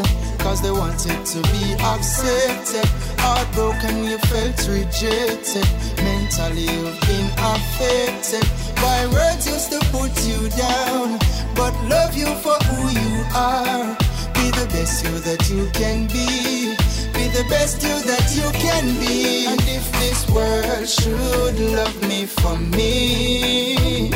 Cause 0.40 0.60
they 0.60 0.72
wanted 0.72 1.24
to 1.24 1.42
be 1.54 1.74
accepted. 1.78 2.84
Heartbroken, 3.22 4.02
you 4.02 4.18
felt 4.26 4.58
rejected. 4.66 5.68
Mentally 6.02 6.66
you've 6.74 7.00
been 7.06 7.30
affected. 7.38 8.42
By 8.82 9.06
words 9.06 9.46
used 9.46 9.70
to 9.70 9.78
put 9.94 10.10
you 10.26 10.48
down 10.50 11.16
But 11.54 11.74
love 11.86 12.16
you 12.16 12.26
for 12.42 12.58
who 12.66 12.90
you 12.90 13.24
are. 13.36 13.86
Be 14.34 14.50
the 14.50 14.66
best 14.72 15.04
you 15.04 15.16
that 15.20 15.48
you 15.48 15.70
can 15.74 16.08
be 16.08 16.87
Be 17.18 17.26
the 17.38 17.46
best 17.48 17.82
you 17.82 17.96
that 18.10 18.26
you 18.38 18.48
can 18.64 18.84
be 19.02 19.46
And 19.50 19.60
if 19.78 19.84
this 20.02 20.20
world 20.30 20.88
should 20.88 21.58
love 21.76 21.98
me 22.08 22.26
for 22.26 22.56
me 22.56 24.12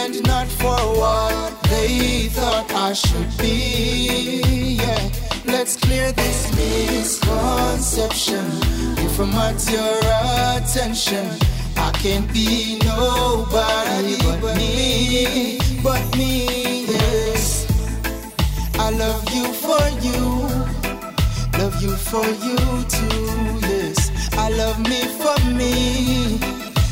And 0.00 0.14
not 0.26 0.48
for 0.60 0.80
what 1.02 1.52
they 1.70 2.28
thought 2.36 2.70
I 2.72 2.92
should 2.92 3.32
be 3.38 4.76
Yeah 4.82 5.06
Let's 5.46 5.76
clear 5.76 6.10
this 6.12 6.54
misconception. 6.56 8.44
If 8.98 9.18
I'm 9.20 9.32
at 9.34 9.64
your 9.70 9.98
attention, 10.56 11.30
I 11.76 11.92
can't 11.92 12.30
be 12.32 12.78
nobody 12.84 14.16
but 14.22 14.56
me, 14.56 15.58
but 15.82 16.16
me, 16.16 16.86
yes. 16.86 17.66
I 18.74 18.90
love 18.90 19.24
you 19.32 19.46
for 19.52 19.88
you, 20.02 20.75
love 21.76 21.82
you 21.82 21.96
for 21.96 22.26
you 22.26 22.56
too, 22.88 23.68
yes. 23.68 24.10
I 24.34 24.48
love 24.48 24.78
me 24.80 25.02
for 25.20 25.36
me, 25.52 26.38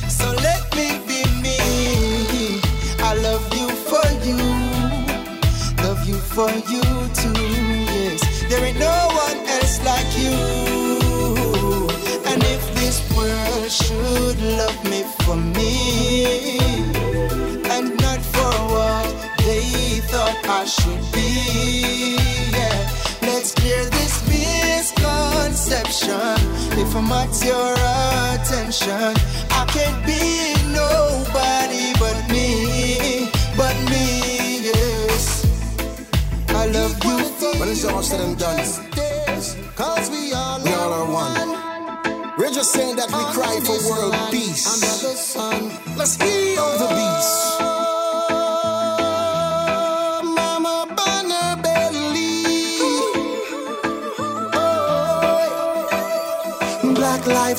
so 0.08 0.26
let 0.42 0.62
me 0.76 0.98
be 1.08 1.24
me. 1.40 2.60
I 2.98 3.14
love 3.22 3.46
you 3.54 3.68
for 3.88 4.06
you, 4.26 4.36
love 5.82 6.06
you 6.06 6.16
for 6.16 6.50
you 6.50 6.82
too, 7.14 7.44
yes. 7.96 8.20
There 8.50 8.62
ain't 8.62 8.78
no 8.78 9.08
one 9.24 9.38
else 9.56 9.82
like 9.84 10.10
you. 10.18 10.36
And 12.26 12.42
if 12.44 12.74
this 12.74 13.00
world 13.16 13.70
should 13.70 14.38
love 14.58 14.84
me 14.84 15.02
for 15.24 15.36
me, 15.36 16.58
and 17.70 17.96
not 18.02 18.20
for 18.20 18.52
what 18.74 19.14
they 19.38 20.00
thought 20.10 20.36
I 20.46 20.66
should 20.66 21.04
be, 21.12 22.16
yeah. 22.52 22.90
Let's 23.22 23.52
clear 23.52 23.82
this 23.86 24.20
misconception. 25.64 26.78
If 26.78 26.94
I'm 26.94 27.10
at 27.12 27.44
your 27.44 27.72
attention, 28.34 29.14
I 29.50 29.64
can't 29.68 30.04
be 30.06 30.54
nobody 30.72 31.92
but 31.98 32.16
me, 32.30 33.30
but 33.56 33.76
me, 33.90 34.64
yes. 34.64 35.44
I 36.48 36.66
love 36.66 37.02
you 37.04 37.58
When 37.60 37.68
it's 37.68 37.84
all 37.84 38.02
said 38.02 38.20
and 38.20 38.38
done, 38.38 38.58
Cause 39.76 40.10
we 40.10 40.32
all, 40.32 40.62
we 40.62 40.72
all 40.72 40.92
are 40.92 41.10
one. 41.10 42.34
We're 42.38 42.50
just 42.52 42.72
saying 42.72 42.96
that 42.96 43.08
we 43.08 43.22
cry 43.32 43.60
for 43.64 43.78
world 43.90 44.14
peace. 44.30 44.66
Let's 45.96 46.16
heal 46.16 46.78
the 46.78 46.88
beast. 46.88 47.73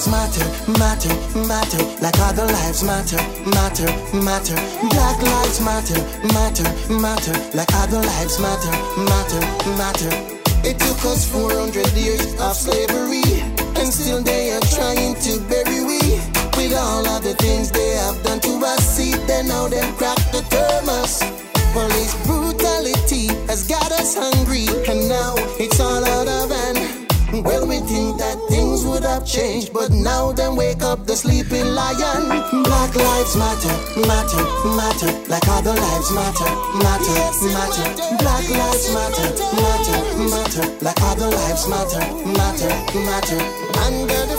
Matter, 0.07 0.45
matter, 0.80 1.14
matter, 1.48 1.84
like 2.02 2.18
other 2.19 2.45
lives 2.45 2.84
matter, 2.84 3.18
matter, 3.49 3.90
matter. 4.14 4.56
Black 4.90 5.22
lives 5.22 5.61
matter, 5.61 5.99
matter, 6.34 6.68
matter, 6.94 7.36
like 7.57 7.72
other 7.76 8.02
lives 8.02 8.40
matter, 8.40 8.72
matter, 9.10 9.41
matter. 9.77 10.36
It 10.64 10.80
took 10.80 11.06
us 11.06 11.30
400 11.30 11.91
years 11.94 12.34
of 12.41 12.56
slavery, 12.56 13.22
and 13.77 13.94
still 13.94 14.22
they 14.22 14.52
are 14.52 14.65
trying 14.73 15.15
to 15.26 15.40
bury 15.48 15.84
we. 15.84 15.99
With 16.57 16.73
all 16.73 17.06
of 17.07 17.23
the 17.23 17.36
things 17.36 17.72
they 17.72 17.95
have 17.95 18.22
done 18.23 18.40
to 18.40 18.65
us, 18.65 18.98
see, 18.98 19.11
then 19.27 19.48
now 19.48 19.68
they 19.68 19.86
crack 19.94 20.18
the 20.32 20.41
thermos. 20.49 21.22
Police 21.73 22.15
brutality 22.26 23.27
has 23.48 23.68
got 23.68 23.91
us 23.91 24.15
hungry, 24.18 24.65
and 24.90 25.10
now 25.10 25.36
it's 25.60 25.80
all 25.80 26.03
out 26.03 26.27
of 26.27 26.49
hand. 26.49 27.06
Well, 27.44 27.68
we 27.68 27.80
think 27.80 28.18
that 28.18 28.38
have 29.06 29.26
changed, 29.26 29.72
but 29.73 29.91
now 29.91 30.32
them 30.32 30.56
wake 30.56 30.82
up 30.82 31.06
the 31.06 31.15
sleeping 31.15 31.68
lion. 31.73 32.23
Black 32.64 32.95
lives 32.95 33.36
matter, 33.36 33.76
matter, 34.02 34.44
matter, 34.77 35.11
like 35.30 35.48
other 35.48 35.73
lives 35.73 36.11
matter, 36.11 36.49
matter, 36.84 37.18
matter. 37.56 37.88
Black 38.19 38.45
lives 38.49 38.86
matter, 38.94 39.30
matter, 39.61 39.99
matter, 40.34 40.65
like 40.82 41.02
other 41.11 41.27
lives 41.27 41.68
matter, 41.68 42.03
matter, 42.38 42.72
matter. 43.07 43.41
Under 43.86 44.22
the 44.32 44.38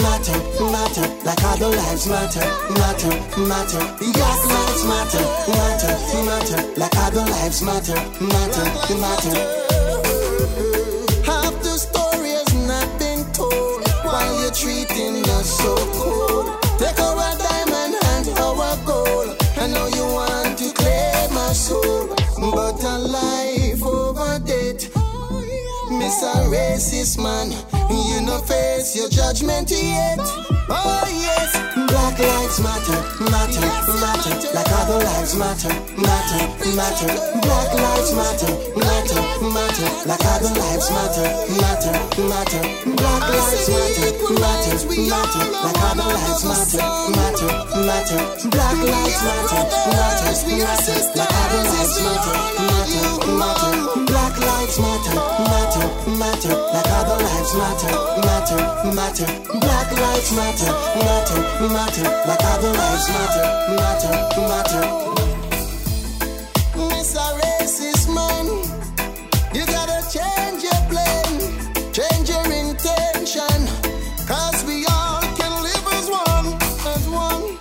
matter, 0.00 0.38
matter, 0.72 1.06
like 1.24 1.42
other 1.44 1.68
lives 1.68 2.06
matter, 2.08 2.40
matter, 2.80 3.12
matter. 3.36 3.82
Black 4.00 4.40
lives 4.46 4.84
matter, 4.84 5.24
matter, 5.52 5.94
matter, 6.24 6.80
like 6.80 6.96
other 6.96 7.24
lives 7.24 7.62
matter, 7.62 7.96
matter, 8.20 8.64
matter. 8.96 9.36
Half 11.28 11.54
the 11.62 11.76
story 11.76 12.30
has 12.30 12.54
not 12.66 12.88
been 12.98 13.24
told 13.32 13.86
while 14.04 14.40
you're 14.40 14.52
treating 14.52 15.24
us 15.36 15.58
so 15.58 15.76
cold. 15.92 16.46
Take 16.78 16.98
our 16.98 17.36
diamond 17.36 17.94
and 18.14 18.28
our 18.38 18.76
gold. 18.86 19.36
I 19.58 19.66
know 19.66 19.86
you 19.88 20.04
want 20.04 20.58
to 20.58 20.72
claim 20.72 21.36
our 21.36 21.54
soul, 21.54 22.08
but 22.38 22.82
a 22.82 22.98
life 22.98 23.82
over 23.84 24.38
death. 24.38 24.88
Miss 25.90 26.22
a 26.22 26.48
racist 26.48 27.22
man, 27.22 27.52
you 27.92 28.20
no 28.22 28.38
face 28.38 28.96
your 28.96 29.08
judgment 29.08 29.70
yet. 29.70 30.18
Oh 30.68 31.04
yes, 31.08 31.91
Black 32.02 32.18
lives 32.18 32.58
matter, 32.58 32.98
matter, 33.30 33.62
matter, 34.02 34.34
like 34.52 34.72
other 34.74 34.98
lives 35.06 35.36
matter, 35.38 35.70
matter, 36.02 36.42
matter. 36.74 37.14
Black 37.46 37.70
lives 37.78 38.10
matter, 38.18 38.52
matter, 38.74 39.22
matter, 39.54 39.86
like 40.10 40.24
other 40.34 40.50
lives 40.50 40.90
matter, 40.90 41.30
matter, 41.62 41.94
matter. 42.26 42.62
Black 42.98 43.22
lives 43.30 43.70
matter, 43.70 44.10
matter, 44.34 44.74
matter, 44.98 45.46
like 45.62 45.78
other 45.78 46.10
lives 46.10 46.42
matter, 46.42 46.82
matter, 47.14 47.50
matter. 47.86 48.18
Black 48.50 48.78
lives 48.82 49.22
matter, 49.22 49.62
matter, 49.94 50.34
matter, 50.58 50.98
like 51.14 51.34
other 51.38 51.62
lives 51.70 52.02
matter, 52.02 52.34
matter, 52.66 53.06
matter. 53.38 53.74
Black 54.10 54.34
lives 54.42 54.76
matter, 54.82 55.14
matter, 55.46 55.86
matter, 56.18 56.54
like 56.74 56.90
other 56.98 57.18
lives 57.22 57.54
matter, 57.54 57.94
matter, 58.26 58.60
matter. 58.90 59.28
Black 59.62 59.88
lives 59.92 60.30
matter, 60.32 60.72
matter, 60.98 61.40
matter, 61.68 61.91
like 62.00 62.44
other 62.44 62.72
lives 62.72 63.08
matter, 63.08 63.46
matter, 63.76 64.40
matter. 64.48 65.08
A 67.14 67.14
racist 67.14 68.08
man, 68.08 68.46
you 69.54 69.66
gotta 69.66 70.00
change 70.10 70.62
your 70.62 70.80
plan, 70.88 71.30
change 71.92 72.30
your 72.30 72.46
intention, 72.46 73.68
cause 74.26 74.64
we 74.64 74.86
all 74.90 75.20
can 75.36 75.52
live 75.62 75.86
as 75.92 76.08
one, 76.08 76.46
as 76.88 77.08
one, 77.10 77.58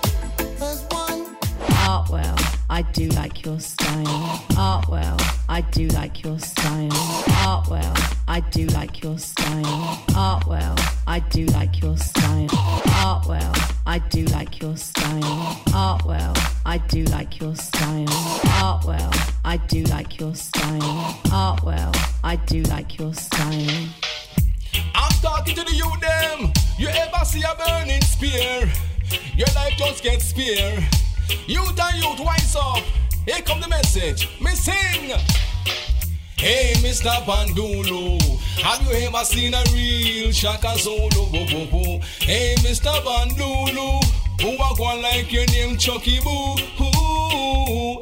as 0.61 0.85
one. 0.89 1.35
Artwell, 1.83 2.37
I 2.69 2.83
do 2.93 3.09
like 3.09 3.43
your 3.45 3.59
style. 3.59 4.05
Artwell, 4.51 5.19
I 5.49 5.61
do 5.61 5.87
like 5.89 6.23
your 6.23 6.39
style. 6.39 6.89
Artwell, 7.43 8.01
I 8.31 8.39
do 8.39 8.65
like 8.67 9.03
your 9.03 9.17
style. 9.17 9.65
Artwell, 10.15 10.79
I 11.05 11.19
do 11.19 11.47
like 11.47 11.81
your 11.81 11.97
style. 11.97 12.47
Artwell, 12.47 13.73
I 13.85 13.99
do 13.99 14.23
like 14.27 14.61
your 14.61 14.77
style. 14.77 15.59
Artwell, 15.75 16.33
I 16.65 16.77
do 16.77 17.03
like 17.15 17.41
your 17.41 17.53
style. 17.57 18.07
Artwell, 18.07 19.11
I 19.43 19.57
do 19.57 19.83
like 19.83 20.17
your 20.17 20.33
style. 20.33 20.79
Artwell, 21.25 21.93
I 22.23 22.37
do 22.37 22.63
like 22.63 22.97
your 22.97 23.13
style. 23.13 23.89
I'm 24.95 25.11
talking 25.21 25.53
to 25.55 25.65
the 25.65 25.75
youth 25.75 25.99
them. 25.99 26.53
You 26.79 26.87
ever 26.87 27.25
see 27.25 27.43
a 27.43 27.53
burning 27.53 27.99
spear? 27.99 28.71
Your 29.35 29.49
life 29.55 29.73
just 29.75 30.03
gets 30.03 30.29
spear. 30.29 30.79
Youth 31.47 31.77
and 31.77 32.01
youth, 32.01 32.21
wise 32.21 32.55
up. 32.55 32.81
Here 33.25 33.41
come 33.41 33.59
the 33.59 33.67
message. 33.67 34.29
Me. 34.39 34.51
Hey, 36.41 36.73
Mr. 36.77 37.11
Bandulu, 37.23 38.18
Have 38.63 38.81
you 38.81 39.05
ever 39.05 39.23
seen 39.23 39.53
a 39.53 39.61
real 39.76 40.31
Shaka 40.31 40.69
whoa. 40.69 41.99
Hey, 42.19 42.55
Mr. 42.61 42.91
Bandulu, 43.05 44.03
who 44.41 44.57
walk 44.57 44.80
one 44.80 45.03
like 45.03 45.31
your 45.31 45.45
name 45.51 45.77
Chucky 45.77 46.19
Boo? 46.19 46.55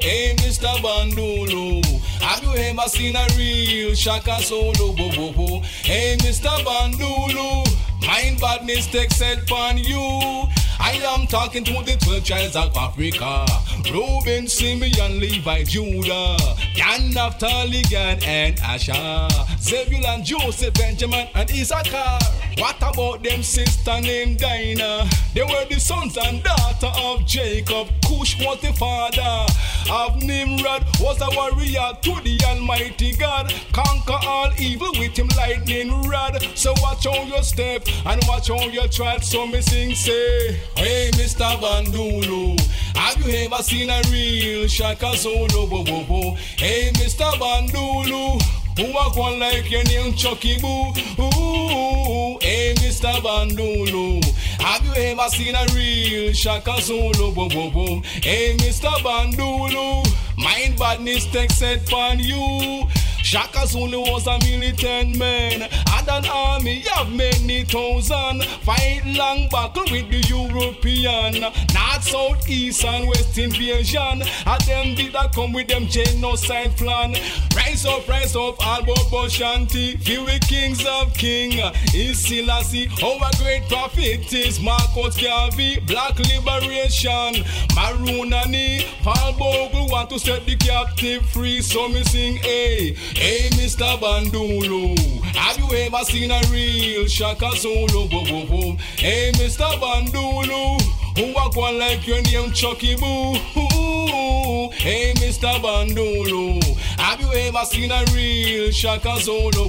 Hey, 0.00 0.34
Mr. 0.38 0.72
Bandulu. 0.80 1.84
Have 2.22 2.42
you 2.42 2.54
ever 2.56 2.88
seen 2.88 3.14
a 3.14 3.26
real 3.36 3.94
Shaka 3.94 4.38
whoa. 4.40 5.60
Hey, 5.84 6.16
Mr. 6.20 6.64
Bandulu, 6.64 7.66
mind 8.06 8.40
badness 8.40 8.86
takes 8.86 9.16
set 9.16 9.42
upon 9.42 9.76
you. 9.76 10.48
I 10.80 10.92
am 11.14 11.26
talking 11.26 11.62
to 11.64 11.72
the 11.84 11.96
12 12.02 12.24
tribes 12.24 12.56
of 12.56 12.74
Africa. 12.74 13.46
Reuben, 13.92 14.48
Simeon, 14.48 15.20
Levi, 15.20 15.64
Judah, 15.64 16.36
Dan, 16.74 17.10
Naphtali, 17.10 17.82
Gad, 17.82 18.24
and 18.24 18.58
Asher. 18.60 19.28
Zebulun, 19.60 20.24
Joseph, 20.24 20.74
Benjamin, 20.74 21.28
and 21.34 21.50
Issachar. 21.50 22.18
What 22.58 22.76
about 22.78 23.22
them 23.22 23.42
sister 23.42 24.00
named 24.00 24.38
Dinah? 24.38 25.08
They 25.34 25.42
were 25.42 25.64
the 25.68 25.78
sons 25.78 26.16
and 26.16 26.42
daughter 26.42 26.90
of 27.02 27.26
Jacob. 27.26 27.88
Cush 28.04 28.38
was 28.40 28.60
the 28.60 28.72
father 28.72 29.46
of 29.90 30.22
Nimrod. 30.22 30.84
Was 31.00 31.20
a 31.20 31.28
warrior 31.36 31.92
to 32.02 32.20
the 32.22 32.38
Almighty 32.46 33.14
God. 33.16 33.54
Conquer 33.72 34.18
all 34.26 34.50
evil 34.58 34.90
with 34.98 35.16
him 35.16 35.28
lightning 35.36 36.08
rod. 36.08 36.42
So 36.54 36.74
watch 36.82 37.06
on 37.06 37.28
your 37.28 37.42
step 37.42 37.86
and 38.04 38.20
watch 38.26 38.50
on 38.50 38.72
your 38.72 38.88
tread. 38.88 39.24
So 39.24 39.46
me 39.46 39.60
sing 39.60 39.94
say, 39.94 40.60
Hey, 40.76 41.10
Mr. 41.14 41.58
Bandulu, 41.60 42.58
have 42.96 43.16
you 43.26 43.44
ever 43.44 43.62
seen 43.62 43.90
a 43.90 44.00
real 44.10 44.66
Shaka 44.66 45.16
Zulu? 45.16 45.66
Whoa, 45.66 45.84
whoa, 45.84 46.02
whoa. 46.04 46.34
Hey, 46.56 46.90
Mr. 46.94 47.30
Bandulu. 47.38 48.40
Who 48.78 48.92
walk 48.94 49.16
one 49.16 49.38
like 49.38 49.70
your 49.70 49.84
name 49.84 50.14
Chucky 50.14 50.58
Boo? 50.58 50.92
Ooh, 51.22 52.38
hey, 52.40 52.72
Mr. 52.78 53.12
Bandulu. 53.20 54.24
Have 54.60 54.84
you 54.84 54.94
ever 54.94 55.28
seen 55.28 55.54
a 55.54 55.66
real 55.74 56.32
Shaka 56.32 56.80
Zulu? 56.80 57.34
Boom, 57.34 57.48
boom, 57.48 57.72
boom. 57.72 58.02
Hey, 58.22 58.56
Mr. 58.58 58.90
Bandulu. 59.02 60.06
Mind 60.38 60.78
badness 60.78 61.26
takes 61.26 61.56
set 61.56 61.86
upon 61.86 62.20
you. 62.20 62.88
Shaka 63.30 63.64
Zulu 63.64 64.00
was 64.00 64.26
a 64.26 64.40
militant 64.40 65.16
man 65.16 65.62
and 65.62 66.08
an 66.08 66.26
army 66.26 66.82
of 66.98 67.12
many 67.12 67.62
thousand. 67.62 68.42
Fight 68.64 69.02
long 69.06 69.48
battle 69.48 69.84
with 69.92 70.10
the 70.10 70.18
European, 70.28 71.40
north, 71.40 72.02
south, 72.02 72.48
east, 72.50 72.84
and 72.84 73.06
west 73.06 73.38
invasion. 73.38 74.22
And 74.46 74.60
them 74.62 74.96
did 74.96 75.12
that 75.12 75.32
come 75.32 75.52
with 75.52 75.68
them 75.68 75.86
genocide 75.86 76.76
plan. 76.76 77.14
Rise 77.54 77.86
up, 77.86 78.08
rise 78.08 78.34
up, 78.34 78.66
all 78.66 78.82
Bobo 78.82 79.28
Shanti. 79.28 80.02
Few 80.02 80.26
kings 80.48 80.84
of 80.84 81.14
king. 81.14 81.52
Is 81.94 82.18
Selassie, 82.26 82.90
our 83.00 83.30
great 83.38 83.62
prophet 83.68 84.32
is 84.32 84.58
Marcus 84.58 85.16
Garvey. 85.22 85.78
Black 85.86 86.18
liberation, 86.18 87.44
Maroon 87.76 88.30
Nanny. 88.30 88.86
Paul 89.04 89.34
Bogle 89.34 89.86
want 89.86 90.10
to 90.10 90.18
set 90.18 90.44
the 90.46 90.56
captive 90.56 91.24
free. 91.26 91.62
So 91.62 91.88
me 91.88 92.02
sing, 92.02 92.34
hey. 92.38 92.96
Hey, 93.20 93.50
Mr. 93.50 93.98
Bandulu, 94.00 94.96
have 95.36 95.58
you 95.58 95.68
ever 95.76 96.02
seen 96.04 96.30
a 96.30 96.40
real 96.50 97.06
Shaka 97.06 97.50
Zulu? 97.54 98.08
Hey, 98.96 99.30
Mr. 99.34 99.68
Bandulu, 99.78 100.80
who 101.18 101.34
walk 101.34 101.54
one 101.54 101.78
like 101.78 102.06
your 102.06 102.22
name 102.22 102.50
Chucky 102.52 102.96
Boo? 102.96 103.34
Hey, 104.72 105.12
Mr. 105.16 105.52
Bandulu, 105.60 106.62
have 106.98 107.20
you 107.20 107.30
ever 107.34 107.62
seen 107.66 107.90
a 107.92 108.02
real 108.14 108.70
Shaka 108.70 109.18
Zulu? 109.20 109.68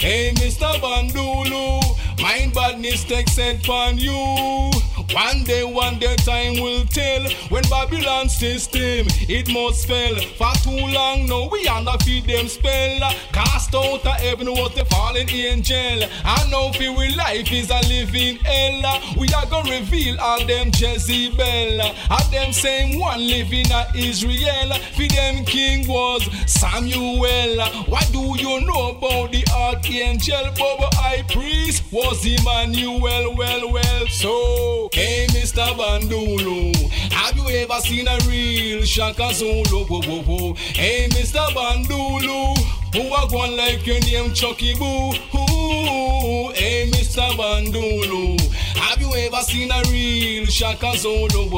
Hey, 0.00 0.32
Mr. 0.34 0.80
Bandulu, 0.80 1.80
mind 2.20 2.52
badness 2.54 3.04
takes 3.04 3.34
set 3.34 3.62
upon 3.64 3.98
you. 3.98 4.72
One 5.12 5.42
day, 5.44 5.64
one 5.64 5.98
day, 5.98 6.14
time 6.16 6.60
will 6.60 6.84
tell. 6.84 7.22
When 7.48 7.62
Babylon 7.70 8.28
system, 8.28 9.06
it 9.28 9.50
must 9.50 9.86
fail. 9.86 10.16
For 10.36 10.52
too 10.62 10.86
long 10.92 11.26
now, 11.26 11.48
we 11.48 11.66
under 11.66 11.96
feed 12.04 12.26
them 12.26 12.46
spell. 12.46 13.00
Cast 13.32 13.74
out 13.74 14.04
of 14.04 14.20
heaven 14.20 14.52
was 14.52 14.74
the 14.74 14.84
fallen 14.84 15.28
angel. 15.30 16.08
I 16.24 16.46
now 16.50 16.72
for 16.72 16.92
we 16.92 17.14
life 17.16 17.50
is 17.50 17.70
a 17.70 17.80
living 17.88 18.36
hell. 18.44 19.00
We 19.18 19.28
are 19.32 19.46
gonna 19.46 19.70
reveal 19.70 20.20
all 20.20 20.44
them 20.44 20.68
Jezebel. 20.74 21.80
And 21.80 22.32
them 22.32 22.52
same 22.52 22.98
one 22.98 23.26
living 23.26 23.70
at 23.72 23.87
Israel. 23.94 24.72
For 24.96 25.06
them 25.08 25.44
king 25.44 25.86
was 25.86 26.28
Samuel. 26.46 27.60
What 27.86 28.08
do 28.12 28.34
you 28.38 28.60
know 28.62 28.90
about 28.90 29.32
the 29.32 29.44
archangel? 29.54 30.44
Bobo 30.56 30.88
high 30.94 31.22
priest 31.28 31.84
was 31.92 32.24
Emmanuel. 32.24 33.34
Well, 33.36 33.72
well, 33.72 34.06
so. 34.08 34.88
Hey, 34.92 35.26
Mr. 35.30 35.66
Bandulu, 35.76 36.74
have 37.12 37.36
you 37.36 37.48
ever 37.58 37.80
seen 37.80 38.08
a 38.08 38.18
real 38.26 38.82
Shaka 38.84 39.32
Zulu? 39.34 39.84
Whoa, 39.86 40.02
whoa, 40.02 40.22
whoa. 40.22 40.54
Hey, 40.54 41.08
Mr. 41.10 41.46
Bandulu, 41.54 42.56
who 42.94 43.14
are 43.14 43.28
going 43.28 43.56
like 43.56 43.86
your 43.86 44.00
name 44.00 44.32
Chucky 44.34 44.74
Boo? 44.74 45.12
Ooh, 45.34 45.47
hey, 45.68 46.90
Mr. 46.90 47.28
Bandulu, 47.36 48.40
have 48.76 49.00
you 49.00 49.12
ever 49.14 49.42
seen 49.42 49.70
a 49.70 49.82
real 49.90 50.46
Shaka 50.46 50.96
Zulu? 50.96 51.48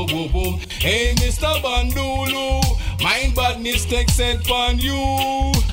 Hey, 0.81 1.15
Mr. 1.17 1.61
Bandulu, 1.63 2.63
mind 3.03 3.35
badness 3.35 3.85
takes 3.87 4.15
set 4.15 4.45
upon 4.47 4.79
you. 4.79 4.95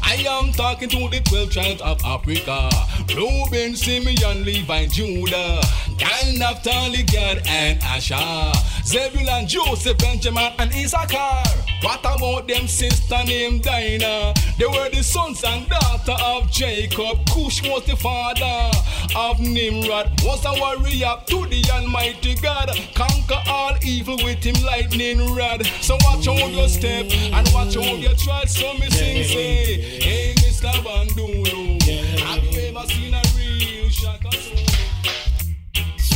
I 0.03 0.25
am 0.27 0.51
talking 0.51 0.89
to 0.89 1.09
the 1.09 1.21
12 1.21 1.51
tribes 1.51 1.81
of 1.81 2.03
Africa. 2.05 2.69
Reuben, 3.15 3.75
Simeon, 3.75 4.43
Levi, 4.43 4.87
Judah, 4.87 5.61
Dan, 5.97 6.37
Naphtali, 6.37 7.03
Gad, 7.03 7.41
and 7.47 7.81
Asher. 7.83 8.51
Zebulun, 8.85 9.47
Joseph, 9.47 9.97
Benjamin, 9.97 10.53
and 10.59 10.71
Issachar. 10.71 11.43
What 11.81 11.99
about 11.99 12.47
them 12.47 12.67
sister 12.67 13.17
named 13.25 13.63
Dinah? 13.63 14.33
They 14.57 14.65
were 14.65 14.89
the 14.89 15.03
sons 15.03 15.43
and 15.43 15.67
daughter 15.69 16.15
of 16.23 16.49
Jacob. 16.49 17.25
Cush 17.29 17.61
was 17.69 17.85
the 17.85 17.95
father 17.95 18.71
of 19.15 19.39
Nimrod. 19.39 20.09
Was 20.23 20.43
a 20.45 20.59
warrior 20.59 21.15
to 21.27 21.45
the 21.47 21.63
Almighty 21.71 22.35
God. 22.35 22.71
Conquer 22.95 23.41
all 23.47 23.75
evil 23.83 24.17
with 24.23 24.43
him 24.43 24.55
lightning 24.65 25.19
rod. 25.35 25.65
So 25.81 25.97
watch 26.05 26.27
out 26.27 26.49
your 26.51 26.67
step 26.67 27.05
and 27.11 27.47
watch 27.53 27.77
out 27.77 27.99
your 27.99 28.15
trials. 28.15 28.57
So 28.57 28.73
me 28.73 28.89
sing 28.89 29.23
say, 29.23 29.99
Hey, 30.01 30.33
Mr. 30.37 30.71
Bandulu, 30.81 31.56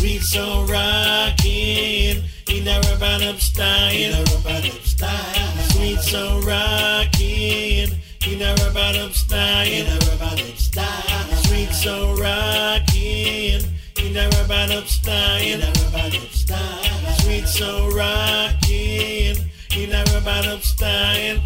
Sweet 0.02 0.24
so 0.24 0.66
rockin' 0.66 2.24
in 2.50 2.68
a 2.68 2.80
rubber 2.90 3.24
up 3.24 3.40
style. 3.40 3.94
In 3.94 4.14
a 4.14 4.24
rubber 4.34 4.68
up 4.68 4.82
style. 4.82 5.58
Sweet 5.74 6.00
so 6.00 6.40
rockin' 6.40 8.02
in 8.26 8.42
a 8.42 8.56
rubber 8.56 8.98
up 8.98 9.14
style. 9.14 9.68
In 9.68 9.86
a 9.86 10.00
rubber 10.10 10.42
up 10.42 10.58
style. 10.58 11.36
Sweet 11.44 11.72
so 11.72 12.16
rockin' 12.16 13.62
in 14.02 14.18
a 14.18 14.28
rubber 14.30 14.74
up 14.74 14.88
style. 14.88 15.40
In 15.40 15.62
a 15.62 15.68
rubber 15.68 16.18
up 16.18 16.32
style. 16.32 17.16
Sweet 17.22 17.48
so 17.48 17.88
rockin' 17.92 19.38
in 19.78 19.92
a 19.94 20.04
rubber 20.16 20.50
up 20.50 20.64
style. 20.64 21.38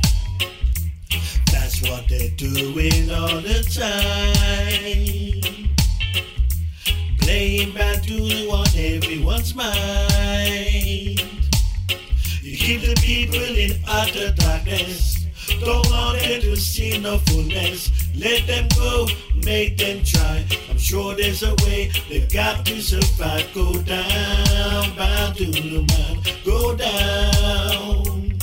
That's 1.52 1.82
what 1.82 2.08
they're 2.08 2.30
doing 2.30 3.12
all 3.12 3.42
the 3.42 3.68
time. 3.68 5.45
Playing 7.26 7.74
back 7.74 8.04
the 8.04 8.46
one 8.48 8.68
everyone's 8.78 9.56
mind. 9.56 9.74
You 12.44 12.56
keep 12.56 12.82
the 12.82 12.94
people 13.02 13.42
in 13.42 13.72
utter 13.88 14.32
darkness. 14.34 15.26
Don't 15.60 15.90
want 15.90 16.20
them 16.20 16.42
to 16.42 16.56
see 16.56 17.00
no 17.00 17.18
fullness. 17.18 17.90
Let 18.16 18.46
them 18.46 18.68
go, 18.78 19.08
make 19.44 19.76
them 19.76 20.04
try. 20.04 20.46
I'm 20.70 20.78
sure 20.78 21.16
there's 21.16 21.42
a 21.42 21.56
way 21.66 21.92
they've 22.10 22.32
got 22.32 22.64
to 22.68 22.80
survive. 22.80 23.52
Go 23.56 23.74
down, 23.74 24.96
bound 24.96 25.36
to 25.38 25.46
the 25.46 25.82
man. 25.82 26.22
Go 26.46 26.76
down, 26.76 28.38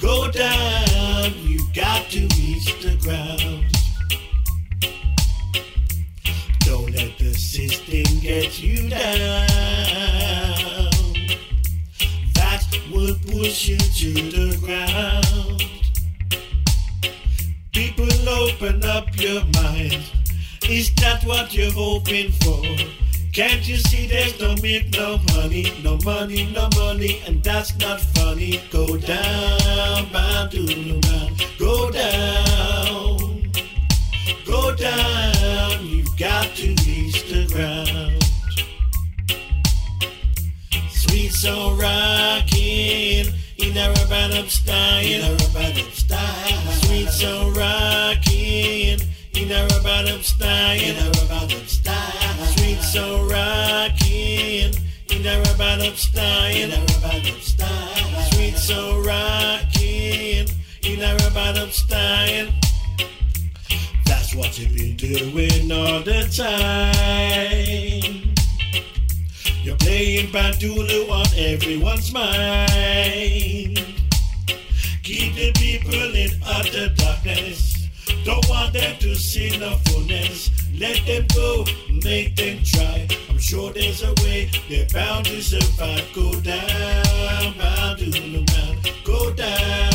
go 0.00 0.30
down. 0.30 1.34
You 1.46 1.60
got 1.74 2.08
to 2.12 2.20
reach 2.20 2.74
the 2.80 2.96
ground. 3.02 3.72
The 7.32 7.38
system 7.38 8.20
get 8.20 8.62
you 8.62 8.90
down. 8.90 9.46
That 12.34 12.62
will 12.92 13.16
push 13.26 13.68
you 13.68 13.78
to 13.78 14.12
the 14.12 14.58
ground. 14.60 15.64
People, 17.72 18.28
open 18.28 18.84
up 18.84 19.18
your 19.18 19.42
mind. 19.62 20.04
Is 20.68 20.94
that 20.96 21.24
what 21.24 21.54
you're 21.54 21.72
hoping 21.72 22.32
for? 22.32 22.62
Can't 23.32 23.66
you 23.66 23.78
see 23.78 24.08
there's 24.08 24.38
no 24.38 24.54
milk, 24.56 24.84
no 24.92 25.16
honey, 25.32 25.72
no 25.82 25.96
money, 26.04 26.52
no 26.52 26.68
money, 26.76 27.22
and 27.26 27.42
that's 27.42 27.74
not 27.78 27.98
funny. 27.98 28.60
Go 28.70 28.98
down, 28.98 30.50
to 30.50 30.62
the 30.66 31.00
man. 31.08 31.34
Go 31.58 31.90
down, 31.90 33.42
go 36.22 36.28
down. 36.28 37.46
ground. 37.48 38.22
Sweet 40.90 41.32
soul 41.32 41.74
rocking 41.74 43.26
in 43.58 43.76
a 43.76 43.88
rubber 43.88 44.48
style. 44.48 45.04
In 45.04 45.24
a 45.24 45.30
rubber 45.32 45.90
style. 45.90 46.72
Sweet 46.82 47.08
soul 47.08 47.50
rocking 47.50 49.00
in 49.34 49.50
a 49.50 49.66
rubber 49.66 50.22
style. 50.22 50.78
In 50.78 50.96
a 50.96 51.10
rubber 51.28 51.66
style. 51.66 52.46
Sweet 52.56 52.80
soul 52.82 53.28
rocking 53.28 54.74
in 55.10 55.26
a 55.26 55.42
rubber 55.42 55.96
style. 55.96 56.56
In 56.56 56.70
a 56.70 56.80
rubber 57.02 57.40
style. 57.40 58.30
Sweet 58.32 58.56
soul 58.56 59.02
rocking 59.02 60.48
in 60.84 61.02
a 61.02 61.16
rubber 61.16 61.60
up 61.60 61.70
style. 61.70 62.48
What 64.34 64.58
you've 64.58 64.74
been 64.74 64.96
doing 64.96 65.70
all 65.70 66.00
the 66.00 66.24
time. 66.32 66.92
You're 69.62 69.76
playing 69.76 70.28
Bandulu 70.28 71.10
on 71.10 71.26
everyone's 71.36 72.10
mind. 72.12 72.72
Keep 75.02 75.34
the 75.34 75.52
people 75.56 76.14
in 76.14 76.30
utter 76.46 76.88
darkness. 76.94 77.88
Don't 78.24 78.48
want 78.48 78.72
them 78.72 78.96
to 79.00 79.14
see 79.14 79.56
no 79.58 79.76
fullness. 79.86 80.50
Let 80.78 81.04
them 81.06 81.26
go, 81.34 81.66
make 82.02 82.34
them 82.34 82.60
try. 82.64 83.06
I'm 83.28 83.38
sure 83.38 83.70
there's 83.72 84.02
a 84.02 84.14
way 84.22 84.50
they're 84.70 84.86
bound 84.94 85.26
to 85.26 85.42
survive. 85.42 86.08
Go 86.14 86.32
down, 86.40 87.52
Bandulu 87.54 88.48
man. 88.48 88.78
Go 89.04 89.30
down, 89.34 89.91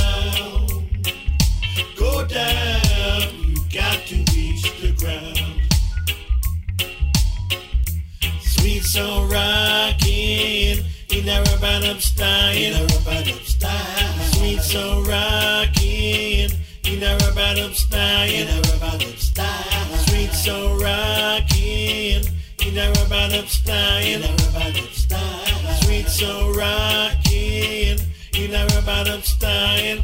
Soul 8.98 9.28
rocking 9.28 10.84
in 11.12 11.30
a 11.30 11.44
rubber 11.44 12.00
style. 12.00 12.58
In 12.58 12.74
rubber 12.74 13.32
style. 13.46 14.24
Sweet 14.34 14.60
soul 14.60 15.04
rocking 15.04 16.50
in 16.84 17.04
a 17.04 17.16
rubber 17.18 17.74
style. 17.76 18.28
In 18.28 18.48
rubber 18.82 19.06
style. 19.18 19.98
Sweet 20.08 20.34
soul 20.34 20.80
rocking 20.80 22.26
in 22.66 22.78
a 22.80 22.92
rubber 22.94 23.46
style. 23.46 24.04
In 24.04 24.22
rubber 24.24 24.74
style. 24.92 25.74
Sweet 25.84 26.08
soul 26.08 26.54
rocking 26.56 28.00
in 28.34 28.56
a 28.56 28.66
rubber 28.66 29.22
style. 29.22 30.00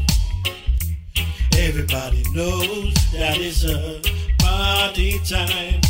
Everybody 1.58 2.24
knows 2.32 2.94
that 3.12 3.40
it's 3.40 3.64
a 3.64 4.00
party 4.38 5.18
time. 5.28 5.82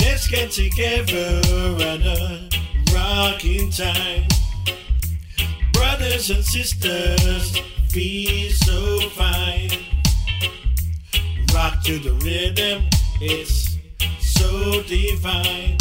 Let's 0.00 0.28
get 0.28 0.50
together 0.50 1.40
at 1.80 2.00
a 2.00 2.48
uh, 2.48 2.94
rocking 2.94 3.70
time. 3.70 4.26
Brothers 5.72 6.30
and 6.30 6.44
sisters, 6.44 7.58
feel 7.88 8.50
so 8.52 9.00
fine. 9.10 9.70
Rock 11.54 11.82
to 11.84 11.98
the 11.98 12.12
rhythm, 12.24 12.88
it's 13.20 13.78
so 14.20 14.82
divine. 14.82 15.78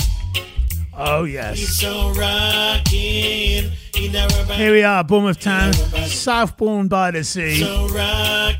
Oh, 0.97 1.25
yes. 1.25 1.59
So 1.77 2.11
rocking 2.13 3.71
in 3.97 4.15
a 4.15 4.27
rubber. 4.37 4.53
Here 4.53 4.71
we 4.71 4.83
are, 4.83 5.03
Bournemouth 5.03 5.39
Town, 5.41 5.73
Southbourne 5.73 6.87
by 6.87 7.11
the 7.11 7.23
Sea, 7.23 7.59
So 7.59 7.87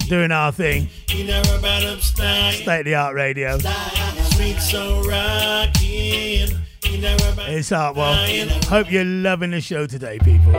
doing 0.07 0.32
our 0.32 0.52
thing. 0.52 0.90
in 1.14 1.30
a 1.30 1.41
rubber 1.44 1.98
style. 2.02 2.52
State 2.52 2.80
of 2.80 2.86
the 2.86 2.95
art 2.95 3.15
radio. 3.15 3.57
Sweet 3.57 4.24
so 4.60 5.02
rocking 5.03 6.49
in 6.91 7.03
a 7.06 7.16
rubber 7.24 7.45
It's 7.48 7.70
Artwell. 7.70 8.66
Hope 8.66 8.91
you're 8.91 9.06
loving 9.06 9.52
the 9.52 9.62
show 9.62 9.88
today, 9.88 10.20
people. 10.20 10.52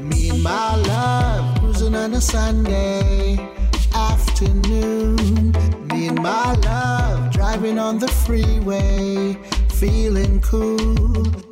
Me 0.00 0.30
and 0.30 0.42
my 0.42 0.76
love 0.76 1.58
cruising 1.60 1.94
on 1.94 2.14
a 2.14 2.20
Sunday 2.22 3.38
afternoon. 3.94 5.52
Me 5.88 6.08
and 6.08 6.22
my 6.22 6.54
love 6.54 7.32
driving 7.32 7.78
on 7.78 7.98
the 7.98 8.08
freeway, 8.08 9.34
feeling 9.68 10.40
cool. 10.40 11.51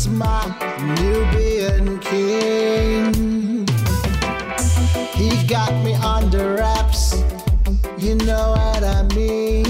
He's 0.00 0.08
my 0.08 0.46
Nubian 0.96 1.98
king. 1.98 3.66
He 5.12 5.46
got 5.46 5.74
me 5.84 5.92
under 5.92 6.54
wraps. 6.54 7.22
You 7.98 8.14
know 8.14 8.52
what 8.56 8.82
I 8.82 9.02
mean? 9.14 9.69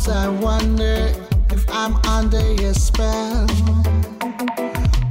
Sometimes 0.00 0.16
I 0.16 0.28
wonder 0.42 1.12
if 1.50 1.64
I'm 1.68 1.94
under 2.06 2.54
your 2.54 2.72
spell 2.72 3.46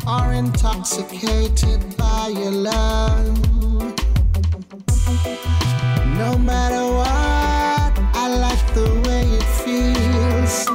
or 0.07 0.33
intoxicated 0.33 1.95
by 1.95 2.33
your 2.35 2.49
love. 2.49 3.37
No 6.17 6.37
matter 6.39 6.83
what, 6.99 7.91
I 8.15 8.29
like 8.45 8.73
the 8.73 8.89
way 9.05 9.25
it 9.39 9.49
feels. 9.63 10.67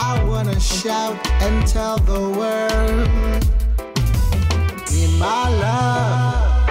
I 0.00 0.24
wanna 0.26 0.58
shout 0.58 1.16
and 1.40 1.64
tell 1.68 1.98
the 1.98 2.30
world. 2.38 3.44
In 4.92 5.18
my 5.20 5.48
love, 5.64 6.68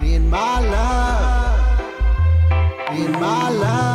in 0.00 0.30
my 0.30 0.60
love, 0.60 1.80
in 2.98 3.12
my 3.12 3.50
love. 3.50 3.91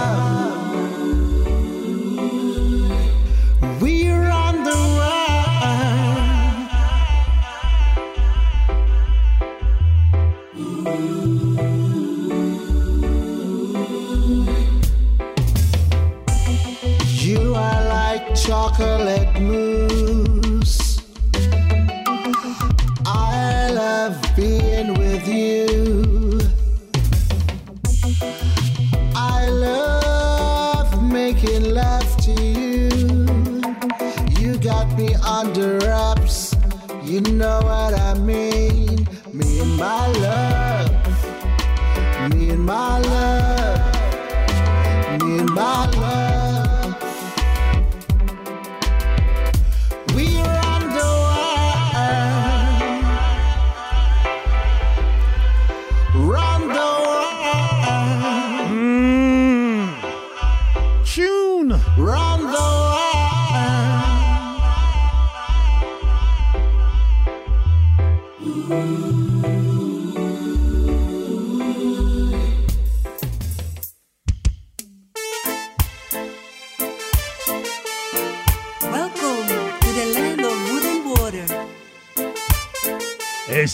You 37.18 37.24
know 37.34 37.57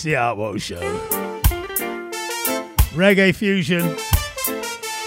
The 0.04 0.16
Artwell 0.16 0.62
Show. 0.62 0.82
Reggae 2.94 3.34
fusion. 3.34 3.96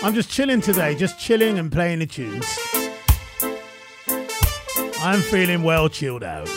I'm 0.02 0.14
just 0.14 0.31
chilling 0.31 0.62
today, 0.62 0.94
just 0.94 1.20
chilling 1.20 1.59
and 1.59 1.70
playing 1.70 1.98
the 1.98 2.06
tunes. 2.06 2.47
I'm 5.01 5.20
feeling 5.20 5.62
well 5.62 5.90
chilled 5.90 6.24
out. 6.24 6.48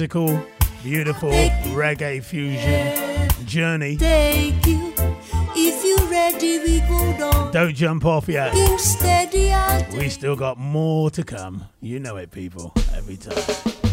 musical, 0.00 0.42
beautiful 0.82 1.28
reggae 1.28 2.24
fusion 2.24 3.28
journey. 3.44 3.98
Don't 7.52 7.74
jump 7.74 8.06
off 8.06 8.26
yet. 8.26 8.54
We 9.92 10.08
still 10.08 10.36
got 10.36 10.56
more 10.56 11.10
to 11.10 11.22
come. 11.22 11.66
You 11.82 12.00
know 12.00 12.16
it, 12.16 12.30
people, 12.30 12.72
every 12.96 13.18
time. 13.18 13.89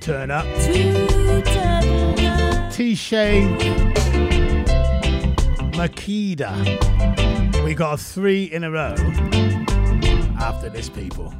turn 0.00 0.30
up. 0.30 0.46
Teshay 2.72 3.46
Makeda. 5.72 6.52
We 7.64 7.74
got 7.74 8.00
three 8.00 8.44
in 8.44 8.64
a 8.64 8.70
row 8.70 8.94
after 10.40 10.70
this, 10.70 10.88
people. 10.88 11.34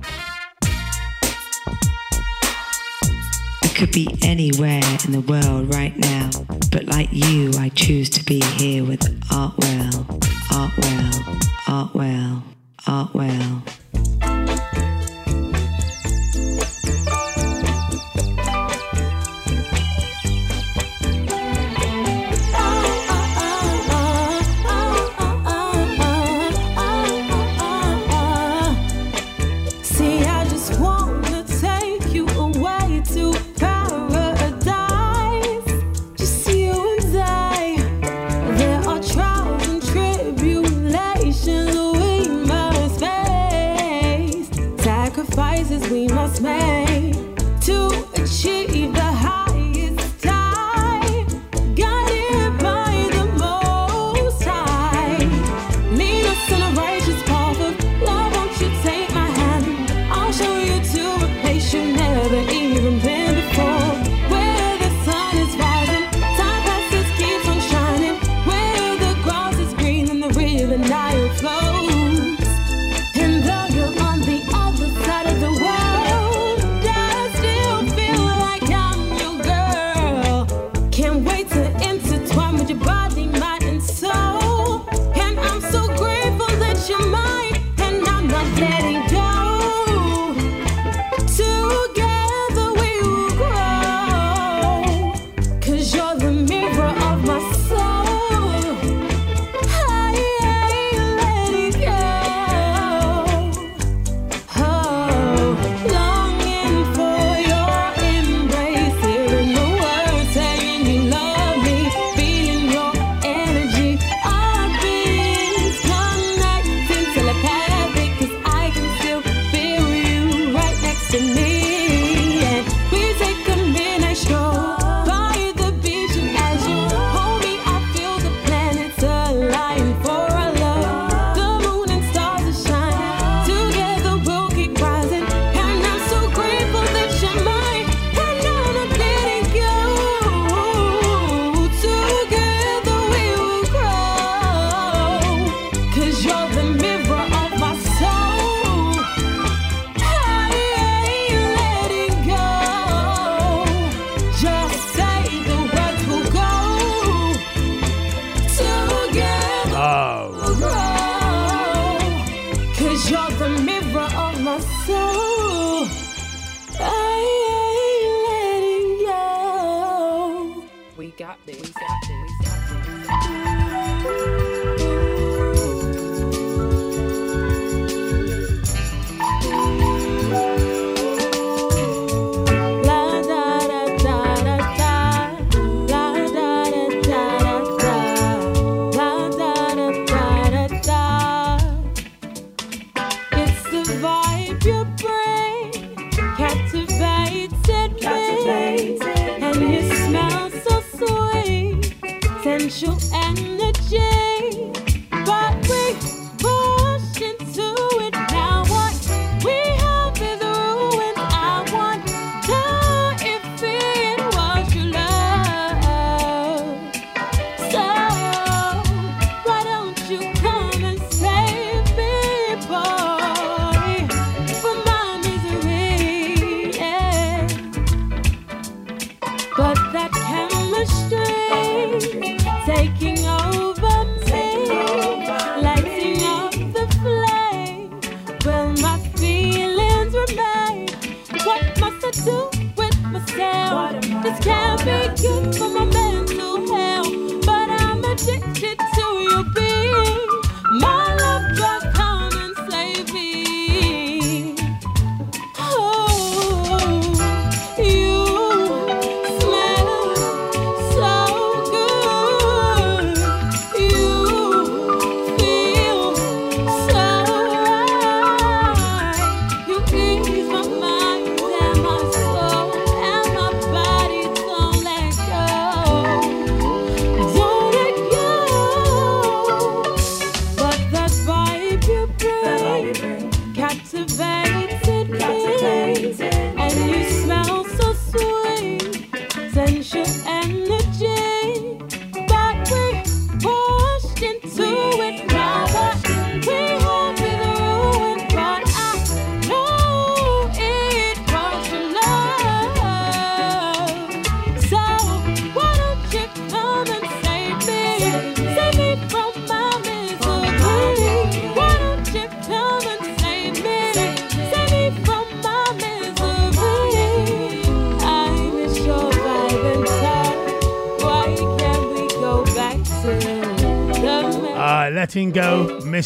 I 3.63 3.69
could 3.75 3.93
be 3.93 4.15
anywhere 4.23 4.83
in 5.07 5.13
the 5.13 5.25
world 5.27 5.75
right 5.75 5.97
now, 5.97 6.29
but 6.71 6.85
like 6.85 7.09
you, 7.13 7.53
I 7.59 7.71
choose 7.71 8.11
to 8.11 8.23
be 8.25 8.41
here 8.59 8.85
with 8.85 9.01
Artwell, 9.31 9.91
Artwell, 10.51 11.13
Artwell, 11.67 12.43
Artwell. 12.83 13.50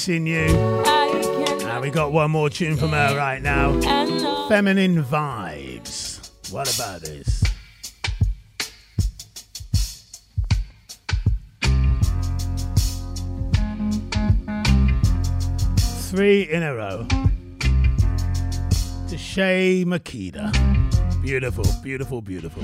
Missing 0.06 0.26
You. 0.26 0.44
And 1.64 1.80
we 1.80 1.88
got 1.88 2.12
one 2.12 2.30
more 2.30 2.50
tune 2.50 2.76
from 2.76 2.90
her 2.90 3.16
right 3.16 3.40
now. 3.40 3.72
Feminine 4.50 5.02
Vibes. 5.02 6.30
What 6.52 6.68
about 6.74 7.00
this? 7.00 7.42
Three 16.10 16.42
in 16.50 16.62
a 16.62 16.74
row. 16.74 17.06
Teshay 19.08 19.86
Makeda. 19.86 20.52
Beautiful, 21.22 21.64
beautiful, 21.82 22.20
beautiful. 22.20 22.62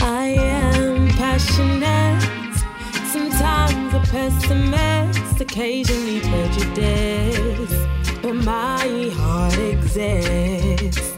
I 0.00 0.34
am 0.36 1.08
passionate, 1.08 2.20
sometimes 3.06 3.94
a 3.94 4.00
pessimist. 4.10 5.19
Occasionally 5.40 6.20
prejudiced, 6.20 7.88
but 8.20 8.34
my 8.34 9.10
heart 9.14 9.56
exists. 9.58 11.14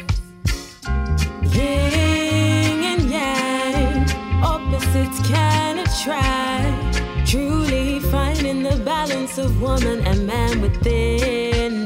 Yin 1.52 2.84
and 2.84 3.10
yang, 3.10 4.08
opposites 4.44 5.18
can 5.28 5.80
attract. 5.80 7.02
Truly 7.28 7.98
finding 7.98 8.62
the 8.62 8.76
balance 8.84 9.38
of 9.38 9.60
woman 9.60 10.00
and 10.06 10.24
man 10.24 10.60
within. 10.60 11.81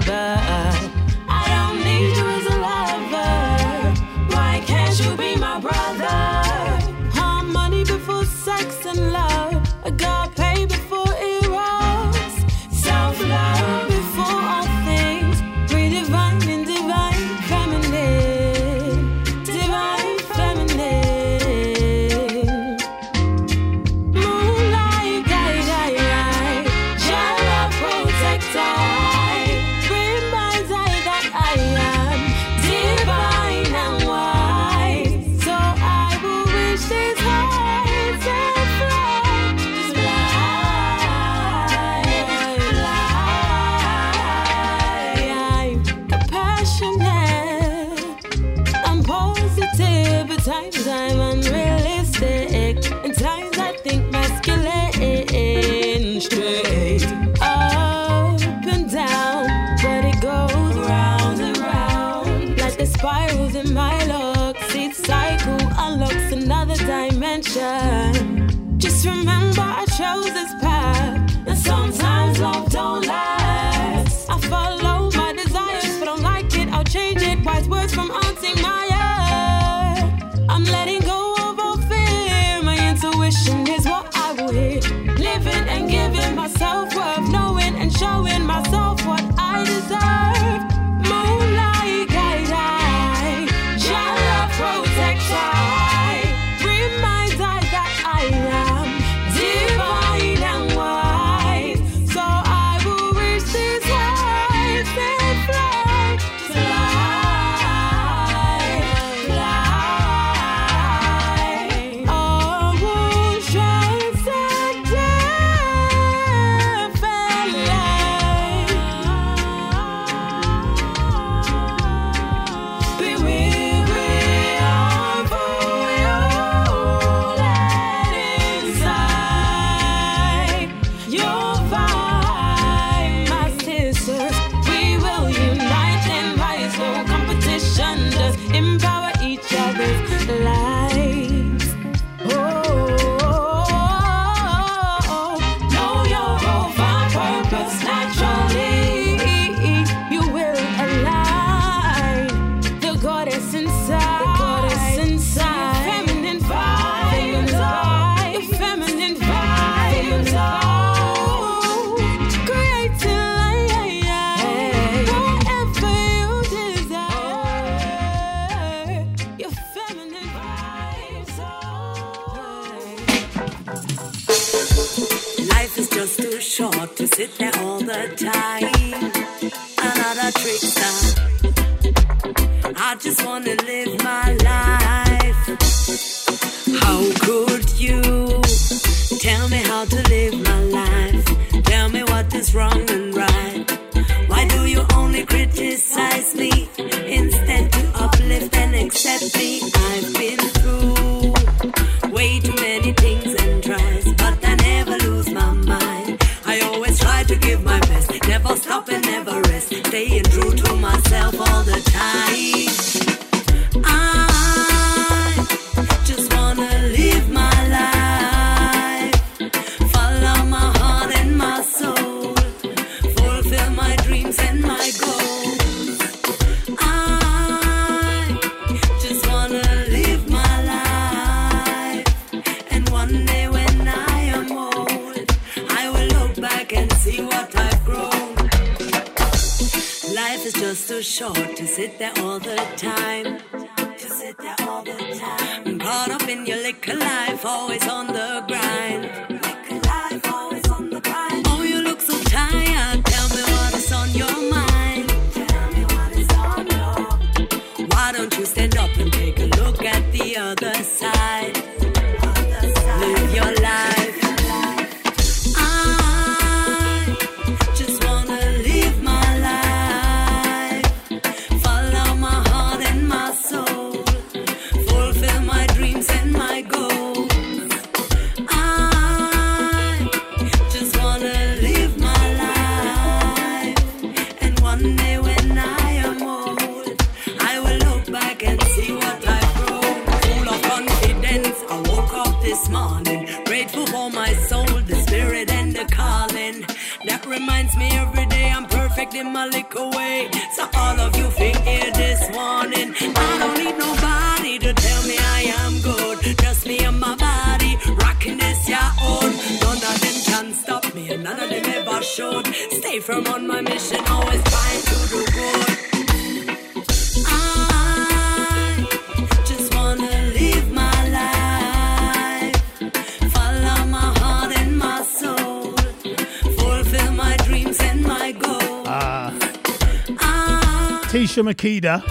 Makeda 331.47 332.03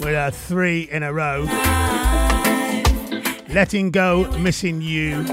with 0.00 0.14
her 0.14 0.30
three 0.30 0.82
in 0.82 1.02
a 1.02 1.12
row. 1.12 1.44
Letting 3.48 3.90
Go, 3.90 4.30
Missing 4.38 4.82
You, 4.82 5.24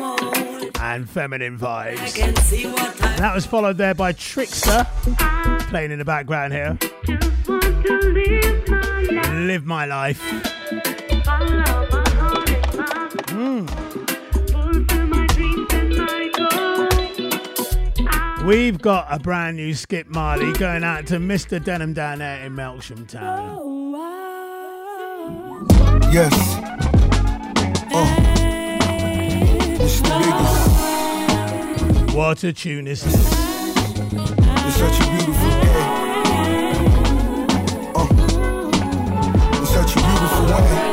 and 0.79 1.09
Feminine 1.09 1.57
Vibes. 1.57 2.17
And 2.21 3.19
that 3.19 3.35
was 3.35 3.45
followed 3.45 3.77
there 3.77 3.93
by 3.93 4.13
Trickster, 4.13 4.87
playing 5.69 5.91
in 5.91 5.99
the 5.99 6.05
background 6.05 6.53
here. 6.53 6.77
Live 9.45 9.65
my 9.65 9.85
life. 9.85 10.21
Mm. 13.31 14.00
We've 18.45 18.81
got 18.81 19.07
a 19.09 19.19
brand 19.19 19.57
new 19.57 19.75
Skip 19.75 20.07
Marley 20.07 20.51
going 20.53 20.83
out 20.83 21.05
to 21.07 21.17
Mr. 21.17 21.63
Denham 21.63 21.93
down 21.93 22.19
there 22.19 22.43
in 22.43 22.55
Melksham 22.55 23.07
Town. 23.07 23.59
Yes. 26.11 26.33
Oh. 27.93 28.07
It's 29.79 30.01
the 30.01 30.09
biggest. 31.99 32.15
What 32.15 32.43
a 32.43 32.51
tune 32.51 32.87
is 32.87 33.03
this? 33.03 33.15
It's 33.15 34.75
such 34.75 34.99
a 34.99 35.03
beautiful 35.11 35.49
day. 35.61 35.73
Oh. 37.95 38.07
It's 39.61 39.71
such 39.71 39.95
a 39.95 39.99
beautiful 39.99 40.45
way. 40.45 40.90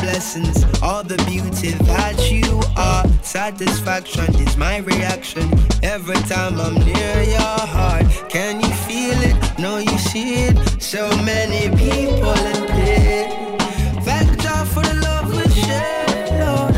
Blessings, 0.00 0.64
all 0.82 1.02
the 1.02 1.16
beauty 1.28 1.70
that 1.84 2.30
you 2.30 2.62
are. 2.76 3.04
Satisfaction 3.22 4.32
is 4.36 4.56
my 4.56 4.78
reaction 4.78 5.48
every 5.82 6.20
time 6.32 6.60
I'm 6.60 6.74
near 6.74 7.22
your 7.22 7.60
heart. 7.74 8.04
Can 8.28 8.60
you 8.60 8.72
feel 8.86 9.18
it? 9.22 9.36
No, 9.58 9.78
you 9.78 9.98
see 9.98 10.46
it. 10.46 10.56
So 10.82 11.08
many 11.22 11.68
people 11.76 12.38
in 12.52 12.66
pain. 12.68 13.58
Thank 14.02 14.42
God 14.42 14.68
for 14.68 14.82
the 14.82 14.94
love 15.08 15.28
we 15.36 15.46
share, 15.64 16.06
Lord. 16.44 16.76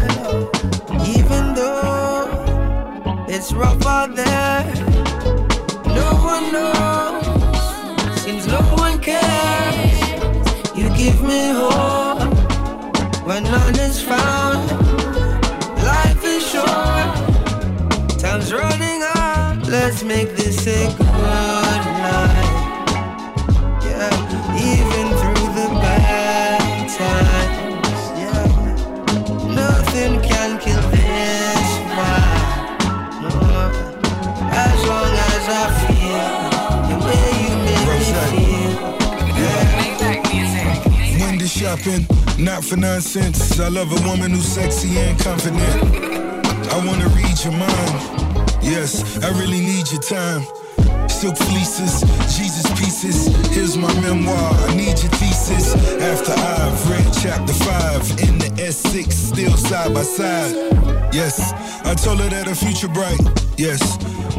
Even 1.17 1.55
though 1.55 3.27
it's 3.29 3.53
rough 3.53 3.85
out 3.87 4.15
there, 4.15 4.65
no 6.01 6.09
one 6.33 6.53
knows. 6.53 8.21
Seems 8.23 8.47
no 8.47 8.61
one 8.85 8.99
cares. 9.01 10.01
You 10.77 10.89
give 10.97 11.23
me 11.23 11.51
hope 11.51 12.06
when 13.27 13.43
none 13.43 13.75
is 13.81 14.01
found. 14.01 14.71
Life 15.83 16.25
is 16.25 16.49
short, 16.49 17.11
time's 18.21 18.53
running 18.53 19.03
out. 19.17 19.67
Let's 19.67 20.05
make 20.05 20.37
this 20.37 20.65
a 20.69 20.87
good 20.97 21.85
night. 22.07 22.53
Yeah, 23.83 24.15
even 24.71 25.07
through 25.19 25.49
the 25.59 25.69
bad 25.83 26.89
times. 27.01 28.01
Yeah, 28.23 28.47
nothing 29.55 30.21
can 30.23 30.61
kill 30.61 30.83
this 30.93 31.69
vibe. 31.97 33.23
No, 33.23 33.31
as 34.53 34.81
long 34.87 35.13
as 35.33 35.49
I 35.49 35.86
shopping, 41.57 42.07
not 42.39 42.63
for 42.63 42.77
nonsense. 42.77 43.59
I 43.59 43.69
love 43.69 43.91
a 43.91 44.09
woman 44.09 44.31
who's 44.31 44.45
sexy 44.45 44.99
and 44.99 45.19
confident. 45.19 45.63
I 46.71 46.77
wanna 46.87 47.09
read 47.17 47.37
your 47.45 47.55
mind. 47.55 47.95
Yes, 48.63 49.25
I 49.25 49.31
really 49.41 49.61
need 49.61 49.91
your 49.91 50.03
time. 50.03 50.43
Silk 51.09 51.37
fleeces, 51.39 52.03
Jesus 52.37 52.67
pieces. 52.79 53.29
Here's 53.55 53.79
my 53.79 53.93
memoir. 54.03 54.53
I 54.69 54.77
need 54.77 54.99
your 55.01 55.13
thesis. 55.17 55.75
After 56.13 56.33
I've 56.33 56.91
read 56.91 57.09
chapter 57.23 57.55
five 57.65 58.03
in 58.29 58.37
the 58.39 58.51
S6, 58.61 59.11
still 59.13 59.57
side 59.57 59.95
by 59.95 60.03
side. 60.03 60.53
Yes, 61.15 61.41
I 61.87 61.95
told 61.95 62.21
her 62.21 62.29
that 62.29 62.47
her 62.49 62.55
future 62.55 62.89
bright. 62.89 63.21
Yes, 63.57 63.81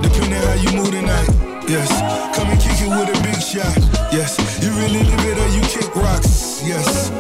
depending 0.03 0.33
how 0.33 0.53
you 0.53 0.71
move 0.77 0.91
tonight. 0.91 1.56
Yes, 1.67 1.91
come 2.33 2.47
and 2.47 2.59
kick 2.61 2.79
it 2.79 2.87
with 2.87 3.11
a 3.11 3.23
big 3.23 3.41
shot. 3.41 3.75
Yes, 4.13 4.39
you 4.63 4.71
really 4.71 5.03
live 5.03 5.25
it 5.25 5.37
or 5.37 5.49
you 5.51 5.61
kick 5.67 5.93
rocks. 5.97 6.63
Yes, 6.63 7.11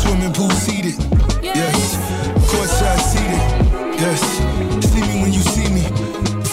swimming 0.00 0.32
pool 0.32 0.50
seated. 0.50 0.94
Yes, 1.42 1.96
courtside 2.46 3.02
seated. 3.02 3.42
Yes, 3.98 4.22
see 4.86 5.00
me 5.00 5.22
when 5.22 5.32
you 5.32 5.42
see 5.42 5.68
me. 5.74 5.82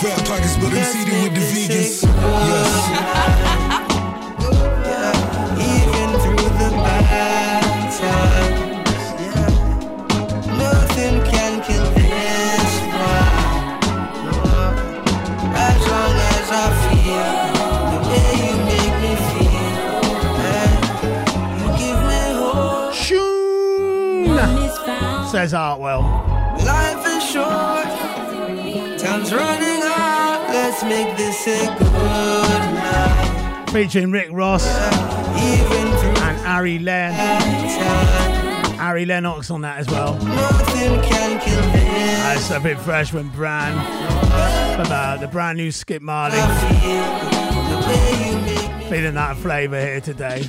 Fat 0.01 0.17
pockets, 0.25 0.57
but 0.57 0.73
I'm 0.73 0.83
seated 0.83 1.21
with 1.21 1.35
the 1.35 1.41
vegans. 1.41 2.01
Yes. 2.01 2.72
Says 25.33 25.53
Artwell. 25.53 26.03
Life 26.63 27.07
is 27.07 27.23
short, 27.23 27.85
time's 28.99 29.33
running 29.33 29.81
out. 29.81 30.45
Let's 30.49 30.83
make 30.83 31.17
this 31.17 31.47
a 31.47 31.75
good 31.79 32.73
night. 32.75 33.65
Featuring 33.71 34.11
Rick 34.11 34.29
Ross 34.31 34.63
and 34.67 36.45
Ari 36.45 36.77
Len. 36.77 37.15
Ari 38.79 39.07
Lennox 39.07 39.49
on 39.49 39.61
that 39.61 39.79
as 39.79 39.87
well. 39.87 40.13
Nothing 40.23 41.01
can 41.01 41.41
kill 41.41 41.61
this. 41.71 42.19
That's 42.19 42.51
a 42.51 42.59
bit 42.59 42.77
fresh 42.77 43.11
when 43.11 43.29
Bran. 43.29 43.73
About 44.79 45.17
uh, 45.17 45.19
the 45.19 45.27
brand 45.27 45.57
new 45.57 45.71
Skip 45.71 46.03
Marley. 46.03 46.37
Feeling 48.87 49.15
that 49.15 49.35
flavour 49.37 49.81
here 49.81 49.99
today. 49.99 50.47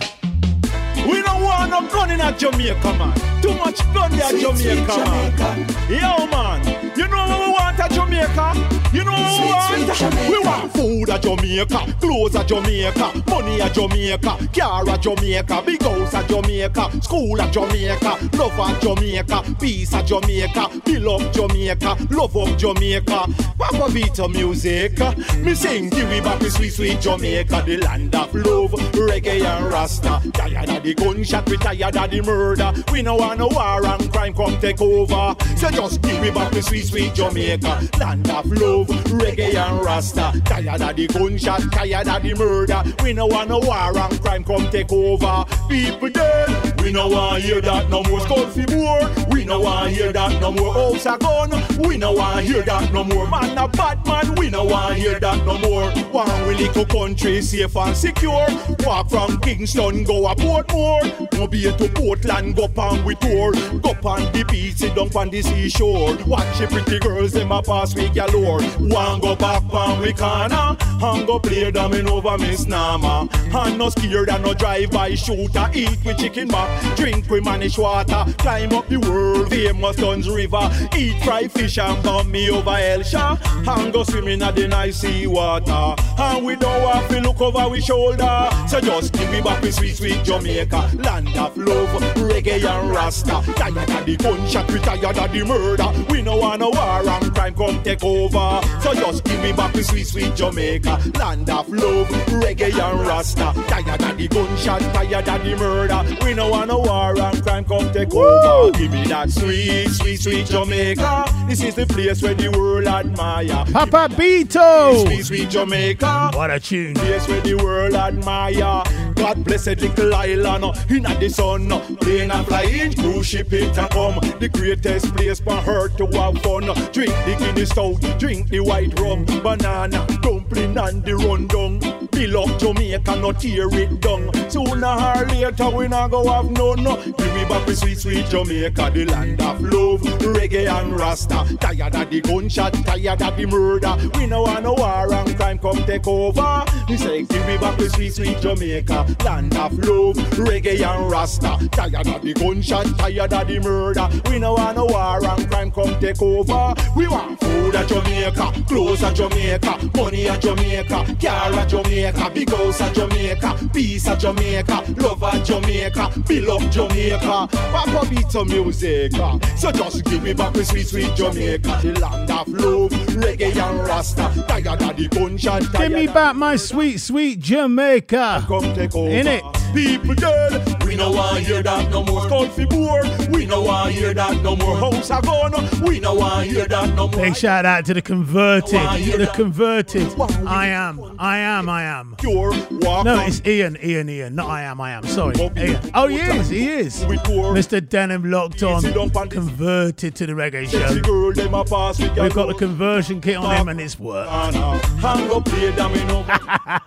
Want 1.45 1.71
no 1.71 1.81
gun 1.93 2.11
in 2.11 2.21
a 2.21 2.33
Jamaica, 2.33 2.93
man. 2.99 3.15
Too 3.43 3.55
much 3.55 3.79
gun 3.93 4.11
there, 4.13 4.33
Jamaica, 4.33 4.97
man. 4.97 5.69
Yo, 5.91 6.27
man. 6.33 6.61
You 6.97 7.07
know 7.09 7.27
what 7.53 7.54
want 7.77 7.93
at 7.93 7.97
Jamaica? 7.97 8.79
You 8.93 9.05
know 9.05 9.13
what 9.13 9.77
we 9.77 9.85
want? 9.85 10.29
We 10.29 10.39
want 10.39 10.73
food 10.73 11.11
at 11.11 11.23
Jamaica, 11.23 11.97
clothes 12.01 12.37
at 12.37 12.49
Jamaica, 12.49 13.25
money 13.29 13.61
at 13.61 13.75
Jamaica, 13.75 14.49
car 14.55 14.89
at 14.89 15.03
Jamaica, 15.03 15.63
big 15.65 15.83
house 15.83 16.15
at 16.15 16.29
Jamaica, 16.29 17.03
school 17.03 17.41
at 17.41 17.53
Jamaica, 17.53 18.19
love 18.37 18.59
at 18.59 18.83
Jamaica, 18.83 19.57
peace 19.61 19.95
at 19.95 20.07
Jamaica, 20.07 20.81
build 20.85 21.23
up 21.23 21.33
Jamaica, 21.33 21.97
love 22.11 22.37
up 22.37 22.59
Jamaica. 22.59 23.27
Papa 23.59 23.89
Vita 23.91 24.29
music. 24.29 24.99
Me 25.39 25.55
sing 25.55 25.89
give 25.89 26.09
we 26.11 26.21
back 26.21 26.39
the 26.39 26.51
sweet, 26.51 26.71
sweet 26.71 27.01
Jamaica, 27.01 27.63
the 27.67 27.79
land 27.79 28.15
of 28.15 28.35
love, 28.35 28.73
reggae 28.93 29.43
and 29.45 29.67
rasta. 29.73 30.21
Tired 30.33 30.69
of 30.69 30.83
the 30.83 30.95
gunshot, 30.95 31.49
we 31.49 31.57
tired 31.57 31.97
of 31.97 32.11
the 32.11 32.21
murder. 32.21 32.73
We 32.93 33.03
no 33.03 33.17
want 33.17 33.39
no 33.39 33.49
war 33.49 33.85
and 33.85 34.13
crime 34.13 34.35
come 34.35 34.59
take 34.61 34.81
over. 34.81 35.35
So 35.57 35.71
just 35.71 36.03
give 36.03 36.21
me 36.21 36.31
back 36.31 36.53
the 36.53 36.63
sweet, 36.63 36.85
sweet 36.87 37.15
Jamaica, 37.15 37.64
land 37.99 38.31
of 38.31 38.47
love, 38.47 38.89
reggae 39.19 39.55
and 39.55 39.85
rasta. 39.85 40.41
Tired 40.45 40.83
of 40.83 40.97
the 40.97 41.07
gunshot, 41.07 41.63
tired 41.73 42.09
of 42.09 42.23
the 42.23 42.35
murder. 42.35 42.83
We 43.03 43.13
no 43.13 43.27
want 43.27 43.49
no 43.49 43.59
war 43.59 43.97
and 43.97 44.21
crime 44.21 44.45
come 44.45 44.71
take 44.71 44.93
over. 44.93 45.45
People 45.69 46.11
dead, 46.11 46.64
We 46.85 46.93
no 46.93 47.09
want 47.09 47.43
hear 47.43 47.63
that 47.63 47.89
no 47.89 48.03
more. 48.03 48.21
Skull 48.21 48.47
fi 48.49 48.67
more. 48.67 49.01
We 49.31 49.47
no 49.47 49.59
want 49.59 49.93
hear 49.93 50.13
that 50.13 50.39
no 50.39 50.53
more. 50.53 50.75
House 50.75 51.07
a 51.07 51.17
gun. 51.17 51.51
We 51.79 51.97
no 51.97 52.13
want 52.13 52.45
hear 52.45 52.61
that 52.61 52.93
no 52.93 53.03
more. 53.03 53.27
Man 53.27 53.57
a 53.57 53.67
bad 53.69 54.07
man. 54.07 54.35
We 54.35 54.51
no 54.51 54.65
want 54.65 54.97
hear 54.97 55.19
that 55.19 55.47
no 55.47 55.57
more. 55.57 55.91
One 56.13 56.47
we 56.47 56.57
little 56.57 56.85
country 56.85 57.41
safe 57.41 57.75
and 57.75 57.97
secure. 57.97 58.47
Walk 58.81 59.09
from 59.09 59.41
Kingston 59.41 60.05
go 60.05 60.27
a 60.29 60.37
Portmore. 60.37 61.33
No 61.33 61.47
be 61.47 61.63
to 61.63 61.89
Portland 61.89 62.55
go 62.55 62.69
pan 62.69 63.03
we 63.03 63.15
tour. 63.15 63.53
Go 63.81 63.95
pan 63.95 64.31
the 64.35 64.45
beach 64.51 64.77
sit 64.77 64.95
down 64.95 65.09
pan 65.09 65.31
the 65.31 65.41
seashore. 65.41 66.19
Watch 66.27 66.59
the 66.59 66.67
pretty 66.67 66.99
girls 66.99 67.33
them 67.33 67.51
a 67.51 67.63
pass 67.63 67.95
we 67.95 68.11
galore. 68.11 68.63
One 68.63 69.21
go 69.21 69.35
back 69.35 69.67
pan 69.71 70.03
we 70.03 70.13
corner. 70.13 70.77
And 71.03 71.27
go 71.27 71.39
play 71.39 71.71
them 71.71 71.95
in 71.95 72.09
over 72.09 72.37
Miss 72.37 72.67
Nama. 72.67 73.27
And 73.55 73.79
no 73.79 73.89
scared 73.89 74.29
and 74.29 74.45
no 74.45 74.53
drive 74.53 74.91
by 74.91 75.15
shooter. 75.15 75.71
Eat 75.73 76.05
with 76.05 76.19
chicken 76.19 76.49
back. 76.49 76.74
Drink 76.97 77.29
with 77.31 77.45
mannish 77.45 77.79
water. 77.79 78.25
Climb 78.39 78.73
up 78.73 78.89
the 78.89 78.99
world 78.99 79.51
famous 79.51 79.97
Dunn's 79.97 80.29
River. 80.29 80.71
Eat 80.97 81.23
fried 81.23 81.53
fish 81.53 81.79
and 81.79 82.03
bomb 82.03 82.31
me 82.31 82.51
over 82.51 82.77
Hellshire. 82.77 83.39
And 83.67 83.93
go 83.93 84.05
swimming 84.05 84.43
at 84.43 84.57
the 84.57 84.69
nice 84.69 85.01
sea 85.01 85.27
water. 85.27 85.95
And 86.19 86.45
we 86.45 86.57
don't 86.57 86.81
have 86.93 87.09
to 87.09 87.21
look 87.21 87.41
over 87.41 87.69
we 87.69 87.81
shoulder. 87.81 88.49
So 88.69 88.81
just 88.81 89.13
give 89.13 89.31
me 89.31 89.41
back 89.41 89.63
with 89.63 89.75
sweet, 89.75 89.97
sweet 89.97 90.23
Jamaica. 90.25 90.91
Land 90.97 91.37
of 91.37 91.57
love, 91.57 91.89
reggae 92.17 92.65
and 92.65 92.91
rasta. 92.91 93.43
Tired 93.55 93.91
of 93.91 94.07
the 94.07 94.17
gunshot, 94.17 94.71
we 94.73 94.79
tired 94.81 95.19
of 95.19 95.33
the 95.33 95.45
murder. 95.45 95.89
We 96.11 96.23
no 96.23 96.37
want 96.37 96.61
no 96.61 96.71
war 96.71 97.09
and 97.09 97.35
crime 97.35 97.55
come 97.55 97.83
take 97.83 98.05
over. 98.05 98.61
So 98.81 98.95
just 98.95 99.25
give 99.25 99.41
me 99.43 99.53
back 99.53 99.75
with 99.75 99.87
sweet, 99.87 100.07
sweet 100.07 100.35
Jamaica. 100.35 101.01
Land 101.19 101.51
of 101.51 101.69
love, 101.69 102.09
reggae 102.09 102.73
and 102.73 103.07
rasta. 103.07 103.53
Tired 103.69 104.03
of 104.03 104.19
the 104.19 104.29
gunshot, 104.29 104.81
tired 104.81 105.29
of 105.29 105.45
the 105.45 105.57
murder. 105.57 106.25
We 106.25 106.35
no 106.35 106.51
want 106.51 106.64
no 106.67 106.79
war 106.79 107.19
and 107.19 107.43
crime 107.43 107.65
come 107.65 107.93
take 107.93 108.13
over. 108.15 108.77
Give 108.79 108.91
me 108.91 109.05
that 109.05 109.31
sweet, 109.31 109.89
sweet, 109.89 110.21
sweet 110.21 110.47
Jamaica. 110.47 111.25
This 111.49 111.63
is 111.63 111.75
the 111.75 111.87
place 111.87 112.23
where 112.23 112.35
the 112.35 112.49
world 112.49 112.87
admire. 112.87 113.65
Papa 113.73 114.09
Beto. 114.15 115.05
Sweet, 115.07 115.25
sweet 115.25 115.51
Jamaica. 115.51 116.31
What 116.35 116.51
a 116.51 116.61
tune. 116.61 116.95
Place 116.95 117.29
where 117.29 117.41
the 117.41 117.55
world 117.55 117.95
admire. 117.95 119.14
God 119.15 119.45
bless 119.45 119.65
blessed 119.65 119.81
little 119.81 120.15
island 120.15 120.65
in 120.91 121.03
the 121.03 121.29
sun. 121.29 121.69
Plane 121.97 122.31
and 122.31 122.47
flying 122.47 122.93
cruise 122.95 123.27
ship 123.27 123.53
it 123.53 123.77
a 123.79 123.89
come. 123.89 124.19
The 124.39 124.49
greatest 124.49 125.15
place 125.17 125.41
for 125.41 125.57
her 125.57 125.89
to 125.89 126.07
have 126.19 126.39
fun. 126.43 126.65
Drink 126.93 127.15
the 127.25 127.37
Guinness 127.39 127.71
stout, 127.71 128.01
drink 128.19 128.49
the 128.49 128.61
white 128.61 128.99
rum, 128.99 129.25
banana, 129.43 130.07
dumpling 130.21 130.77
and 130.77 131.05
the 131.05 131.15
rundown. 131.17 131.81
Fill 132.09 132.39
up 132.39 132.59
Jamaica, 132.59 133.17
not 133.17 133.41
tear 133.41 133.69
it 133.73 134.01
down. 134.01 134.31
Sooner 134.51 134.87
or 134.87 135.27
later 135.27 135.71
we 135.71 135.89
not 135.89 136.11
go 136.11 136.31
have 136.31 136.51
none. 136.51 136.85
Give 136.85 137.35
me 137.35 137.45
back 137.45 137.67
with 137.67 137.79
sweet, 137.79 137.99
sweet 137.99 138.27
Jamaica, 138.27 138.91
the 138.93 139.07
land 139.07 139.41
of 139.41 139.61
love, 139.61 140.03
reggae 140.35 140.69
and 140.69 140.99
rasta. 140.99 141.57
Tired 141.59 141.95
of 141.95 142.11
the 142.11 142.21
gunshot, 142.21 142.73
tired 142.85 143.23
of 143.23 143.37
the 143.37 143.47
murder. 143.47 143.97
We 144.15 144.27
no 144.27 144.43
want 144.43 144.65
no 144.65 144.75
war 144.75 145.13
and 145.13 145.37
crime 145.37 145.59
come 145.59 145.85
take 145.85 146.07
over. 146.07 146.65
Me 146.89 146.97
say, 146.97 147.23
give 147.23 147.47
me 147.47 147.57
back 147.59 147.79
with 147.79 147.93
sweet, 147.95 148.15
sweet 148.15 148.41
Jamaica, 148.41 149.04
land 149.25 149.57
of 149.57 149.73
love, 149.79 150.17
reggae 150.37 150.81
and 150.85 151.11
rasta. 151.11 151.69
Tired 151.71 152.07
of 152.07 152.23
the 152.23 152.35
gunshot, 152.35 152.87
tired 152.99 153.33
of 153.33 153.49
the 153.49 153.61
murder. 153.61 154.09
We 154.31 154.39
no 154.39 154.55
want 154.55 154.77
no 154.77 154.87
war 154.87 155.25
and 155.25 155.51
crime 155.51 155.71
come 155.71 155.99
take 156.01 156.21
over. 156.21 156.75
We 156.97 157.07
want 157.09 157.41
food 157.41 157.75
at 157.75 157.89
Jamaica, 157.89 158.65
clothes 158.67 159.03
at 159.03 159.17
Jamaica, 159.17 159.91
money 159.97 160.29
at 160.29 160.41
Jamaica, 160.41 161.17
car 161.21 161.53
at 161.53 161.69
Jamaica, 161.69 162.31
big 162.35 162.51
house 162.51 162.81
at 162.81 162.95
Jamaica, 162.95 163.71
peace 163.73 164.07
at 164.09 164.21
Jamaica, 164.21 164.85
love 164.99 165.23
at 165.23 165.45
Jamaica, 165.45 166.03
up 166.03 166.71
Jamaica. 166.71 167.49
Papa 167.51 168.07
beat 168.09 168.31
some 168.31 168.49
music. 168.49 169.15
uh. 169.15 169.39
So 169.57 169.71
just 169.73 170.05
give 170.05 170.23
me 170.23 170.33
back 170.33 170.53
with 170.55 170.67
sweet, 170.67 170.87
sweet 170.87 171.15
Jamaica, 171.15 171.81
the 171.83 171.99
land 172.01 172.31
of 172.31 172.49
love, 172.49 172.91
reggae 173.21 173.57
and 173.57 173.81
rasta. 173.87 174.45
Tired 174.49 174.83
of 174.83 174.97
the 174.97 175.09
gunshot, 175.09 175.73
Give 175.73 175.93
me 175.93 176.07
back 176.07 176.37
my 176.37 176.57
sweet, 176.57 176.99
sweet 176.99 177.41
Jamaica. 177.41 178.45
Come 178.47 178.75
take 178.75 178.94
In 178.95 179.27
it. 179.27 179.45
People 179.75 180.15
dead, 180.15 180.84
we 180.95 181.01
no 181.01 181.11
want 181.11 181.39
hear 181.41 181.61
that 181.61 181.91
no 181.91 182.05
more. 182.05 182.29
Fi 182.29 182.65
poor, 182.67 183.03
we 183.31 183.47
no 183.47 183.63
want 183.63 183.93
hear 183.93 184.15
that 184.15 184.41
no 184.43 184.55
more. 184.55 184.77
House 184.77 185.11
a 185.11 185.21
gone, 185.21 185.53
we 185.83 185.99
no 185.99 186.15
want 186.15 186.47
hear 186.47 186.67
that 186.67 186.95
no 186.95 187.09
more. 187.09 187.21
Big 187.21 187.35
shout 187.35 187.67
out 187.67 187.85
to 187.87 187.95
the 187.95 188.03
converted. 188.03 188.81
The 189.19 189.29
converted. 189.35 190.09
I 190.47 190.69
am. 190.69 191.17
I 191.19 191.39
am. 191.39 191.69
I 191.69 191.83
am. 191.83 192.15
No, 192.23 193.25
it's 193.27 193.45
Ian. 193.45 193.77
Ian. 193.83 194.09
Ian. 194.09 194.37
Not 194.37 194.49
I 194.49 194.63
am. 194.63 194.81
I 194.81 194.93
am. 194.93 195.05
Sorry. 195.05 195.35
Ian. 195.37 195.81
Oh, 195.95 196.07
he 196.07 196.17
is. 196.17 196.49
He 196.49 196.69
is. 196.69 197.05
Mr. 197.05 197.87
Denim 197.87 198.31
locked 198.31 198.63
on. 198.63 198.83
Converted 198.83 200.15
to 200.15 200.27
the 200.27 200.33
reggae 200.33 200.69
show. 200.69 201.01
girl, 201.01 201.33
them 201.33 201.55
a 201.55 201.65
pass 201.65 201.99
with 201.99 202.17
We've 202.17 202.33
got 202.33 202.47
the 202.47 202.55
conversion 202.55 203.21
kit 203.21 203.37
on 203.37 203.57
him 203.57 203.69
and 203.69 203.81
it's 203.81 203.99
worked. 203.99 204.31
Ah, 204.31 204.79
Hang 205.01 205.31
up 205.31 205.45
play 205.45 205.69
over. 205.69 206.31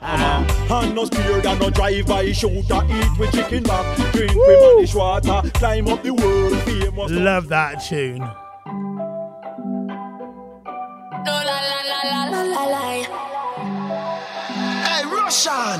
And 0.01 0.95
no 0.95 1.01
ah, 1.03 1.09
scared 1.11 1.45
and 1.45 1.59
no 1.59 1.69
drive 1.69 2.05
by 2.05 2.31
shooter. 2.31 2.81
Eat 2.89 3.19
with 3.19 3.31
chicken 3.31 3.63
back, 3.63 3.96
drink 4.11 4.35
with 4.35 4.61
mannish 4.61 4.95
water. 4.95 5.41
Climb 5.53 5.87
up 5.87 6.03
the 6.03 6.13
world 6.13 6.57
famous. 6.63 7.11
Love 7.11 7.47
that 7.49 7.83
tune. 7.83 8.19
No 11.25 11.33
la 11.49 11.59
la 11.69 11.79
la 11.91 11.99
la 12.11 12.21
la 12.31 12.41
la 12.43 12.63
la. 12.73 12.83
Hey, 14.85 15.03
Russian. 15.05 15.79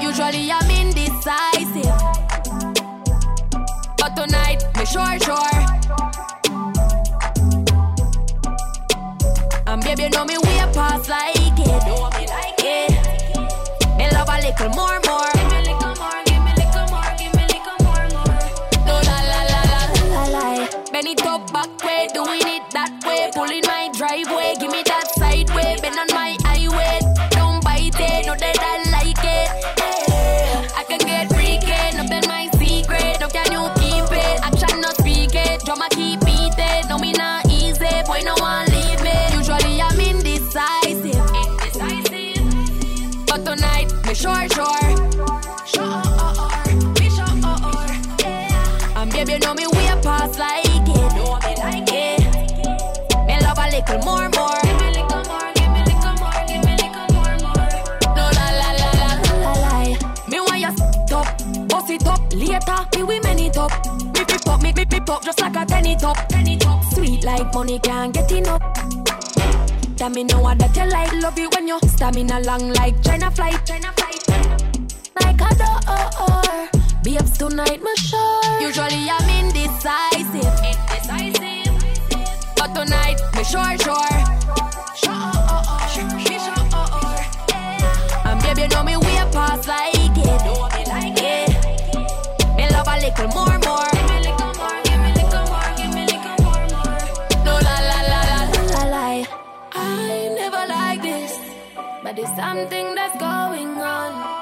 Usually 0.00 0.50
I'm 0.50 0.70
indecisive, 0.70 1.96
but 3.98 4.14
tonight 4.16 4.64
me 4.76 4.84
sure 4.84 5.18
sure. 5.20 5.60
And 9.66 9.82
baby, 9.82 10.08
know 10.10 10.24
me 10.24 10.36
way 10.38 10.64
past 10.74 11.08
like 11.08 11.36
it. 11.36 11.86
Know 11.86 12.10
me 12.10 12.26
like 12.26 12.58
it. 12.58 12.90
Me 13.96 14.10
love 14.10 14.28
a 14.28 14.36
little 14.42 14.68
more 14.70 15.01
And 48.94 49.10
baby 49.12 49.38
know 49.38 49.54
me 49.54 49.66
way 49.66 50.00
past 50.02 50.38
like 50.38 50.64
it. 50.64 51.12
Me 53.26 53.34
love 53.40 53.58
a 53.58 53.70
little 53.70 53.98
more 54.04 54.28
more. 54.30 54.62
It 61.92 62.06
up 62.06 62.32
later. 62.32 62.86
Me 62.96 63.02
we 63.02 63.20
many 63.20 63.50
top. 63.50 63.70
Me 64.14 64.24
pip 64.24 64.48
up, 64.48 64.62
me 64.62 64.72
me 64.72 64.86
pip 64.86 65.10
up 65.10 65.22
just 65.22 65.40
like 65.42 65.56
a 65.56 65.66
tenny 65.66 65.94
top. 65.94 66.16
Sweet 66.94 67.22
like 67.22 67.52
money 67.52 67.78
can't 67.80 68.14
get 68.14 68.32
enough. 68.32 68.62
Tell 69.96 70.08
me 70.08 70.24
know 70.24 70.54
that 70.54 70.74
you 70.74 70.86
like. 70.86 71.12
Love 71.12 71.38
it 71.38 71.54
when 71.54 71.68
you 71.68 71.78
stamina 71.86 72.40
long 72.40 72.72
like 72.72 73.02
China 73.02 73.30
flight. 73.30 73.60
China 73.66 73.92
flight. 73.94 74.11
Like 75.20 75.40
a 75.40 75.54
door. 75.54 76.68
Babes 77.02 77.36
tonight, 77.36 77.82
me 77.82 77.94
sure. 77.96 78.60
Usually 78.60 79.10
I'm 79.10 79.28
indecisive. 79.44 80.56
Indecisive. 80.70 81.76
But 82.56 82.74
tonight, 82.74 83.18
me 83.34 83.44
sure, 83.44 83.76
sure. 83.78 84.12
Sure, 84.94 86.04
me 86.16 86.24
sure. 86.24 86.62
And 88.24 88.38
baby, 88.42 88.68
know 88.68 88.82
me 88.82 88.96
way 88.96 89.24
past 89.32 89.68
like 89.68 89.94
it. 89.94 90.44
Know 90.44 90.68
me 90.72 90.84
like 90.86 91.20
it. 91.20 91.50
Me 92.56 92.64
love 92.70 92.88
a 92.88 92.96
little 93.00 93.28
more, 93.28 93.58
more. 93.66 93.90
Give 93.92 94.08
me 94.08 94.16
little 94.26 94.52
more, 94.54 94.78
give 94.84 95.00
me 95.00 95.10
little 95.12 95.44
more, 95.50 95.70
give 95.76 95.92
me 95.94 96.02
little 96.06 96.36
more, 96.44 96.66
more. 96.72 97.44
No 97.44 97.54
la 97.66 97.76
la 97.90 97.98
la 98.10 98.20
la 98.30 98.40
la 98.52 98.62
la 98.72 98.82
la. 98.84 99.26
I 99.74 99.76
never 100.36 100.64
like 100.68 101.02
this, 101.02 101.32
but 102.02 102.16
there's 102.16 102.34
something 102.36 102.94
that's 102.94 103.18
going 103.18 103.78
on. 103.80 104.41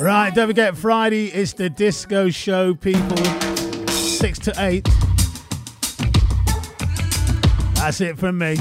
Right, 0.00 0.34
don't 0.34 0.46
forget, 0.46 0.78
Friday 0.78 1.26
is 1.26 1.52
the 1.52 1.68
disco 1.68 2.30
show, 2.30 2.74
people. 2.74 3.18
Six 3.88 4.38
to 4.38 4.54
eight. 4.56 4.88
That's 7.74 8.00
it 8.00 8.18
from 8.18 8.38
me. 8.38 8.56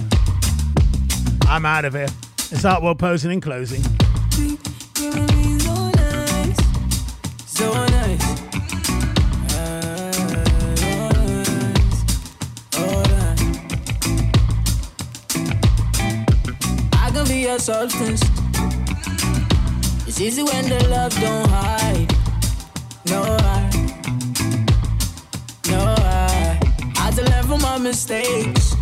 I'm 1.44 1.66
out 1.66 1.86
of 1.86 1.94
here. 1.94 2.08
It's 2.52 2.64
Artwell 2.64 2.98
posing 2.98 3.32
and 3.32 3.42
closing. 3.42 3.82
substance 17.60 18.39
it's 20.22 20.38
easy 20.38 20.44
when 20.44 20.68
the 20.68 20.86
love 20.90 21.18
don't 21.22 21.48
hide. 21.48 22.14
No, 23.06 23.22
I, 23.24 23.70
no, 25.72 25.96
I. 25.98 26.60
I 26.98 27.12
to 27.12 27.24
learn 27.24 27.46
from 27.48 27.62
my 27.62 27.78
mistakes. 27.78 28.76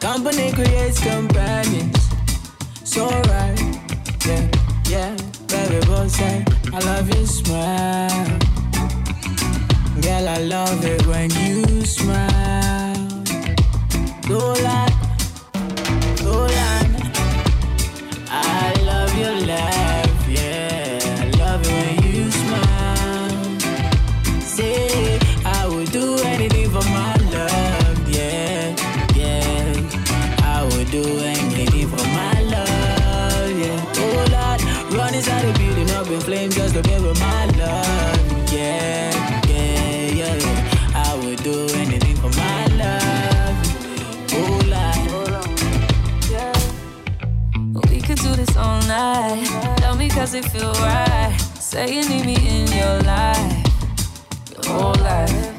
Company 0.00 0.50
creates 0.50 0.98
companions. 0.98 2.02
So 2.82 3.10
right, 3.30 3.60
yeah, 4.26 4.50
yeah. 4.88 5.16
Baby 5.46 5.86
boy 5.86 6.08
say, 6.08 6.44
I 6.72 6.78
love 6.80 7.08
your 7.14 7.26
smile. 7.26 8.38
Girl, 10.02 10.28
I 10.30 10.38
love 10.38 10.84
it 10.84 11.06
when 11.06 11.30
you 11.30 11.84
smile. 11.84 13.22
Don't 14.22 14.60
Love 49.20 49.98
me 49.98 50.08
cause 50.08 50.32
it 50.32 50.46
feel 50.46 50.72
right. 50.72 51.36
Say 51.58 51.94
you 51.94 52.08
need 52.08 52.24
me 52.24 52.36
in 52.36 52.66
your 52.72 53.02
life. 53.02 53.66
Your 54.50 54.72
whole 54.72 54.94
life. 54.94 55.54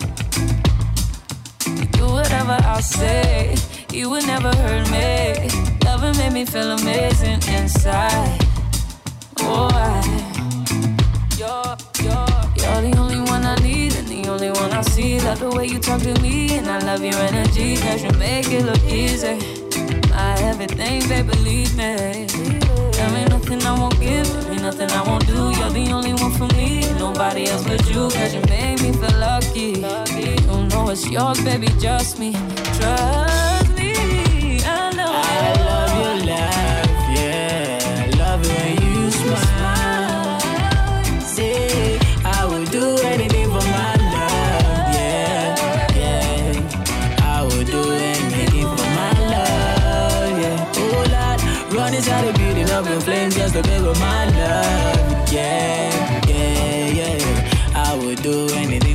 You 1.67 1.85
do 1.93 2.05
whatever 2.07 2.57
I 2.59 2.81
say. 2.81 3.55
You 3.93 4.09
would 4.09 4.25
never 4.25 4.49
hurt 4.55 4.89
me. 4.89 5.47
Loving 5.85 6.17
made 6.17 6.33
me 6.33 6.43
feel 6.43 6.71
amazing 6.71 7.39
inside. 7.53 8.39
Oh, 9.41 9.69
I. 9.73 10.01
You're, 11.37 11.77
you're, 12.01 12.33
you're 12.57 12.81
the 12.81 12.97
only 12.97 13.19
one 13.29 13.45
I 13.45 13.55
need 13.57 13.95
and 13.95 14.07
the 14.07 14.27
only 14.27 14.49
one 14.49 14.71
I 14.71 14.81
see. 14.81 15.19
Love 15.19 15.39
the 15.39 15.51
way 15.51 15.67
you 15.67 15.77
talk 15.77 16.01
to 16.01 16.19
me 16.19 16.57
and 16.57 16.67
I 16.67 16.79
love 16.79 17.03
your 17.03 17.13
energy. 17.13 17.77
Cause 17.77 18.03
you 18.03 18.11
make 18.17 18.49
it 18.49 18.65
look 18.65 18.83
easy. 18.85 19.37
My 20.09 20.33
everything, 20.49 21.07
baby, 21.07 21.29
believe 21.29 21.77
me. 21.77 22.25
There 22.93 23.17
ain't 23.17 23.40
nothing 23.51 23.67
I 23.67 23.79
won't 23.79 23.99
give, 23.99 24.49
ain't 24.49 24.61
nothing 24.61 24.89
I 24.91 25.01
won't 25.03 25.27
do. 25.27 25.33
You're 25.33 25.69
the 25.69 25.91
only 25.91 26.13
one 26.13 26.31
for 26.31 26.47
me, 26.55 26.81
nobody 26.93 27.47
else 27.47 27.63
but 27.63 27.85
you. 27.89 28.09
Cause 28.09 28.33
you 28.33 28.41
made 28.47 28.81
me 28.81 28.93
feel 28.93 29.19
lucky. 29.19 29.71
You 29.71 30.67
know 30.69 30.89
it's 30.89 31.09
yours, 31.09 31.41
baby, 31.43 31.67
just 31.79 32.17
me. 32.17 32.33
Trust 32.77 33.40
up 52.81 52.89
in 52.89 53.01
flames 53.01 53.35
just 53.35 53.53
to 53.53 53.61
be 53.63 53.79
with 53.81 53.99
my 53.99 54.25
love, 54.25 55.31
yeah, 55.31 56.25
yeah, 56.27 56.87
yeah. 56.87 57.73
I 57.75 57.95
would 57.95 58.21
do 58.23 58.47
anything 58.53 58.81
love. 58.81 58.90